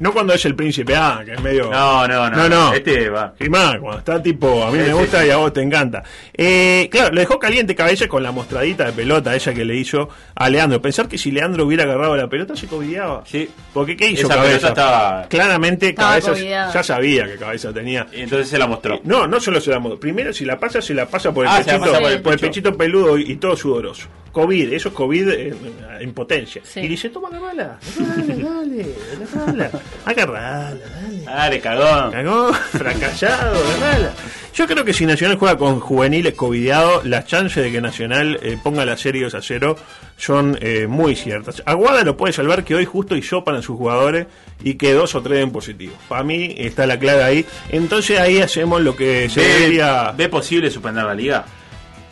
no 0.00 0.12
cuando 0.12 0.32
es 0.34 0.44
el 0.44 0.54
príncipe, 0.54 0.94
ah, 0.96 1.22
que 1.24 1.34
es 1.34 1.40
medio... 1.40 1.70
No, 1.70 2.06
no, 2.08 2.28
no. 2.28 2.36
No, 2.36 2.48
no. 2.48 2.72
Este 2.74 3.08
va. 3.08 3.34
He-Man, 3.38 3.80
cuando 3.80 3.98
está 4.00 4.22
tipo, 4.22 4.64
a 4.64 4.70
mí 4.70 4.78
me 4.78 4.92
gusta 4.92 5.22
sí, 5.22 5.28
y 5.28 5.30
a 5.30 5.36
vos 5.36 5.52
te 5.52 5.62
encanta. 5.62 6.02
Eh, 6.34 6.88
claro, 6.90 7.14
lo 7.14 7.20
dejó 7.20 7.38
caliente 7.38 7.74
cabeza 7.74 8.08
con 8.08 8.22
la 8.22 8.32
mostradita 8.32 8.84
de 8.84 8.92
pelota 8.92 9.34
ella 9.34 9.54
que 9.54 9.64
le 9.64 9.76
hizo 9.76 10.08
a 10.34 10.48
Leandro. 10.50 10.82
Pensar 10.82 11.08
que 11.08 11.18
si 11.18 11.30
Leandro 11.30 11.64
hubiera 11.66 11.84
agarrado 11.84 12.16
la 12.16 12.28
pelota 12.28 12.56
se 12.56 12.66
cobideaba. 12.66 13.22
Sí. 13.26 13.48
Porque 13.72 13.96
¿qué 13.96 14.10
hizo 14.10 14.26
Esa 14.26 14.34
cabeza? 14.36 14.50
pelota 14.58 14.68
estaba- 14.68 15.28
Claramente 15.28 15.88
Estaba 15.90 16.20
cabeza 16.20 16.34
ya 16.74 16.82
sabía 16.82 17.26
que 17.26 17.36
cabeza 17.36 17.72
tenía. 17.72 18.06
Y 18.12 18.22
entonces 18.22 18.48
se 18.48 18.58
la 18.58 18.66
mostró. 18.66 19.00
No, 19.04 19.26
no 19.26 19.40
solo 19.40 19.60
se 19.60 19.70
la 19.70 19.78
mo- 19.78 19.96
Primero, 19.98 20.32
si 20.32 20.44
la 20.44 20.58
pasa, 20.58 20.82
se 20.82 20.94
la 20.94 21.06
pasa 21.06 21.32
por 21.32 21.46
el 21.46 21.52
Ah, 21.52 21.58
pechito, 21.58 21.80
pasa 21.80 22.00
por 22.00 22.10
el 22.10 22.20
por 22.22 22.32
el 22.32 22.38
pecho. 22.38 22.50
pechito 22.50 22.76
peludo 22.76 23.18
y, 23.18 23.32
y 23.32 23.36
todo 23.36 23.56
sudoroso. 23.56 24.08
COVID, 24.36 24.74
eso 24.74 24.90
es 24.90 24.94
COVID 24.94 25.28
en, 25.30 25.56
en 25.98 26.12
potencia. 26.12 26.60
Sí. 26.62 26.80
Y 26.80 26.88
dice, 26.88 27.08
toma, 27.08 27.28
agarrala. 27.28 27.78
Dale, 27.98 28.36
dale, 28.36 28.86
agarrala. 29.24 29.70
Agarrala, 30.04 30.74
dale. 30.74 31.24
Dale, 31.24 31.60
cagón. 31.60 32.12
Cagó, 32.12 32.52
fracasado, 32.52 33.58
agarrala. 33.66 34.12
Yo 34.52 34.66
creo 34.66 34.84
que 34.84 34.92
si 34.92 35.06
Nacional 35.06 35.38
juega 35.38 35.56
con 35.56 35.80
juveniles 35.80 36.34
covideados, 36.34 37.06
las 37.06 37.24
chances 37.24 37.64
de 37.64 37.72
que 37.72 37.80
Nacional 37.80 38.38
eh, 38.42 38.58
ponga 38.62 38.84
las 38.84 39.00
series 39.00 39.34
a 39.34 39.40
cero 39.40 39.74
son 40.18 40.58
eh, 40.60 40.86
muy 40.86 41.16
ciertas. 41.16 41.62
Aguada 41.64 42.04
lo 42.04 42.18
puede 42.18 42.34
salvar 42.34 42.62
que 42.62 42.74
hoy 42.74 42.84
justo 42.84 43.16
hisopan 43.16 43.54
a 43.54 43.62
sus 43.62 43.78
jugadores 43.78 44.26
y 44.62 44.74
que 44.74 44.92
dos 44.92 45.14
o 45.14 45.22
tres 45.22 45.38
den 45.38 45.50
positivo. 45.50 45.94
Para 46.10 46.24
mí 46.24 46.54
está 46.58 46.86
la 46.86 46.98
clave 46.98 47.22
ahí. 47.22 47.46
Entonces 47.70 48.20
ahí 48.20 48.42
hacemos 48.42 48.82
lo 48.82 48.94
que 48.94 49.30
se 49.30 49.40
¿Ve, 49.40 49.46
debería... 49.46 50.12
¿Ve 50.12 50.28
posible 50.28 50.70
suspender 50.70 51.04
la 51.04 51.14
liga? 51.14 51.46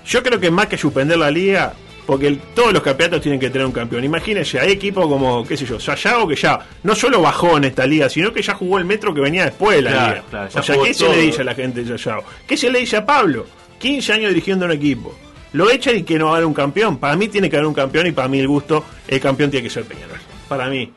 Yo 0.06 0.22
creo 0.22 0.40
que 0.40 0.50
más 0.50 0.66
que 0.66 0.78
suspender 0.78 1.18
la 1.18 1.30
liga, 1.30 1.74
porque 2.06 2.26
el- 2.28 2.38
todos 2.54 2.72
los 2.72 2.82
campeonatos 2.82 3.22
tienen 3.22 3.40
que 3.40 3.50
tener 3.50 3.66
un 3.66 3.72
campeón. 3.72 4.04
Imagínense, 4.04 4.58
hay 4.60 4.72
equipos 4.72 5.06
como, 5.06 5.44
qué 5.46 5.56
sé 5.56 5.64
yo, 5.66 5.78
Sayago 5.80 6.26
que 6.28 6.36
ya 6.36 6.58
no 6.82 6.94
solo 6.94 7.20
bajó 7.22 7.56
en 7.56 7.64
esta 7.64 7.86
liga, 7.86 8.08
sino 8.08 8.32
que 8.32 8.42
ya 8.42 8.54
jugó 8.54 8.78
el 8.78 8.84
metro 8.84 9.12
que 9.14 9.20
venía 9.20 9.44
después 9.44 9.76
de 9.76 9.82
la 9.82 9.90
Claro, 9.90 10.08
liga. 10.14 10.24
claro, 10.30 10.50
o 10.54 10.62
sea, 10.62 10.76
¿qué 10.82 10.94
se 10.94 11.08
le 11.08 11.16
dice 11.18 11.40
a 11.42 11.44
la 11.44 11.54
gente 11.54 11.82
de 11.84 11.98
Sayago? 11.98 12.24
¿Qué 12.46 12.56
se 12.56 12.70
le 12.70 12.80
dice 12.80 12.96
a 12.98 13.06
Pablo? 13.06 13.46
15 13.78 14.12
años 14.12 14.28
dirigiendo 14.30 14.64
un 14.66 14.72
equipo. 14.72 15.14
Lo 15.52 15.70
echan 15.70 15.96
y 15.96 16.02
que 16.02 16.18
no 16.18 16.26
va 16.26 16.32
a 16.32 16.34
haber 16.36 16.46
un 16.46 16.54
campeón. 16.54 16.98
Para 16.98 17.16
mí 17.16 17.28
tiene 17.28 17.48
que 17.48 17.56
haber 17.56 17.66
un 17.68 17.74
campeón 17.74 18.06
y 18.08 18.12
para 18.12 18.26
mí 18.28 18.40
el 18.40 18.48
gusto, 18.48 18.84
el 19.06 19.20
campeón 19.20 19.50
tiene 19.50 19.62
que 19.64 19.70
ser 19.70 19.84
Peñarol. 19.84 20.18
Para 20.48 20.68
mí. 20.68 20.92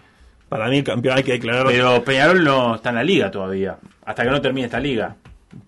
Para 0.49 0.67
mí 0.69 0.77
el 0.77 0.83
campeón 0.83 1.17
hay 1.17 1.23
que 1.23 1.33
declararlo. 1.33 1.69
Pero 1.69 2.03
Peñarol 2.03 2.43
no 2.43 2.75
está 2.75 2.89
en 2.89 2.95
la 2.95 3.03
liga 3.03 3.29
todavía. 3.29 3.77
Hasta 4.05 4.23
que 4.23 4.29
no 4.31 4.41
termine 4.41 4.65
esta 4.65 4.79
liga. 4.79 5.15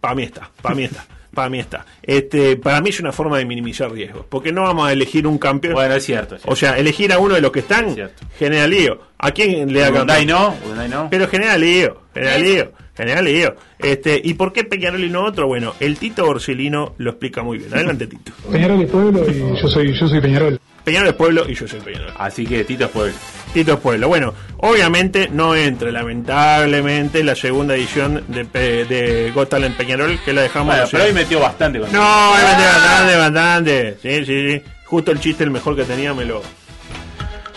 Para 0.02 0.15
mí 0.15 0.23
está, 0.23 0.49
para 0.62 0.73
mí 0.75 0.84
está, 0.86 1.06
para 1.39 1.49
mí 1.49 1.60
está. 1.60 1.86
Este, 2.04 2.58
para 2.58 2.82
mí 2.82 2.89
es 2.89 2.99
una 2.99 3.13
forma 3.13 3.38
de 3.38 3.45
minimizar 3.45 3.89
riesgos, 3.89 4.25
porque 4.28 4.52
no 4.52 4.63
vamos 4.63 4.89
a 4.89 4.91
elegir 4.91 5.25
un 5.25 5.38
campeón. 5.38 5.73
Bueno, 5.75 5.95
es 5.95 6.04
cierto. 6.04 6.36
es 6.36 6.41
o 6.45 6.54
sea, 6.54 6.78
elegir 6.78 7.13
a 7.13 7.19
uno 7.19 7.36
de 7.36 7.39
los 7.39 7.49
que 7.54 7.60
están 7.60 7.95
genera 8.38 8.67
lío. 8.67 8.99
¿A 9.17 9.32
quién 9.32 9.71
le 9.71 9.80
da 9.80 9.89
Urunday 9.89 10.25
no, 10.25 10.54
Urunday 10.65 10.89
no. 10.89 11.08
Pero 11.10 11.30
genera 11.30 11.58
lío, 11.58 12.02
genera 12.13 12.38
lío, 12.38 12.71
genera 12.93 13.21
lío. 13.21 13.56
Este, 13.78 14.19
¿y 14.21 14.34
por 14.34 14.52
qué 14.52 14.65
Peñarol 14.65 15.02
y 15.02 15.10
no 15.10 15.23
otro? 15.23 15.47
Bueno, 15.47 15.75
el 15.80 15.97
Tito 15.97 16.25
Borsellino 16.25 16.95
lo 16.97 17.12
explica 17.12 17.41
muy 17.41 17.60
bien. 17.60 17.73
Adelante, 17.73 18.08
Tito. 18.08 18.34
Peñarol 18.52 18.82
es 18.82 18.91
pueblo 18.91 19.25
y 19.32 19.62
yo 19.62 19.67
soy, 19.69 19.97
yo 19.97 20.08
soy 20.10 20.19
Peñarol. 20.19 20.60
Peñarol 20.84 21.08
es 21.08 21.15
pueblo 21.15 21.49
y 21.49 21.54
yo 21.54 21.69
soy 21.69 21.80
Peñarol. 21.80 22.12
Así 22.17 22.45
que 22.45 22.65
Tito 22.65 22.84
es 22.84 22.91
pueblo. 22.91 23.13
Tito 23.53 23.79
pueblo. 23.79 24.07
Bueno, 24.07 24.33
obviamente 24.57 25.29
no 25.31 25.55
entra, 25.55 25.91
lamentablemente, 25.91 27.23
la 27.23 27.35
segunda 27.35 27.75
edición 27.75 28.23
de, 28.27 28.45
Pe- 28.45 28.85
de 28.85 29.31
Got 29.33 29.49
Talent 29.49 29.75
Peñarol, 29.75 30.19
que 30.23 30.33
la 30.33 30.41
dejamos. 30.41 30.73
Bueno, 30.75 30.88
pero 30.91 31.03
hoy 31.05 31.13
metió 31.13 31.39
bastante 31.39 31.79
con 31.79 31.91
No, 31.91 32.38
es 32.38 32.43
bastante, 32.43 33.15
bastante. 33.17 33.97
Sí, 34.01 34.25
sí, 34.25 34.51
sí. 34.51 34.62
Justo 34.85 35.12
el 35.12 35.19
chiste, 35.19 35.43
el 35.43 35.51
mejor 35.51 35.75
que 35.75 35.83
tenía, 35.83 36.13
me 36.13 36.25
lo, 36.25 36.41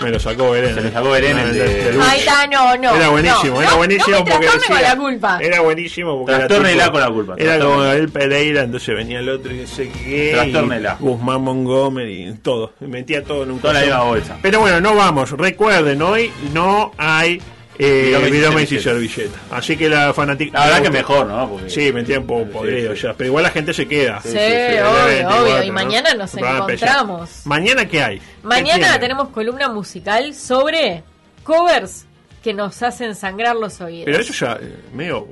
me 0.03 0.11
lo 0.11 0.21
sacó 0.21 0.51
Belén. 0.51 0.75
Se 0.75 0.81
lo 0.83 0.91
sacó 0.93 1.11
Belén, 1.11 1.39
el 1.39 1.53
de- 1.55 1.93
Lucho. 1.93 2.07
Ahí 2.09 2.19
está, 2.21 2.47
no, 2.47 2.77
no. 2.77 2.95
Era 2.97 3.09
buenísimo, 3.09 3.55
no, 3.57 3.63
era 3.63 3.75
buenísimo 3.75 4.17
no 4.19 4.25
porque 4.25 4.47
con 4.69 4.83
la 4.83 4.97
culpa. 4.97 5.39
Era 5.41 5.61
buenísimo 5.61 6.19
porque 6.19 6.33
con 6.47 7.01
la 7.01 7.09
culpa, 7.11 7.35
Era 7.39 7.59
como 7.59 7.71
trastórnela. 7.83 7.95
el 7.95 8.09
Pereira, 8.11 8.63
entonces 8.63 8.95
venía 8.95 9.19
el 9.21 9.29
otro 9.29 9.53
y 9.53 9.59
dice 9.59 9.89
que 9.91 10.31
Trastórnela. 10.35 10.97
Guzmán 11.01 11.43
Montgomery, 11.43 12.35
todo. 12.43 12.73
Metía 12.81 13.23
todo 13.25 13.43
en 13.45 13.53
un 13.53 13.59
Toda 13.61 13.75
la 13.75 13.81
misma 13.81 14.03
bolsa. 14.03 14.39
Pero 14.43 14.61
bueno, 14.61 14.81
no 14.81 14.95
vamos. 14.95 15.31
Recuerden, 15.31 16.03
hoy 16.03 16.33
no 16.53 16.93
hay 16.99 17.41
Eh, 17.79 18.29
Virome 18.31 18.63
y 18.63 18.67
servilleta. 18.79 19.39
Así 19.51 19.77
que 19.77 19.89
la 19.89 20.13
fanática. 20.13 20.59
La 20.59 20.67
verdad 20.67 20.83
que 20.83 20.91
mejor, 20.91 21.27
¿no? 21.27 21.49
Porque- 21.49 21.71
Sí, 21.71 21.93
me 21.93 22.03
tienen 22.05 22.31
un 22.31 22.51
podrido 22.51 22.95
sí. 22.95 23.03
ya. 23.03 23.15
Pero 23.15 23.29
igual 23.29 23.45
la 23.45 23.51
gente 23.51 23.73
se 23.73 23.89
queda. 23.89 24.21
Sí, 24.23 24.29
obviamente, 24.31 24.83
obvio, 24.85 25.29
obvio. 25.29 25.47
igual, 25.49 25.65
Y 25.65 25.69
¿no? 25.69 25.75
mañana 25.75 26.15
nos 26.15 26.31
Programa 26.33 26.59
especial. 26.61 26.91
encontramos. 26.91 27.31
¿Mañana 27.47 27.87
qué 27.89 28.03
hay? 28.03 28.19
¿Qué 28.19 28.25
Mañana 28.43 28.79
tiene? 28.85 28.99
tenemos 28.99 29.29
columna 29.31 29.69
musical 29.69 30.35
sobre 30.35 31.03
covers 31.45 32.05
que 32.45 32.53
nos 32.53 32.83
hacen 32.83 33.15
sangrar 33.15 33.57
los 33.57 33.81
oídos. 33.81 34.05
Pero 34.07 34.19
eso 34.21 34.33
ya, 34.33 34.59
eh, 34.61 34.77
medio. 34.93 35.27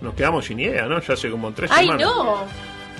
Nos 0.00 0.14
quedamos 0.14 0.44
sin 0.44 0.60
idea, 0.60 0.86
¿no? 0.86 1.00
Ya 1.00 1.14
hace 1.14 1.30
como 1.30 1.52
tres 1.52 1.70
¡Ay, 1.72 1.86
semanas. 1.86 2.06
no! 2.06 2.44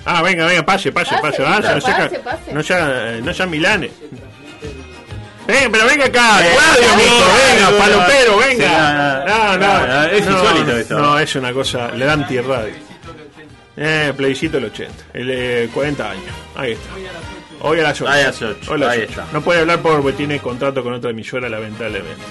Ah, 0.05 0.21
venga, 0.21 0.45
venga, 0.47 0.65
pase, 0.65 0.91
pase, 0.91 1.11
Pase, 1.21 1.21
pase. 1.21 1.41
no 1.41 1.47
pase, 1.47 1.81
sea, 1.81 2.23
pase. 2.23 2.53
no 2.53 2.63
sea, 2.63 3.17
eh, 3.17 3.21
no 3.21 3.33
sea 3.33 3.45
Milane. 3.45 3.91
Ven, 5.47 5.71
pero 5.71 5.85
venga 5.85 6.05
acá, 6.05 6.45
Eh, 6.45 6.55
radio, 6.55 6.87
no, 6.89 6.95
mijo, 6.97 7.25
venga, 7.47 7.71
no, 7.71 7.77
palopero, 7.77 8.37
venga. 8.37 9.23
No, 9.25 9.57
no, 9.57 9.57
no, 9.57 9.57
no, 9.57 9.87
no, 9.87 10.03
es 10.03 10.25
no, 10.25 10.31
insólito 10.31 10.77
esto. 10.77 10.99
No, 10.99 11.19
es 11.19 11.35
una 11.35 11.53
cosa, 11.53 11.91
le 11.91 12.05
dan 12.05 12.21
anti-radio. 12.23 12.73
Eh, 13.79 14.11
plebiscito 14.17 14.57
el 14.57 14.65
80, 14.65 14.93
el 15.13 15.29
eh, 15.31 15.69
40 15.73 16.09
años, 16.11 16.23
ahí 16.55 16.71
está. 16.73 16.89
Hoy 17.61 17.79
a 17.79 17.83
las 17.83 18.01
8. 18.01 18.09
Ahí 18.11 18.21
a 18.23 18.27
las 18.27 18.41
ocho, 18.41 18.71
Hoy 18.71 18.75
a 18.75 18.77
las 18.85 18.89
ahí 18.89 18.99
ocho. 19.03 19.09
está. 19.09 19.25
No 19.33 19.41
puede 19.41 19.59
hablar 19.61 19.79
porque 19.79 20.11
tiene 20.13 20.39
contrato 20.39 20.83
con 20.83 20.93
otra 20.93 21.11
emisora, 21.11 21.47
lamentablemente. 21.49 22.21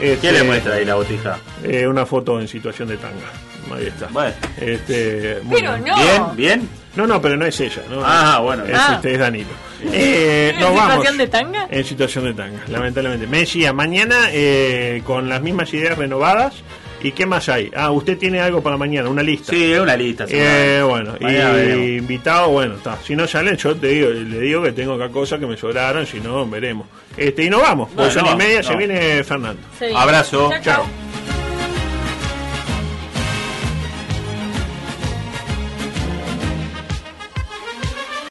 Este, 0.00 0.18
¿Quién 0.18 0.34
le 0.34 0.42
muestra 0.42 0.74
ahí 0.74 0.84
la 0.84 0.94
botija? 0.96 1.38
eh, 1.62 1.86
una 1.86 2.04
foto 2.06 2.40
en 2.40 2.48
situación 2.48 2.88
de 2.88 2.96
tanga. 2.96 3.30
Ahí 3.74 3.86
está. 3.86 4.08
Bueno. 4.08 4.34
Este, 4.58 5.40
Pero 5.50 5.78
no. 5.78 5.96
¿Bien? 5.96 6.22
¿Bien? 6.36 6.68
No, 6.96 7.06
no, 7.06 7.20
pero 7.20 7.36
no 7.36 7.44
es 7.46 7.58
ella. 7.60 7.82
¿no? 7.90 8.02
Ah, 8.04 8.38
bueno. 8.42 8.64
Es, 8.64 8.72
Ah. 8.74 8.92
este, 8.96 9.12
es 9.14 9.18
Danilo. 9.18 9.48
Eh, 9.92 10.52
¿En 10.54 10.60
nos 10.60 10.70
situación 10.70 10.98
vamos. 11.04 11.18
de 11.18 11.26
tanga? 11.28 11.68
En 11.70 11.84
situación 11.84 12.24
de 12.24 12.34
tanga, 12.34 12.60
lamentablemente. 12.68 13.26
Me 13.26 13.38
decía, 13.40 13.72
mañana 13.72 14.28
eh, 14.30 15.02
con 15.04 15.28
las 15.28 15.40
mismas 15.42 15.72
ideas 15.74 15.98
renovadas. 15.98 16.54
¿Y 17.02 17.12
qué 17.12 17.26
más 17.26 17.50
hay? 17.50 17.70
Ah, 17.76 17.90
usted 17.90 18.16
tiene 18.16 18.40
algo 18.40 18.62
para 18.62 18.78
mañana, 18.78 19.10
una 19.10 19.22
lista. 19.22 19.52
Sí, 19.52 19.74
una 19.74 19.94
lista. 19.94 20.24
Eh, 20.26 20.80
bueno, 20.88 21.14
y 21.20 21.98
invitado, 21.98 22.48
bueno, 22.48 22.76
está. 22.76 22.96
Si 23.04 23.14
no 23.14 23.26
salen, 23.28 23.58
yo 23.58 23.76
te 23.76 23.88
digo, 23.88 24.08
le 24.08 24.40
digo 24.40 24.62
que 24.62 24.72
tengo 24.72 24.94
acá 24.94 25.10
cosas 25.10 25.38
que 25.38 25.46
me 25.46 25.54
sobraron, 25.58 26.06
si 26.06 26.18
no, 26.20 26.48
veremos. 26.48 26.86
Este, 27.14 27.44
y 27.44 27.50
nos 27.50 27.60
vamos, 27.60 27.90
No, 27.90 27.96
pues 28.04 28.16
no 28.16 28.32
y 28.32 28.36
media, 28.36 28.62
no. 28.62 28.68
se 28.68 28.76
viene 28.76 29.22
Fernando. 29.22 29.60
Abrazo. 29.94 30.50
Chao. 30.62 30.86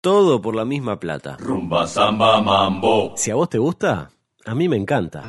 Todo 0.03 0.41
por 0.41 0.53
la 0.53 0.65
misma 0.65 0.99
plata. 0.99 1.37
Rumba, 1.39 1.87
samba, 1.87 2.41
mambo. 2.41 3.13
Si 3.15 3.31
a 3.31 3.35
vos 3.35 3.47
te 3.47 3.57
gusta, 3.57 4.11
a 4.45 4.53
mí 4.53 4.67
me 4.67 4.75
encanta. 4.75 5.23